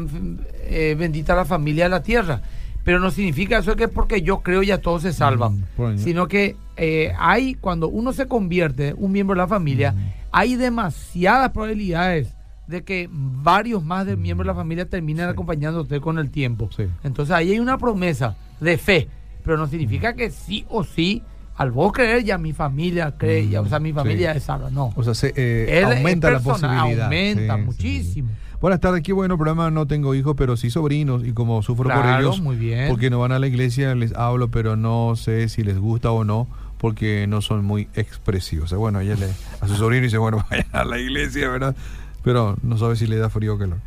eh, 0.63 0.95
bendita 0.97 1.35
la 1.35 1.45
familia 1.45 1.85
de 1.85 1.89
la 1.89 2.03
tierra. 2.03 2.41
Pero 2.89 2.99
no 2.99 3.11
significa 3.11 3.59
eso 3.59 3.75
que 3.75 3.87
porque 3.87 4.23
yo 4.23 4.39
creo 4.39 4.63
ya 4.63 4.79
todos 4.79 5.03
se 5.03 5.13
salvan. 5.13 5.63
Mm. 5.77 5.97
Sino 5.99 6.27
que 6.27 6.55
eh, 6.75 7.13
hay, 7.19 7.53
cuando 7.53 7.87
uno 7.87 8.13
se 8.13 8.27
convierte, 8.27 8.95
un 8.97 9.11
miembro 9.11 9.35
de 9.35 9.41
la 9.43 9.47
familia, 9.47 9.93
hay 10.31 10.55
demasiadas 10.55 11.51
probabilidades 11.51 12.33
de 12.65 12.83
que 12.83 13.07
varios 13.11 13.83
más 13.83 14.07
de 14.07 14.15
miembros 14.17 14.47
de 14.47 14.53
la 14.53 14.55
familia 14.55 14.89
terminen 14.89 15.27
Sí. 15.27 15.31
acompañando 15.33 15.77
a 15.77 15.81
usted 15.83 16.01
con 16.01 16.17
el 16.17 16.31
tiempo. 16.31 16.67
Sí. 16.75 16.85
Entonces 17.03 17.35
ahí 17.35 17.51
hay 17.51 17.59
una 17.59 17.77
promesa 17.77 18.35
de 18.59 18.79
fe, 18.79 19.07
pero 19.43 19.55
no 19.55 19.67
significa 19.67 20.13
que 20.15 20.31
sí 20.31 20.65
o 20.67 20.83
sí, 20.83 21.21
al 21.57 21.69
vos 21.69 21.91
creer, 21.93 22.23
ya 22.23 22.39
mi 22.39 22.53
familia 22.53 23.13
cree, 23.19 23.49
ya, 23.49 23.61
o 23.61 23.67
sea, 23.67 23.77
mi 23.79 23.91
Mm, 23.91 23.95
familia 23.97 24.31
sí. 24.31 24.37
es 24.39 24.43
salva. 24.45 24.71
No. 24.71 24.93
O 24.95 25.03
sea, 25.03 25.13
se, 25.13 25.27
eh, 25.35 25.77
Él 25.77 25.91
es 25.91 25.97
aumenta 25.97 26.31
la 26.31 26.39
posibilidad. 26.39 27.03
Aumenta 27.05 27.55
sí, 27.55 27.61
muchísimo. 27.61 28.29
sí. 28.29 28.35
Buenas 28.61 28.81
tardes, 28.81 29.03
qué 29.03 29.13
bueno 29.13 29.37
programa. 29.37 29.71
No 29.71 29.87
tengo 29.87 30.13
hijos, 30.15 30.35
pero 30.37 30.57
sí 30.57 30.69
sobrinos. 30.69 31.23
Y 31.25 31.31
como 31.31 31.63
sufro 31.63 31.89
por 31.89 32.05
ellos, 32.05 32.41
muy 32.41 32.57
bien. 32.57 32.89
porque 32.89 33.09
no 33.09 33.17
van 33.17 33.31
a 33.31 33.39
la 33.39 33.47
iglesia, 33.47 33.95
les 33.95 34.13
hablo, 34.13 34.49
pero 34.49 34.75
no 34.75 35.15
sé 35.15 35.47
si 35.47 35.63
les 35.63 35.79
gusta 35.79 36.11
o 36.11 36.25
no, 36.25 36.45
porque 36.77 37.25
no 37.25 37.41
son 37.41 37.63
muy 37.63 37.87
expresivos. 37.93 38.65
O 38.65 38.67
sea, 38.67 38.77
bueno, 38.77 38.99
ella 38.99 39.15
le, 39.15 39.27
a 39.61 39.67
su 39.67 39.75
sobrino 39.75 40.03
dice, 40.03 40.17
bueno, 40.17 40.45
vayan 40.51 40.67
a 40.73 40.83
la 40.83 40.99
iglesia, 40.99 41.47
¿verdad? 41.47 41.73
Pero 42.21 42.57
no 42.61 42.77
sabe 42.77 42.97
si 42.97 43.07
le 43.07 43.15
da 43.15 43.29
frío 43.29 43.55
o 43.55 43.57
calor. 43.57 43.77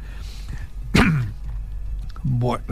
bueno, 2.23 2.65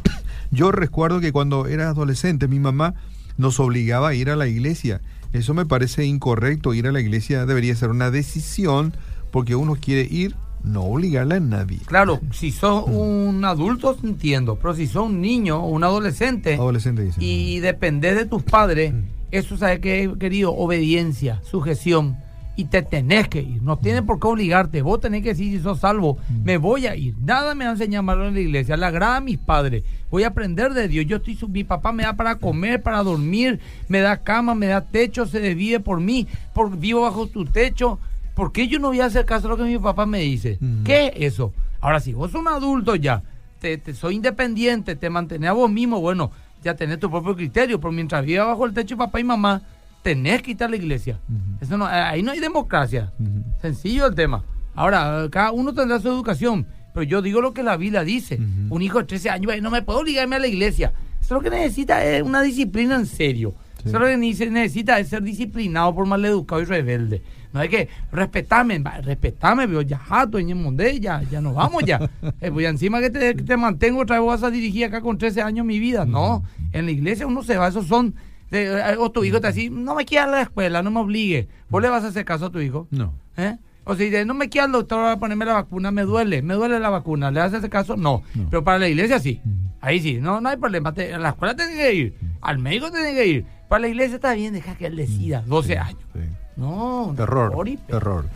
yo 0.50 0.72
recuerdo 0.72 1.20
que 1.20 1.32
cuando 1.32 1.66
era 1.66 1.90
adolescente, 1.90 2.48
mi 2.48 2.60
mamá 2.60 2.94
nos 3.36 3.60
obligaba 3.60 4.08
a 4.08 4.14
ir 4.14 4.30
a 4.30 4.36
la 4.36 4.46
iglesia. 4.46 5.02
Eso 5.34 5.52
me 5.52 5.66
parece 5.66 6.06
incorrecto. 6.06 6.72
Ir 6.72 6.86
a 6.86 6.92
la 6.92 7.00
iglesia 7.00 7.44
debería 7.44 7.76
ser 7.76 7.90
una 7.90 8.10
decisión, 8.10 8.94
porque 9.30 9.54
uno 9.54 9.76
quiere 9.78 10.08
ir, 10.10 10.34
no 10.64 10.82
obligarle 10.84 11.36
a 11.36 11.40
nadie. 11.40 11.78
Claro, 11.86 12.20
si 12.32 12.50
sos 12.52 12.84
un 12.86 13.44
adulto, 13.44 13.96
entiendo, 14.02 14.56
pero 14.56 14.74
si 14.74 14.86
sos 14.86 15.06
un 15.08 15.20
niño 15.20 15.58
o 15.64 15.68
un 15.68 15.84
adolescente 15.84 16.54
Adolescente 16.54 17.02
dice. 17.02 17.22
y 17.24 17.58
dependés 17.60 18.14
de 18.16 18.26
tus 18.26 18.42
padres, 18.42 18.94
eso 19.30 19.56
sabes 19.56 19.80
que 19.80 20.12
querido, 20.18 20.54
obediencia, 20.54 21.40
sujeción. 21.42 22.16
Y 22.54 22.66
te 22.66 22.82
tenés 22.82 23.28
que 23.28 23.40
ir, 23.40 23.62
no 23.62 23.78
tienes 23.78 24.02
por 24.02 24.20
qué 24.20 24.26
obligarte. 24.26 24.82
Vos 24.82 25.00
tenés 25.00 25.22
que 25.22 25.30
decir, 25.30 25.56
si 25.56 25.62
sos 25.62 25.80
salvo, 25.80 26.18
me 26.44 26.58
voy 26.58 26.86
a 26.86 26.94
ir. 26.94 27.14
Nada 27.18 27.54
me 27.54 27.64
va 27.64 27.70
a 27.70 27.72
enseñar 27.72 28.02
malo 28.02 28.28
en 28.28 28.34
la 28.34 28.40
iglesia. 28.40 28.76
Le 28.76 28.84
agrada 28.84 29.16
a 29.16 29.20
mis 29.22 29.38
padres. 29.38 29.84
Voy 30.10 30.24
a 30.24 30.28
aprender 30.28 30.74
de 30.74 30.86
Dios. 30.86 31.06
Yo 31.06 31.16
estoy, 31.16 31.34
su- 31.34 31.48
mi 31.48 31.64
papá 31.64 31.92
me 31.92 32.02
da 32.02 32.12
para 32.12 32.36
comer, 32.36 32.82
para 32.82 33.02
dormir, 33.02 33.58
me 33.88 34.00
da 34.00 34.18
cama, 34.18 34.54
me 34.54 34.66
da 34.66 34.82
techo, 34.82 35.24
se 35.24 35.40
divide 35.40 35.80
por 35.80 35.98
mí, 36.00 36.26
por, 36.52 36.76
vivo 36.76 37.00
bajo 37.00 37.26
tu 37.26 37.46
techo. 37.46 37.98
¿Por 38.34 38.52
qué 38.52 38.68
yo 38.68 38.78
no 38.78 38.88
voy 38.88 39.00
a 39.00 39.06
hacer 39.06 39.24
caso 39.24 39.46
a 39.46 39.50
lo 39.50 39.56
que 39.56 39.64
mi 39.64 39.78
papá 39.78 40.06
me 40.06 40.20
dice? 40.20 40.58
¿Qué 40.84 41.12
es 41.16 41.32
eso? 41.34 41.52
Ahora, 41.80 42.00
si 42.00 42.12
vos 42.12 42.30
sos 42.30 42.40
un 42.40 42.48
adulto 42.48 42.94
ya, 42.96 43.22
te, 43.60 43.76
te- 43.78 43.94
soy 43.94 44.16
independiente, 44.16 44.96
te 44.96 45.10
mantenés 45.10 45.50
a 45.50 45.52
vos 45.52 45.70
mismo, 45.70 46.00
bueno, 46.00 46.30
ya 46.64 46.74
tenés 46.74 46.98
tu 46.98 47.10
propio 47.10 47.34
criterio, 47.36 47.80
pero 47.80 47.92
mientras 47.92 48.24
vivas 48.24 48.46
bajo 48.46 48.64
el 48.66 48.72
techo 48.72 48.94
de 48.94 48.98
papá 48.98 49.20
y 49.20 49.24
mamá, 49.24 49.62
tenés 50.02 50.42
que 50.42 50.56
a 50.62 50.68
la 50.68 50.76
iglesia. 50.76 51.18
Eso 51.60 51.76
no, 51.76 51.86
ahí 51.86 52.22
no 52.22 52.32
hay 52.32 52.40
democracia. 52.40 53.12
Sencillo 53.60 54.06
el 54.06 54.14
tema. 54.14 54.44
Ahora, 54.74 55.26
cada 55.30 55.52
uno 55.52 55.74
tendrá 55.74 55.98
su 56.00 56.08
educación, 56.08 56.66
pero 56.94 57.04
yo 57.04 57.20
digo 57.22 57.40
lo 57.40 57.52
que 57.52 57.62
la 57.62 57.76
Biblia 57.76 58.02
dice. 58.04 58.38
Un 58.70 58.80
hijo 58.82 58.98
de 58.98 59.04
13 59.04 59.30
años, 59.30 59.52
"Ay, 59.52 59.60
no 59.60 59.70
me 59.70 59.82
puedo 59.82 60.00
obligarme 60.00 60.36
a 60.36 60.38
la 60.38 60.46
iglesia. 60.46 60.92
Eso 61.20 61.34
lo 61.34 61.40
que 61.40 61.50
necesita 61.50 62.04
es 62.04 62.22
una 62.22 62.40
disciplina 62.42 62.96
en 62.96 63.06
serio. 63.06 63.54
Sí. 63.82 63.88
Eso 63.90 63.98
lo 63.98 64.06
que 64.06 64.16
necesita 64.16 64.98
es 64.98 65.08
ser 65.08 65.22
disciplinado 65.22 65.94
por 65.94 66.06
maleducado 66.06 66.62
y 66.62 66.64
rebelde. 66.64 67.22
No 67.52 67.60
hay 67.60 67.68
que 67.68 67.88
respetarme, 68.10 68.78
va, 68.78 68.98
respetame, 69.02 69.66
pero 69.68 69.82
ya 69.82 69.98
jato 69.98 70.38
ya, 70.38 71.22
ya 71.30 71.40
nos 71.40 71.54
vamos 71.54 71.84
ya. 71.84 71.98
Eh, 72.40 72.50
pues 72.50 72.66
encima 72.66 73.00
que 73.00 73.10
te, 73.10 73.34
que 73.36 73.42
te 73.42 73.56
mantengo 73.56 74.00
otra 74.00 74.18
vez 74.18 74.26
vas 74.26 74.42
a 74.42 74.50
dirigir 74.50 74.86
acá 74.86 75.00
con 75.00 75.18
13 75.18 75.42
años 75.42 75.64
mi 75.66 75.78
vida. 75.78 76.04
No, 76.04 76.42
en 76.72 76.86
la 76.86 76.90
iglesia 76.90 77.26
uno 77.26 77.42
se 77.42 77.56
va, 77.56 77.68
esos 77.68 77.86
son. 77.86 78.14
eh, 78.50 78.96
o 78.98 79.10
tu 79.10 79.22
hijo 79.24 79.40
te 79.40 79.52
dice, 79.52 79.70
no 79.70 79.94
me 79.94 80.04
quieras 80.04 80.28
a 80.28 80.30
la 80.32 80.42
escuela, 80.42 80.82
no 80.82 80.90
me 80.90 81.00
obligue. 81.00 81.48
¿Vos 81.68 81.82
le 81.82 81.88
vas 81.88 82.04
a 82.04 82.08
hacer 82.08 82.24
caso 82.24 82.46
a 82.46 82.50
tu 82.50 82.60
hijo? 82.60 82.86
No. 82.90 83.14
¿Eh? 83.36 83.56
O 83.84 83.96
si 83.96 84.04
dice, 84.04 84.24
no 84.24 84.34
me 84.34 84.48
quiera 84.48 84.66
el 84.66 84.72
doctor 84.72 85.04
a 85.06 85.18
ponerme 85.18 85.44
la 85.44 85.54
vacuna, 85.54 85.90
me 85.90 86.02
duele, 86.02 86.40
me 86.42 86.54
duele 86.54 86.78
la 86.78 86.88
vacuna. 86.90 87.30
¿Le 87.30 87.40
haces 87.40 87.68
caso? 87.68 87.96
No. 87.96 88.22
No. 88.34 88.48
Pero 88.48 88.62
para 88.64 88.78
la 88.78 88.88
iglesia 88.88 89.18
sí. 89.18 89.40
Ahí 89.80 90.00
sí, 90.00 90.18
no, 90.20 90.40
no 90.40 90.48
hay 90.48 90.56
problema. 90.56 90.92
Te- 90.94 91.12
a 91.14 91.18
la 91.18 91.30
escuela 91.30 91.56
tiene 91.56 91.74
que 91.76 91.92
ir, 91.94 92.14
al 92.40 92.58
médico 92.58 92.90
tiene 92.92 93.12
que 93.14 93.26
ir. 93.26 93.44
Para 93.68 93.80
la 93.82 93.88
iglesia 93.88 94.14
está 94.16 94.34
bien, 94.34 94.52
deja 94.54 94.76
que 94.76 94.86
él 94.86 94.96
decida. 94.96 95.42
12 95.46 95.78
años. 95.78 96.00
Sí. 96.12 96.20
No, 96.56 97.14
Error, 97.18 97.66
y- 97.68 97.78
error. 97.88 98.26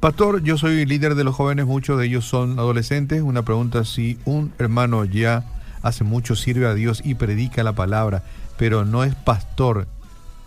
Pastor, 0.00 0.42
yo 0.42 0.56
soy 0.56 0.86
líder 0.86 1.14
de 1.16 1.24
los 1.24 1.34
jóvenes, 1.34 1.66
muchos 1.66 1.98
de 1.98 2.06
ellos 2.06 2.24
son 2.24 2.58
adolescentes. 2.58 3.20
Una 3.22 3.42
pregunta, 3.42 3.84
si 3.84 4.18
un 4.24 4.52
hermano 4.58 5.04
ya 5.04 5.44
hace 5.82 6.04
mucho 6.04 6.36
sirve 6.36 6.66
a 6.66 6.74
Dios 6.74 7.02
y 7.04 7.14
predica 7.14 7.62
la 7.64 7.72
palabra, 7.72 8.22
pero 8.56 8.84
no 8.84 9.02
es 9.04 9.14
pastor, 9.16 9.86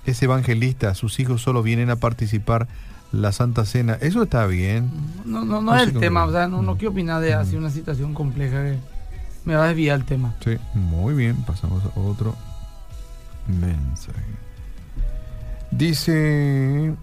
es 0.05 0.21
evangelista, 0.23 0.95
sus 0.95 1.19
hijos 1.19 1.41
solo 1.41 1.61
vienen 1.63 1.89
a 1.89 1.97
participar 1.97 2.67
la 3.11 3.31
Santa 3.33 3.65
Cena, 3.65 3.97
¿eso 4.01 4.23
está 4.23 4.45
bien? 4.47 4.89
No, 5.25 5.43
no, 5.45 5.61
no 5.61 5.75
es 5.75 5.83
el 5.83 5.99
tema, 5.99 6.23
o 6.25 6.31
sea, 6.31 6.47
no, 6.47 6.61
no 6.61 6.73
Mm. 6.75 6.77
quiero 6.77 6.91
opinar 6.91 7.21
de 7.21 7.33
así 7.33 7.55
una 7.55 7.69
situación 7.69 8.13
compleja 8.13 8.63
que 8.63 8.77
me 9.45 9.55
va 9.55 9.65
a 9.65 9.67
desviar 9.67 9.99
el 9.99 10.05
tema. 10.05 10.33
Sí, 10.43 10.57
muy 10.73 11.13
bien, 11.13 11.35
pasamos 11.45 11.83
a 11.85 11.99
otro 11.99 12.35
mensaje. 13.47 14.23
Dice, 15.71 16.93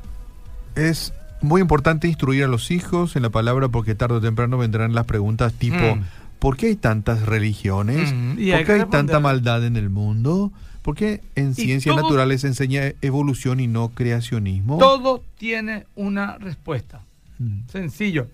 es 0.77 1.13
muy 1.41 1.61
importante 1.61 2.09
instruir 2.09 2.45
a 2.45 2.49
los 2.49 2.71
hijos 2.71 3.17
en 3.17 3.23
la 3.23 3.31
palabra 3.31 3.69
porque 3.69 3.95
tarde 3.95 4.17
o 4.17 4.21
temprano 4.21 4.57
vendrán 4.59 4.95
las 4.95 5.05
preguntas 5.07 5.53
tipo, 5.55 5.97
Mm. 5.97 6.03
¿por 6.39 6.57
qué 6.57 6.67
hay 6.69 6.77
tantas 6.77 7.23
religiones? 7.27 8.13
Mm, 8.15 8.33
y 8.39 8.51
¿Por 8.51 8.59
hay 8.61 8.65
qué 8.65 8.73
hay 8.73 8.85
tanta 8.87 9.21
maldad 9.21 9.65
en 9.65 9.77
el 9.77 9.91
mundo? 9.91 10.53
¿Por 10.83 10.95
qué 10.97 11.21
en 11.35 11.55
ciencias 11.55 11.95
todo- 11.95 12.03
naturales 12.05 12.43
se 12.43 12.47
enseña 12.49 12.93
evolución 13.03 13.61
y 13.61 13.67
no 13.67 13.89
creacionismo? 13.91 14.79
Todo 14.79 15.23
tiene 15.39 15.87
una 15.97 16.37
respuesta. 16.39 17.01
Mm. 17.39 17.61
Sencillo. 17.71 18.27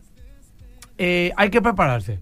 Eh, 0.99 1.33
hay 1.37 1.51
que 1.51 1.63
prepararse. 1.63 2.19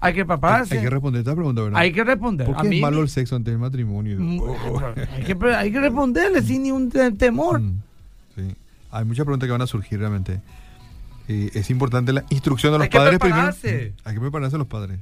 Hay 0.00 0.14
que 0.14 0.24
prepararse. 0.24 0.76
Hay 0.76 0.84
que 0.84 0.90
responder 0.90 1.20
esta 1.20 1.34
pregunta, 1.34 1.62
¿verdad? 1.62 1.80
Hay 1.80 1.92
que 1.92 2.04
responder. 2.04 2.46
¿Por 2.46 2.56
A 2.58 2.62
qué 2.62 2.68
mí 2.68 2.76
es 2.76 2.82
malo 2.82 3.02
el 3.02 3.08
sexo 3.08 3.34
antes 3.36 3.50
del 3.52 3.58
matrimonio? 3.58 4.16
Mm, 4.20 4.38
Oh, 4.40 4.80
hay, 5.16 5.24
que, 5.24 5.36
hay 5.54 5.72
que 5.72 5.80
responderle 5.80 6.40
sin 6.42 6.62
ningún 6.62 6.88
te- 6.90 7.10
temor. 7.12 7.60
Hay 8.90 9.04
muchas 9.04 9.24
preguntas 9.24 9.46
que 9.46 9.52
van 9.52 9.62
a 9.62 9.66
surgir 9.66 9.98
realmente. 9.98 10.40
Eh, 11.28 11.50
es 11.54 11.68
importante 11.70 12.12
la 12.12 12.24
instrucción 12.30 12.72
de 12.72 12.78
los 12.78 12.84
Hay 12.84 12.90
que 12.90 12.98
padres 12.98 13.18
prepararse. 13.18 13.68
primero. 13.68 13.94
Hay 14.04 14.14
que 14.14 14.20
prepararse 14.20 14.58
los 14.58 14.66
padres. 14.66 14.98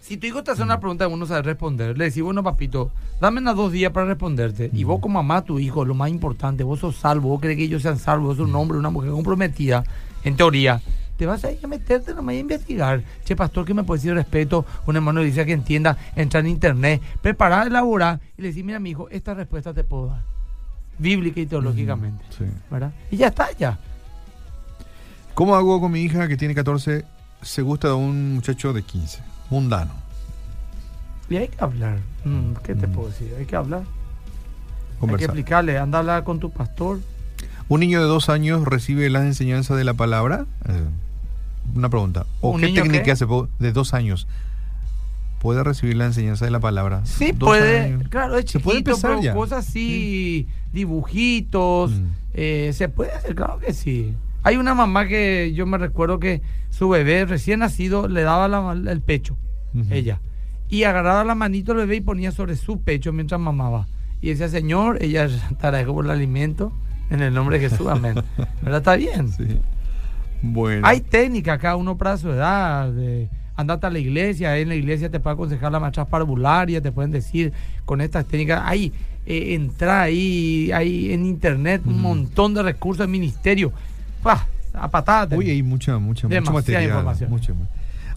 Si 0.00 0.16
tu 0.16 0.26
hijo 0.26 0.42
te 0.42 0.50
hace 0.52 0.62
una 0.62 0.80
pregunta 0.80 1.04
que 1.04 1.10
vos 1.10 1.18
no 1.18 1.26
sabes 1.26 1.44
responder, 1.44 1.98
le 1.98 2.04
decís, 2.04 2.22
bueno, 2.22 2.42
papito, 2.42 2.90
dame 3.20 3.40
unos 3.40 3.56
dos 3.56 3.72
días 3.72 3.92
para 3.92 4.06
responderte. 4.06 4.70
Y 4.72 4.84
vos, 4.84 5.00
como 5.00 5.22
mamá, 5.22 5.42
tu 5.42 5.58
hijo, 5.58 5.84
lo 5.84 5.94
más 5.94 6.08
importante, 6.10 6.64
vos 6.64 6.80
sos 6.80 6.96
salvo, 6.96 7.28
vos 7.28 7.40
crees 7.40 7.56
que 7.58 7.64
ellos 7.64 7.82
sean 7.82 7.98
salvos, 7.98 8.28
vos 8.28 8.36
sos 8.38 8.48
un 8.48 8.54
hombre, 8.56 8.78
una 8.78 8.90
mujer 8.90 9.10
comprometida, 9.10 9.84
en 10.24 10.36
teoría. 10.36 10.80
Te 11.18 11.26
vas 11.26 11.44
a 11.44 11.50
ir 11.50 11.58
a 11.62 11.66
meterte 11.66 12.14
nomás 12.14 12.34
a 12.34 12.38
investigar. 12.38 13.02
Che, 13.24 13.34
pastor, 13.36 13.64
¿qué 13.66 13.74
me 13.74 13.84
puede 13.84 13.98
decir 13.98 14.14
respeto? 14.14 14.64
Un 14.86 14.96
hermano 14.96 15.20
dice 15.20 15.44
que 15.44 15.52
entienda, 15.52 15.98
entrar 16.14 16.44
en 16.44 16.52
internet, 16.52 17.02
preparar, 17.20 17.66
elaborar 17.66 18.20
y 18.38 18.42
le 18.42 18.48
decís, 18.48 18.64
mira, 18.64 18.78
mi 18.78 18.90
hijo, 18.90 19.08
esta 19.10 19.34
respuesta 19.34 19.74
te 19.74 19.82
puedo 19.84 20.06
dar. 20.06 20.22
Bíblica 20.98 21.40
y 21.40 21.46
teológicamente. 21.46 22.24
Sí. 22.36 22.44
¿Verdad? 22.70 22.92
Y 23.10 23.16
ya 23.16 23.28
está, 23.28 23.48
ya. 23.58 23.78
¿Cómo 25.34 25.54
hago 25.54 25.80
con 25.80 25.92
mi 25.92 26.00
hija 26.02 26.26
que 26.28 26.36
tiene 26.36 26.54
14? 26.54 27.04
Se 27.42 27.62
gusta 27.62 27.88
de 27.88 27.94
un 27.94 28.34
muchacho 28.34 28.72
de 28.72 28.82
15. 28.82 29.20
Mundano. 29.50 29.92
Y 31.30 31.36
hay 31.36 31.48
que 31.48 31.62
hablar. 31.62 31.98
Mm, 32.24 32.54
¿Qué 32.64 32.74
te 32.74 32.86
Mm. 32.86 32.92
puedo 32.92 33.08
decir? 33.08 33.34
Hay 33.38 33.46
que 33.46 33.54
hablar. 33.56 33.82
Hay 35.00 35.08
que 35.16 35.24
explicarle, 35.24 35.78
anda 35.78 35.98
a 35.98 36.00
hablar 36.00 36.24
con 36.24 36.40
tu 36.40 36.50
pastor. 36.50 37.00
¿Un 37.68 37.80
niño 37.80 38.00
de 38.00 38.06
dos 38.08 38.28
años 38.28 38.64
recibe 38.64 39.08
las 39.10 39.22
enseñanzas 39.24 39.76
de 39.76 39.84
la 39.84 39.94
palabra? 39.94 40.46
Eh, 40.68 40.84
una 41.76 41.88
pregunta. 41.88 42.26
¿O 42.40 42.50
¿Un 42.50 42.60
qué 42.60 42.68
técnica 42.72 43.04
qué? 43.14 43.26
puede- 43.26 43.48
de 43.60 43.72
dos 43.72 43.94
años 43.94 44.26
puede 45.40 45.62
recibir 45.64 45.96
la 45.96 46.06
enseñanza 46.06 46.44
de 46.44 46.50
la 46.50 46.60
palabra? 46.60 47.00
Sí, 47.04 47.32
Dos 47.32 47.48
puede, 47.48 47.80
años. 47.80 48.08
claro, 48.08 48.36
es 48.38 48.50
Se 48.50 48.60
puede 48.60 48.78
chiquito, 48.78 48.90
empezar 48.90 49.10
pero 49.12 49.22
ya. 49.22 49.34
cosas 49.34 49.66
así, 49.68 50.46
dibujitos, 50.72 51.92
Mm. 51.92 52.04
eh, 52.34 52.70
se 52.74 52.88
puede 52.88 53.12
hacer, 53.12 53.34
claro 53.34 53.58
que 53.58 53.72
sí. 53.72 54.14
Hay 54.42 54.56
una 54.56 54.74
mamá 54.74 55.06
que 55.06 55.52
yo 55.54 55.66
me 55.66 55.78
recuerdo 55.78 56.18
que 56.20 56.42
su 56.70 56.88
bebé 56.88 57.24
recién 57.24 57.60
nacido 57.60 58.08
le 58.08 58.22
daba 58.22 58.48
la- 58.48 58.72
el 58.92 59.00
pecho, 59.00 59.36
ella, 59.90 60.20
y 60.68 60.84
agarraba 60.84 61.24
la 61.24 61.34
manito 61.34 61.72
del 61.72 61.86
bebé 61.86 61.96
y 61.96 62.00
ponía 62.00 62.32
sobre 62.32 62.56
su 62.56 62.80
pecho 62.80 63.12
mientras 63.12 63.40
mamaba. 63.40 63.86
Y 64.20 64.30
decía, 64.30 64.48
Señor, 64.48 64.98
ella 65.02 65.28
te 65.60 65.66
agradezco 65.66 65.94
por 65.94 66.04
el 66.04 66.10
alimento, 66.10 66.72
en 67.10 67.20
el 67.22 67.32
nombre 67.34 67.58
de 67.58 67.68
Jesús, 67.68 67.86
amén. 67.88 68.14
¿Verdad? 68.62 68.78
Está 68.78 68.96
bien. 68.96 69.28
Sí. 69.32 69.60
Bueno. 70.42 70.86
Hay 70.86 71.00
técnica 71.00 71.58
cada 71.58 71.76
uno 71.76 71.96
para 71.96 72.16
su 72.16 72.30
edad. 72.30 72.90
De, 72.92 73.28
andate 73.58 73.88
a 73.88 73.90
la 73.90 73.98
iglesia, 73.98 74.56
en 74.56 74.68
la 74.68 74.76
iglesia 74.76 75.10
te 75.10 75.18
puede 75.18 75.34
aconsejar 75.34 75.72
la 75.72 75.80
marcha 75.80 76.04
parvularia, 76.04 76.80
te 76.80 76.92
pueden 76.92 77.10
decir 77.10 77.52
con 77.84 78.00
estas 78.00 78.24
técnicas. 78.24 78.62
Hay, 78.64 78.92
eh, 79.26 79.54
entra 79.54 80.02
ahí, 80.02 80.70
hay 80.72 81.12
en 81.12 81.26
internet 81.26 81.82
un 81.84 82.00
montón 82.00 82.54
de 82.54 82.62
recursos 82.62 83.00
del 83.00 83.08
ministerio. 83.08 83.72
¡Pah! 84.22 84.46
A 84.72 84.88
patadas. 84.88 85.36
Uy, 85.36 85.50
hay 85.50 85.62
mucha, 85.64 85.98
mucha, 85.98 86.28
Demasiada 86.28 86.52
material. 86.60 86.84
información. 86.84 87.68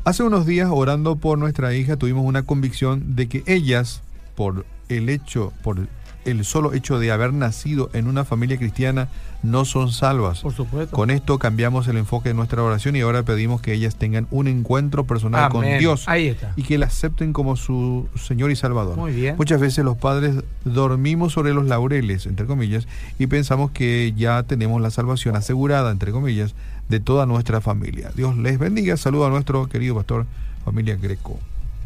Hace 0.04 0.22
unos 0.22 0.46
días, 0.46 0.70
orando 0.72 1.16
por 1.16 1.40
nuestra 1.40 1.74
hija, 1.74 1.98
tuvimos 1.98 2.24
una 2.24 2.44
convicción 2.44 3.16
de 3.16 3.28
que 3.28 3.44
ellas, 3.48 4.04
por 4.36 4.66
el 4.90 5.10
hecho, 5.10 5.54
por 5.64 5.88
el 6.26 6.46
solo 6.46 6.74
hecho 6.74 7.00
de 7.00 7.12
haber 7.12 7.34
nacido 7.34 7.90
en 7.94 8.06
una 8.06 8.26
familia 8.26 8.58
cristiana, 8.58 9.10
no 9.44 9.66
son 9.66 9.92
salvas. 9.92 10.42
Por 10.42 10.54
supuesto. 10.54 10.96
Con 10.96 11.10
esto 11.10 11.40
cambiamos 11.40 11.88
el 11.88 11.98
enfoque 11.98 12.30
de 12.30 12.36
nuestra 12.36 12.62
oración 12.64 12.96
y 12.96 13.02
ahora 13.02 13.24
pedimos 13.24 13.62
que 13.62 13.74
ellas 13.74 13.96
tengan 13.96 14.28
un 14.32 14.48
encuentro 14.48 15.06
personal 15.06 15.50
con. 15.50 15.66
Dios 15.80 16.08
Ahí 16.08 16.28
está. 16.28 16.54
y 16.56 16.64
que 16.64 16.78
la 16.78 16.88
acepten 16.88 17.34
como 17.34 17.56
su 17.56 18.08
Señor 18.16 18.52
y 18.52 18.56
Salvador. 18.56 18.98
Muy 18.98 19.14
bien. 19.14 19.36
Muchas 19.38 19.60
veces 19.60 19.84
los 19.86 19.98
padres 19.98 20.36
dormimos 20.66 21.34
sobre 21.34 21.54
los 21.54 21.66
laureles, 21.66 22.26
entre 22.26 22.46
comillas, 22.46 22.88
y 23.20 23.28
pensamos 23.28 23.72
que 23.72 24.14
ya 24.16 24.44
tenemos 24.44 24.82
la 24.82 24.92
salvación 24.92 25.36
asegurada, 25.36 25.92
entre 25.92 26.12
comillas, 26.12 26.56
de 26.90 27.00
toda 27.00 27.26
nuestra 27.26 27.62
familia. 27.62 28.12
Dios 28.16 28.38
les 28.38 28.60
bendiga. 28.60 28.98
Saludo 28.98 29.26
a 29.26 29.30
nuestro 29.30 29.68
querido 29.68 29.96
pastor, 29.96 30.26
familia 30.66 30.96
Greco. 30.96 31.40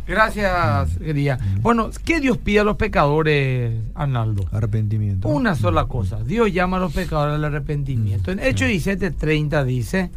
Gracias, 0.07 0.97
querida. 0.97 1.39
Bueno, 1.61 1.89
¿qué 2.03 2.19
Dios 2.19 2.37
pide 2.37 2.59
a 2.59 2.63
los 2.63 2.77
pecadores, 2.77 3.73
Arnaldo? 3.95 4.45
Arrepentimiento. 4.51 5.27
Una 5.27 5.55
sola 5.55 5.85
cosa. 5.85 6.23
Dios 6.23 6.53
llama 6.53 6.77
a 6.77 6.79
los 6.79 6.93
pecadores 6.93 7.35
al 7.35 7.43
arrepentimiento. 7.45 8.31
En 8.31 8.39
Hechos 8.39 8.67
17:30 8.69 9.63
dice, 9.63 10.11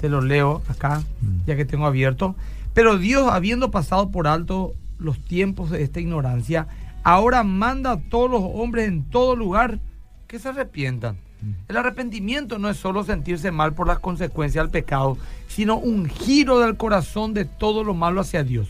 te 0.00 0.08
lo 0.08 0.20
leo 0.20 0.62
acá, 0.68 1.02
Mm. 1.22 1.46
ya 1.46 1.56
que 1.56 1.64
tengo 1.64 1.86
abierto. 1.86 2.34
Pero 2.74 2.98
Dios, 2.98 3.30
habiendo 3.32 3.70
pasado 3.70 4.10
por 4.10 4.26
alto 4.28 4.74
los 4.98 5.18
tiempos 5.18 5.70
de 5.70 5.82
esta 5.82 6.00
ignorancia, 6.00 6.66
ahora 7.02 7.42
manda 7.42 7.92
a 7.92 8.00
todos 8.00 8.30
los 8.30 8.42
hombres 8.44 8.88
en 8.88 9.04
todo 9.04 9.36
lugar 9.36 9.78
que 10.26 10.38
se 10.38 10.48
arrepientan. 10.50 11.16
El 11.68 11.78
arrepentimiento 11.78 12.58
no 12.58 12.68
es 12.68 12.76
solo 12.76 13.02
sentirse 13.02 13.50
mal 13.50 13.72
por 13.72 13.86
las 13.86 13.98
consecuencias 13.98 14.62
del 14.62 14.70
pecado, 14.70 15.16
sino 15.48 15.78
un 15.78 16.06
giro 16.06 16.58
del 16.58 16.76
corazón 16.76 17.32
de 17.32 17.46
todo 17.46 17.82
lo 17.82 17.94
malo 17.94 18.20
hacia 18.20 18.44
Dios. 18.44 18.68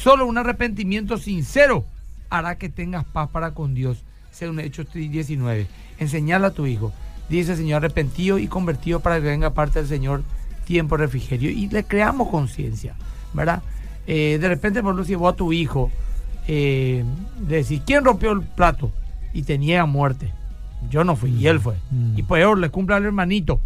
Solo 0.00 0.26
un 0.26 0.38
arrepentimiento 0.38 1.18
sincero 1.18 1.84
hará 2.30 2.56
que 2.56 2.68
tengas 2.68 3.04
paz 3.04 3.28
para 3.30 3.50
con 3.50 3.74
Dios, 3.74 4.04
según 4.30 4.60
Hechos 4.60 4.92
19. 4.92 5.66
Enseñale 5.98 6.46
a 6.46 6.50
tu 6.52 6.66
hijo, 6.66 6.92
dice 7.28 7.52
el 7.52 7.58
Señor, 7.58 7.78
arrepentido 7.78 8.38
y 8.38 8.46
convertido 8.46 9.00
para 9.00 9.16
que 9.16 9.26
venga 9.26 9.54
parte 9.54 9.80
del 9.80 9.88
Señor 9.88 10.22
tiempo 10.64 10.96
de 10.96 11.04
refrigerio 11.04 11.50
y 11.50 11.68
le 11.68 11.82
creamos 11.82 12.28
conciencia, 12.28 12.94
¿verdad? 13.34 13.60
Eh, 14.06 14.38
de 14.40 14.48
repente, 14.48 14.82
por 14.82 14.90
ejemplo, 14.90 15.04
si 15.04 15.16
vos 15.16 15.32
a 15.32 15.36
tu 15.36 15.52
hijo 15.52 15.90
eh, 16.46 17.04
le 17.48 17.56
decís, 17.56 17.82
¿quién 17.84 18.04
rompió 18.04 18.30
el 18.30 18.42
plato? 18.42 18.92
Y 19.32 19.42
te 19.42 19.58
niega 19.58 19.84
muerte. 19.84 20.32
Yo 20.90 21.02
no 21.02 21.16
fui, 21.16 21.32
y 21.32 21.48
él 21.48 21.58
fue. 21.58 21.74
Mm. 21.90 22.18
Y 22.18 22.22
peor, 22.22 22.58
le 22.58 22.70
cumple 22.70 22.94
al 22.94 23.04
hermanito. 23.04 23.60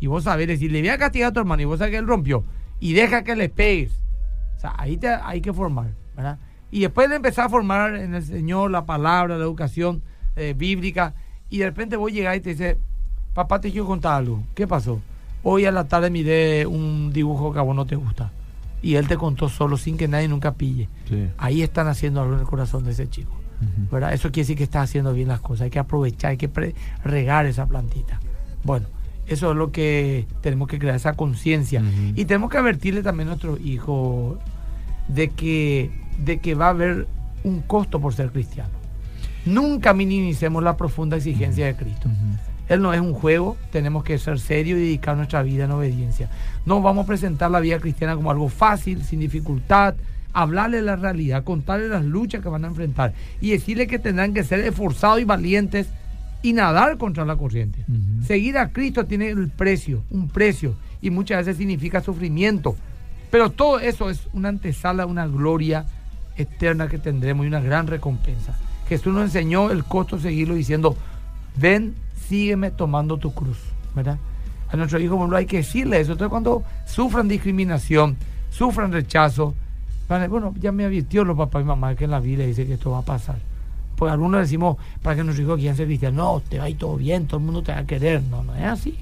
Y 0.00 0.06
vos 0.06 0.24
sabés 0.24 0.48
decir, 0.48 0.70
le 0.70 0.80
voy 0.80 0.90
a 0.90 0.98
castigar 0.98 1.30
a 1.30 1.32
tu 1.32 1.40
hermano 1.40 1.62
y 1.62 1.64
vos 1.64 1.78
sabés 1.78 1.92
que 1.92 1.98
él 1.98 2.06
rompió. 2.06 2.44
Y 2.78 2.92
deja 2.92 3.24
que 3.24 3.34
le 3.34 3.48
pegues. 3.48 3.92
O 4.58 4.60
sea, 4.60 4.74
ahí 4.76 4.96
te, 4.96 5.08
hay 5.08 5.40
que 5.40 5.52
formar, 5.52 5.92
¿verdad? 6.16 6.38
Y 6.70 6.80
después 6.80 7.08
de 7.08 7.16
empezar 7.16 7.46
a 7.46 7.48
formar 7.48 7.94
en 7.94 8.14
el 8.14 8.22
Señor 8.22 8.70
la 8.70 8.84
palabra, 8.84 9.38
la 9.38 9.44
educación 9.44 10.02
eh, 10.36 10.54
bíblica, 10.56 11.14
y 11.48 11.58
de 11.58 11.66
repente 11.66 11.96
vos 11.96 12.12
llegás 12.12 12.36
y 12.36 12.40
te 12.40 12.50
dice, 12.50 12.78
papá, 13.34 13.60
te 13.60 13.70
quiero 13.70 13.86
contar 13.86 14.14
algo. 14.14 14.42
¿Qué 14.54 14.66
pasó? 14.66 15.00
Hoy 15.44 15.64
a 15.64 15.70
la 15.70 15.84
tarde 15.84 16.10
miré 16.10 16.66
un 16.66 17.12
dibujo 17.12 17.52
que 17.52 17.60
a 17.60 17.62
vos 17.62 17.76
no 17.76 17.86
te 17.86 17.96
gusta. 17.96 18.32
Y 18.82 18.96
él 18.96 19.08
te 19.08 19.16
contó 19.16 19.48
solo, 19.48 19.76
sin 19.76 19.96
que 19.96 20.08
nadie 20.08 20.28
nunca 20.28 20.54
pille. 20.54 20.88
Sí. 21.08 21.28
Ahí 21.38 21.62
están 21.62 21.86
haciendo 21.86 22.20
algo 22.20 22.34
en 22.34 22.40
el 22.40 22.46
corazón 22.46 22.84
de 22.84 22.90
ese 22.90 23.08
chico. 23.08 23.38
¿verdad? 23.90 24.12
Eso 24.12 24.28
quiere 24.30 24.42
decir 24.44 24.56
que 24.56 24.64
está 24.64 24.82
haciendo 24.82 25.12
bien 25.12 25.28
las 25.28 25.40
cosas. 25.40 25.62
Hay 25.62 25.70
que 25.70 25.78
aprovechar, 25.78 26.32
hay 26.32 26.36
que 26.36 26.74
regar 27.04 27.46
esa 27.46 27.66
plantita. 27.66 28.20
Bueno, 28.64 28.86
eso 29.28 29.50
es 29.50 29.56
lo 29.56 29.70
que 29.70 30.26
tenemos 30.40 30.68
que 30.68 30.78
crear, 30.78 30.96
esa 30.96 31.12
conciencia. 31.14 31.82
Y 32.14 32.24
tenemos 32.24 32.50
que 32.50 32.58
advertirle 32.58 33.02
también 33.02 33.28
a 33.28 33.32
nuestros 33.32 33.60
hijos 33.60 34.38
de 35.08 35.28
que, 35.28 35.90
de 36.18 36.38
que 36.38 36.54
va 36.54 36.66
a 36.66 36.70
haber 36.70 37.06
un 37.44 37.60
costo 37.60 38.00
por 38.00 38.14
ser 38.14 38.30
cristiano. 38.30 38.70
Nunca 39.44 39.92
minimicemos 39.92 40.62
la 40.62 40.76
profunda 40.76 41.16
exigencia 41.16 41.66
de 41.66 41.76
Cristo. 41.76 42.08
Él 42.68 42.82
no 42.82 42.92
es 42.92 43.00
un 43.00 43.14
juego, 43.14 43.56
tenemos 43.70 44.04
que 44.04 44.18
ser 44.18 44.38
serios 44.38 44.78
y 44.78 44.82
dedicar 44.82 45.16
nuestra 45.16 45.42
vida 45.42 45.64
en 45.64 45.72
obediencia. 45.72 46.28
No 46.66 46.82
vamos 46.82 47.04
a 47.04 47.06
presentar 47.06 47.50
la 47.50 47.60
vida 47.60 47.78
cristiana 47.78 48.14
como 48.14 48.30
algo 48.30 48.48
fácil, 48.48 49.02
sin 49.04 49.20
dificultad, 49.20 49.94
hablarle 50.32 50.82
la 50.82 50.96
realidad, 50.96 51.44
contarle 51.44 51.88
las 51.88 52.04
luchas 52.04 52.42
que 52.42 52.48
van 52.48 52.64
a 52.64 52.68
enfrentar 52.68 53.14
y 53.40 53.50
decirle 53.50 53.86
que 53.86 53.98
tendrán 53.98 54.34
que 54.34 54.44
ser 54.44 54.60
esforzados 54.60 55.20
y 55.20 55.24
valientes 55.24 55.88
y 56.42 56.52
nadar 56.52 56.98
contra 56.98 57.24
la 57.24 57.36
corriente. 57.36 57.84
Seguir 58.24 58.58
a 58.58 58.70
Cristo 58.70 59.04
tiene 59.06 59.28
el 59.28 59.48
precio, 59.48 60.02
un 60.10 60.28
precio, 60.28 60.74
y 61.00 61.10
muchas 61.10 61.38
veces 61.38 61.56
significa 61.56 62.00
sufrimiento. 62.00 62.76
Pero 63.30 63.50
todo 63.50 63.78
eso 63.80 64.08
es 64.10 64.28
una 64.32 64.48
antesala, 64.48 65.06
una 65.06 65.26
gloria 65.26 65.84
eterna 66.36 66.88
que 66.88 66.98
tendremos 66.98 67.44
y 67.44 67.48
una 67.48 67.60
gran 67.60 67.86
recompensa. 67.86 68.56
Jesús 68.88 69.12
nos 69.12 69.24
enseñó 69.24 69.70
el 69.70 69.84
costo 69.84 70.16
de 70.16 70.22
seguirlo 70.22 70.54
diciendo, 70.54 70.96
ven, 71.56 71.94
sígueme 72.28 72.70
tomando 72.70 73.18
tu 73.18 73.34
cruz, 73.34 73.58
¿verdad? 73.94 74.18
A 74.70 74.76
nuestros 74.76 75.02
hijos, 75.02 75.18
bueno, 75.18 75.36
hay 75.36 75.46
que 75.46 75.58
decirle 75.58 76.00
eso. 76.00 76.12
Entonces, 76.12 76.30
cuando 76.30 76.62
sufran 76.86 77.28
discriminación, 77.28 78.16
sufran 78.50 78.92
rechazo, 78.92 79.54
bueno, 80.08 80.54
ya 80.58 80.72
me 80.72 80.84
advirtió 80.84 81.24
los 81.24 81.36
papás 81.36 81.62
y 81.62 81.64
mamás 81.66 81.96
que 81.96 82.04
en 82.04 82.12
la 82.12 82.20
Biblia 82.20 82.46
dice 82.46 82.66
que 82.66 82.74
esto 82.74 82.92
va 82.92 82.98
a 82.98 83.02
pasar. 83.02 83.36
Pues 83.98 84.12
algunos 84.12 84.42
decimos, 84.42 84.76
para 85.02 85.16
que 85.16 85.24
nuestros 85.24 85.44
hijos 85.44 85.58
quieran 85.58 85.76
ser 85.76 85.86
cristianos, 85.86 86.16
no, 86.16 86.40
te 86.48 86.58
va 86.58 86.66
a 86.66 86.70
ir 86.70 86.78
todo 86.78 86.96
bien, 86.96 87.26
todo 87.26 87.38
el 87.38 87.44
mundo 87.44 87.64
te 87.64 87.72
va 87.72 87.78
a 87.78 87.84
querer. 87.84 88.22
No, 88.22 88.44
no 88.44 88.54
es 88.54 88.62
así. 88.62 88.96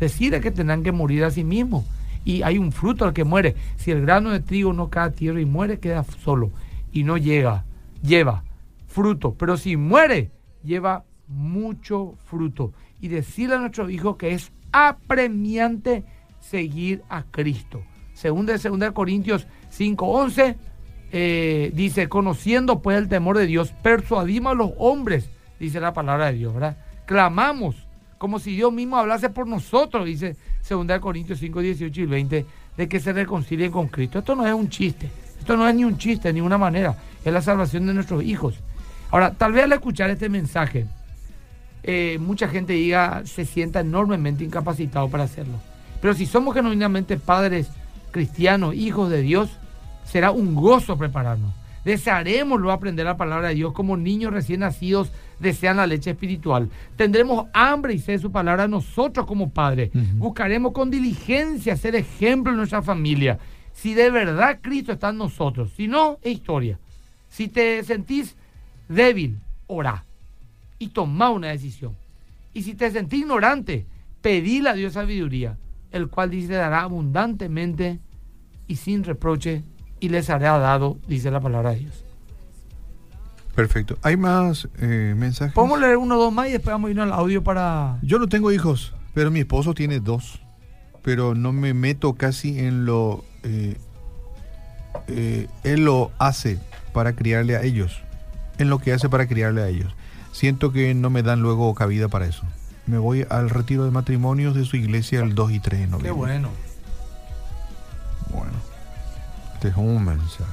Decirle 0.00 0.40
que 0.40 0.50
tendrán 0.50 0.82
que 0.82 0.90
morir 0.90 1.22
a 1.22 1.30
sí 1.30 1.44
mismos. 1.44 1.84
Y 2.24 2.42
hay 2.42 2.58
un 2.58 2.72
fruto 2.72 3.04
al 3.04 3.12
que 3.12 3.22
muere. 3.22 3.54
Si 3.76 3.92
el 3.92 4.02
grano 4.02 4.30
de 4.30 4.40
trigo 4.40 4.72
no 4.72 4.90
cae 4.90 5.06
a 5.06 5.12
tierra 5.12 5.40
y 5.40 5.44
muere, 5.44 5.78
queda 5.78 6.04
solo. 6.24 6.50
Y 6.92 7.04
no 7.04 7.18
llega, 7.18 7.64
lleva 8.02 8.42
fruto. 8.88 9.32
Pero 9.38 9.56
si 9.56 9.76
muere, 9.76 10.32
lleva 10.64 11.04
mucho 11.28 12.16
fruto. 12.24 12.72
Y 13.00 13.08
decirle 13.08 13.54
a 13.54 13.60
nuestros 13.60 13.92
hijos 13.92 14.16
que 14.16 14.32
es 14.34 14.50
apremiante 14.72 16.02
seguir 16.40 17.04
a 17.08 17.22
Cristo. 17.22 17.82
Segunda 18.12 18.54
de 18.54 18.58
segunda 18.58 18.90
Corintios 18.90 19.46
5:11 19.70 20.56
eh, 21.12 21.70
dice, 21.74 22.08
conociendo 22.08 22.80
pues 22.80 22.96
el 22.96 23.08
temor 23.08 23.36
de 23.36 23.46
Dios, 23.46 23.72
persuadimos 23.82 24.52
a 24.52 24.54
los 24.56 24.70
hombres, 24.78 25.28
dice 25.60 25.78
la 25.78 25.92
palabra 25.92 26.32
de 26.32 26.38
Dios, 26.38 26.54
¿verdad? 26.54 26.78
Clamamos 27.04 27.76
como 28.16 28.38
si 28.38 28.54
Dios 28.54 28.72
mismo 28.72 28.96
hablase 28.96 29.30
por 29.30 29.46
nosotros, 29.46 30.06
dice 30.06 30.36
segunda 30.62 30.94
de 30.94 31.00
Corintios 31.00 31.38
5, 31.40 31.60
18 31.60 32.00
y 32.00 32.06
20, 32.06 32.46
de 32.76 32.88
que 32.88 33.00
se 33.00 33.12
reconcilien 33.12 33.70
con 33.70 33.88
Cristo. 33.88 34.20
Esto 34.20 34.34
no 34.34 34.46
es 34.46 34.54
un 34.54 34.68
chiste, 34.68 35.10
esto 35.38 35.56
no 35.56 35.68
es 35.68 35.74
ni 35.74 35.84
un 35.84 35.98
chiste, 35.98 36.28
de 36.28 36.34
ninguna 36.34 36.56
manera, 36.56 36.96
es 37.24 37.32
la 37.32 37.42
salvación 37.42 37.86
de 37.86 37.94
nuestros 37.94 38.22
hijos. 38.22 38.54
Ahora, 39.10 39.32
tal 39.34 39.52
vez 39.52 39.64
al 39.64 39.72
escuchar 39.72 40.08
este 40.08 40.28
mensaje, 40.28 40.86
eh, 41.82 42.16
mucha 42.20 42.48
gente 42.48 42.72
diga, 42.72 43.22
se 43.26 43.44
sienta 43.44 43.80
enormemente 43.80 44.44
incapacitado 44.44 45.08
para 45.08 45.24
hacerlo. 45.24 45.58
Pero 46.00 46.14
si 46.14 46.24
somos 46.24 46.54
genuinamente 46.54 47.18
padres 47.18 47.68
cristianos, 48.12 48.74
hijos 48.74 49.10
de 49.10 49.20
Dios, 49.20 49.50
será 50.04 50.30
un 50.30 50.54
gozo 50.54 50.96
prepararnos. 50.96 51.52
Desearemos 51.84 52.60
aprender 52.70 53.04
la 53.04 53.16
palabra 53.16 53.48
de 53.48 53.56
Dios 53.56 53.72
como 53.72 53.96
niños 53.96 54.32
recién 54.32 54.60
nacidos 54.60 55.10
desean 55.40 55.78
la 55.78 55.86
leche 55.86 56.10
espiritual. 56.10 56.70
Tendremos 56.96 57.46
hambre 57.52 57.94
y 57.94 57.98
sed 57.98 58.14
de 58.14 58.18
su 58.20 58.30
palabra 58.30 58.68
nosotros 58.68 59.26
como 59.26 59.50
padres. 59.50 59.90
Buscaremos 60.14 60.72
con 60.72 60.90
diligencia 60.90 61.76
ser 61.76 61.96
ejemplo 61.96 62.52
en 62.52 62.58
nuestra 62.58 62.82
familia. 62.82 63.38
Si 63.72 63.94
de 63.94 64.10
verdad 64.10 64.60
Cristo 64.62 64.92
está 64.92 65.08
en 65.08 65.18
nosotros. 65.18 65.72
Si 65.76 65.88
no, 65.88 66.18
es 66.22 66.32
historia. 66.32 66.78
Si 67.28 67.48
te 67.48 67.82
sentís 67.82 68.36
débil, 68.88 69.38
orá 69.66 70.04
y 70.78 70.88
toma 70.88 71.30
una 71.30 71.48
decisión. 71.48 71.96
Y 72.54 72.62
si 72.62 72.74
te 72.74 72.90
sentís 72.90 73.20
ignorante, 73.20 73.86
pedile 74.20 74.68
a 74.68 74.74
Dios 74.74 74.92
sabiduría, 74.92 75.56
el 75.90 76.08
cual 76.08 76.30
dice 76.30 76.52
dará 76.52 76.82
abundantemente 76.82 77.98
y 78.68 78.76
sin 78.76 79.02
reproche 79.02 79.64
y 80.02 80.08
les 80.08 80.28
hará 80.30 80.58
dado, 80.58 80.98
dice 81.06 81.30
la 81.30 81.40
palabra 81.40 81.70
de 81.70 81.78
Dios. 81.78 82.04
Perfecto. 83.54 83.96
¿Hay 84.02 84.16
más 84.16 84.68
eh, 84.80 85.14
mensajes? 85.16 85.54
Podemos 85.54 85.78
leer 85.78 85.96
uno 85.96 86.16
o 86.16 86.24
dos 86.24 86.32
más 86.32 86.48
y 86.48 86.52
después 86.52 86.74
vamos 86.74 86.88
a 86.88 86.90
ir 86.90 87.00
al 87.00 87.12
audio 87.12 87.44
para... 87.44 88.00
Yo 88.02 88.18
no 88.18 88.26
tengo 88.26 88.50
hijos, 88.50 88.94
pero 89.14 89.30
mi 89.30 89.38
esposo 89.38 89.74
tiene 89.74 90.00
dos. 90.00 90.40
Pero 91.02 91.36
no 91.36 91.52
me 91.52 91.72
meto 91.72 92.14
casi 92.14 92.58
en 92.58 92.84
lo... 92.84 93.24
Eh, 93.44 93.76
eh, 95.06 95.46
él 95.62 95.84
lo 95.84 96.10
hace 96.18 96.58
para 96.92 97.12
criarle 97.12 97.54
a 97.54 97.62
ellos. 97.62 98.02
En 98.58 98.70
lo 98.70 98.80
que 98.80 98.92
hace 98.92 99.08
para 99.08 99.28
criarle 99.28 99.62
a 99.62 99.68
ellos. 99.68 99.94
Siento 100.32 100.72
que 100.72 100.94
no 100.94 101.10
me 101.10 101.22
dan 101.22 101.42
luego 101.42 101.72
cabida 101.76 102.08
para 102.08 102.26
eso. 102.26 102.42
Me 102.86 102.98
voy 102.98 103.24
al 103.30 103.50
retiro 103.50 103.84
de 103.84 103.92
matrimonios 103.92 104.56
de 104.56 104.64
su 104.64 104.76
iglesia 104.76 105.20
el 105.20 105.36
2 105.36 105.52
y 105.52 105.60
3 105.60 105.80
de 105.80 105.86
noviembre. 105.86 106.08
Qué 106.08 106.12
bueno. 106.12 106.48
Bueno. 108.32 108.71
Este 109.62 109.70
es 109.70 109.76
un 109.76 110.04
mensaje. 110.04 110.50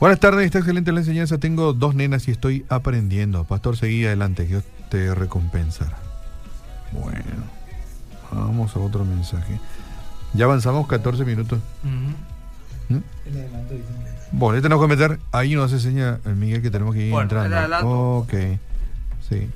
Buenas 0.00 0.18
tardes, 0.18 0.44
está 0.44 0.58
excelente 0.58 0.90
la 0.90 0.98
enseñanza. 0.98 1.38
Tengo 1.38 1.72
dos 1.72 1.94
nenas 1.94 2.26
y 2.26 2.32
estoy 2.32 2.66
aprendiendo. 2.68 3.44
Pastor, 3.44 3.76
seguí 3.76 4.04
adelante, 4.04 4.44
Dios 4.44 4.64
te 4.90 5.14
recompensará. 5.14 5.96
Bueno, 6.90 7.22
vamos 8.32 8.74
a 8.74 8.80
otro 8.80 9.04
mensaje. 9.04 9.60
Ya 10.32 10.46
avanzamos 10.46 10.88
14 10.88 11.24
minutos. 11.24 11.60
Ujú. 11.84 12.96
¿Mm? 12.96 13.02
Bueno, 14.32 14.56
ya 14.56 14.62
tenemos 14.62 14.84
que 14.84 14.88
meter. 14.88 15.20
Ahí 15.30 15.54
nos 15.54 15.72
hace 15.72 15.80
seña 15.80 16.18
el 16.24 16.34
Miguel 16.34 16.60
que 16.60 16.72
tenemos 16.72 16.92
que 16.92 17.06
ir 17.06 17.12
Bueno, 17.12 17.22
entrando. 17.22 17.88
Ok, 18.18 18.34
sí. 19.28 19.48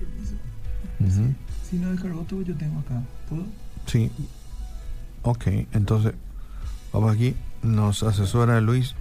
Si 1.69 1.77
no 1.79 1.91
descargó 1.91 2.21
todo, 2.21 2.43
yo 2.43 2.55
tengo 2.55 2.79
acá. 2.79 3.03
¿Puedo? 3.29 3.43
Sí. 3.87 4.13
Ok, 5.23 5.47
entonces, 5.73 6.15
vamos 6.93 7.15
aquí. 7.15 7.35
Nos 7.63 8.03
asesora 8.03 8.61
Luis. 8.61 8.95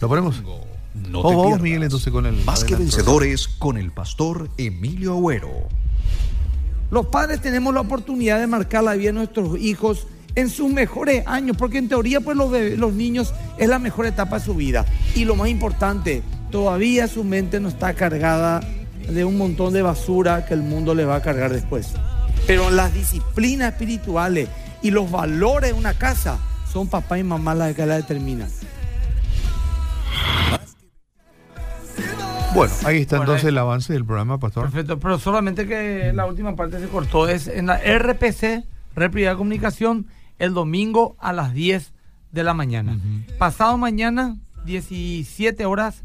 ¿Lo 0.00 0.08
ponemos? 0.08 0.42
No 1.10 1.20
Oh, 1.20 1.28
te 1.30 1.36
vamos. 1.36 1.60
Miguel, 1.60 1.82
entonces 1.82 2.12
con 2.12 2.26
el. 2.26 2.34
Más 2.44 2.64
que 2.64 2.76
vencedores 2.76 3.48
con 3.48 3.76
el 3.78 3.90
pastor 3.92 4.48
Emilio 4.58 5.12
Agüero. 5.14 5.50
Los 6.90 7.06
padres 7.06 7.40
tenemos 7.40 7.74
la 7.74 7.80
oportunidad 7.80 8.38
de 8.38 8.46
marcar 8.46 8.84
la 8.84 8.94
vida 8.94 9.08
de 9.08 9.14
nuestros 9.14 9.58
hijos 9.58 10.06
en 10.36 10.48
sus 10.50 10.70
mejores 10.72 11.26
años, 11.26 11.56
porque 11.56 11.78
en 11.78 11.88
teoría 11.88 12.20
pues 12.20 12.36
los, 12.36 12.50
bebés- 12.50 12.76
los 12.76 12.92
niños 12.92 13.32
es 13.58 13.68
la 13.68 13.78
mejor 13.78 14.06
etapa 14.06 14.38
de 14.38 14.44
su 14.44 14.54
vida. 14.54 14.84
Y 15.14 15.24
lo 15.24 15.34
más 15.34 15.48
importante, 15.48 16.22
todavía 16.50 17.08
su 17.08 17.24
mente 17.24 17.58
no 17.58 17.68
está 17.68 17.94
cargada 17.94 18.60
de 19.08 19.24
un 19.24 19.36
montón 19.36 19.72
de 19.72 19.82
basura 19.82 20.46
que 20.46 20.54
el 20.54 20.62
mundo 20.62 20.94
le 20.94 21.04
va 21.04 21.16
a 21.16 21.22
cargar 21.22 21.52
después. 21.52 21.88
Pero 22.46 22.70
las 22.70 22.92
disciplinas 22.94 23.72
espirituales 23.72 24.48
y 24.82 24.90
los 24.90 25.10
valores 25.10 25.72
de 25.72 25.78
una 25.78 25.94
casa 25.94 26.38
son 26.74 26.88
papá 26.88 27.18
y 27.18 27.24
mamá 27.24 27.54
las 27.54 27.72
que 27.74 27.86
la 27.86 27.94
determinan. 27.96 28.48
Bueno, 32.54 32.72
ahí 32.84 32.98
está 32.98 33.16
Bueno, 33.16 33.32
entonces 33.32 33.44
ahí- 33.46 33.48
el 33.50 33.58
avance 33.58 33.92
del 33.92 34.04
programa, 34.04 34.38
Pastor. 34.38 34.64
Perfecto, 34.64 34.98
pero 35.00 35.18
solamente 35.18 35.66
que 35.66 36.12
la 36.14 36.26
última 36.26 36.54
parte 36.54 36.78
se 36.80 36.86
cortó. 36.88 37.28
Es 37.28 37.48
en 37.48 37.66
la 37.66 37.78
RPC, 37.78 38.64
Red 38.94 39.10
de 39.10 39.34
Comunicación, 39.36 40.06
el 40.38 40.52
domingo 40.54 41.16
a 41.20 41.32
las 41.32 41.52
10 41.54 41.92
de 42.32 42.44
la 42.44 42.54
mañana. 42.54 42.98
Pasado 43.38 43.76
mañana, 43.78 44.36
17 44.66 45.64
horas, 45.66 46.02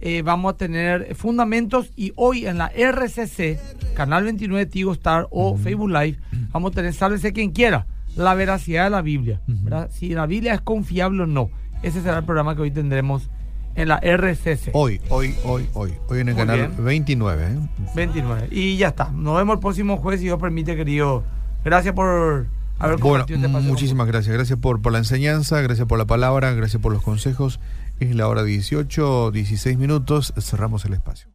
eh, 0.00 0.22
vamos 0.22 0.54
a 0.54 0.56
tener 0.56 1.14
fundamentos 1.16 1.90
y 1.96 2.12
hoy 2.14 2.46
en 2.46 2.58
la 2.58 2.66
RCC, 2.68 3.58
Canal 3.94 4.22
29 4.24 4.66
Tigo 4.66 4.92
Star 4.92 5.26
o 5.30 5.56
Facebook 5.56 5.90
Live, 5.90 6.18
vamos 6.52 6.72
a 6.72 6.74
tener, 6.76 6.92
sálvese 6.94 7.32
quien 7.32 7.50
quiera, 7.50 7.86
la 8.18 8.34
veracidad 8.34 8.84
de 8.84 8.90
la 8.90 9.00
Biblia. 9.00 9.40
¿verdad? 9.46 9.90
Si 9.92 10.10
la 10.10 10.26
Biblia 10.26 10.54
es 10.54 10.60
confiable 10.60 11.22
o 11.22 11.26
no. 11.26 11.50
Ese 11.82 12.02
será 12.02 12.18
el 12.18 12.24
programa 12.24 12.56
que 12.56 12.62
hoy 12.62 12.70
tendremos 12.72 13.30
en 13.76 13.88
la 13.88 13.98
RCC. 13.98 14.70
Hoy, 14.72 15.00
hoy, 15.08 15.36
hoy, 15.44 15.68
hoy. 15.72 15.94
Hoy 16.08 16.20
en 16.20 16.28
el 16.28 16.34
Muy 16.34 16.42
canal 16.46 16.68
bien. 16.68 16.84
29. 16.84 17.46
¿eh? 17.46 17.58
29. 17.94 18.48
Y 18.50 18.76
ya 18.76 18.88
está. 18.88 19.10
Nos 19.12 19.36
vemos 19.36 19.54
el 19.54 19.60
próximo 19.60 19.96
jueves, 19.98 20.20
si 20.20 20.26
Dios 20.26 20.40
permite, 20.40 20.74
querido. 20.74 21.22
Gracias 21.64 21.94
por 21.94 22.48
haber 22.80 22.98
Bueno, 22.98 22.98
compartido 22.98 23.36
este 23.36 23.46
espacio 23.46 23.52
con 23.52 23.66
muchísimas 23.68 24.06
gracias. 24.08 24.34
Gracias 24.34 24.58
por, 24.58 24.82
por 24.82 24.92
la 24.92 24.98
enseñanza, 24.98 25.60
gracias 25.60 25.86
por 25.86 25.98
la 25.98 26.06
palabra, 26.06 26.52
gracias 26.54 26.82
por 26.82 26.92
los 26.92 27.02
consejos. 27.02 27.60
Es 28.00 28.16
la 28.16 28.26
hora 28.26 28.42
18, 28.42 29.30
16 29.30 29.78
minutos. 29.78 30.34
Cerramos 30.38 30.84
el 30.84 30.94
espacio. 30.94 31.28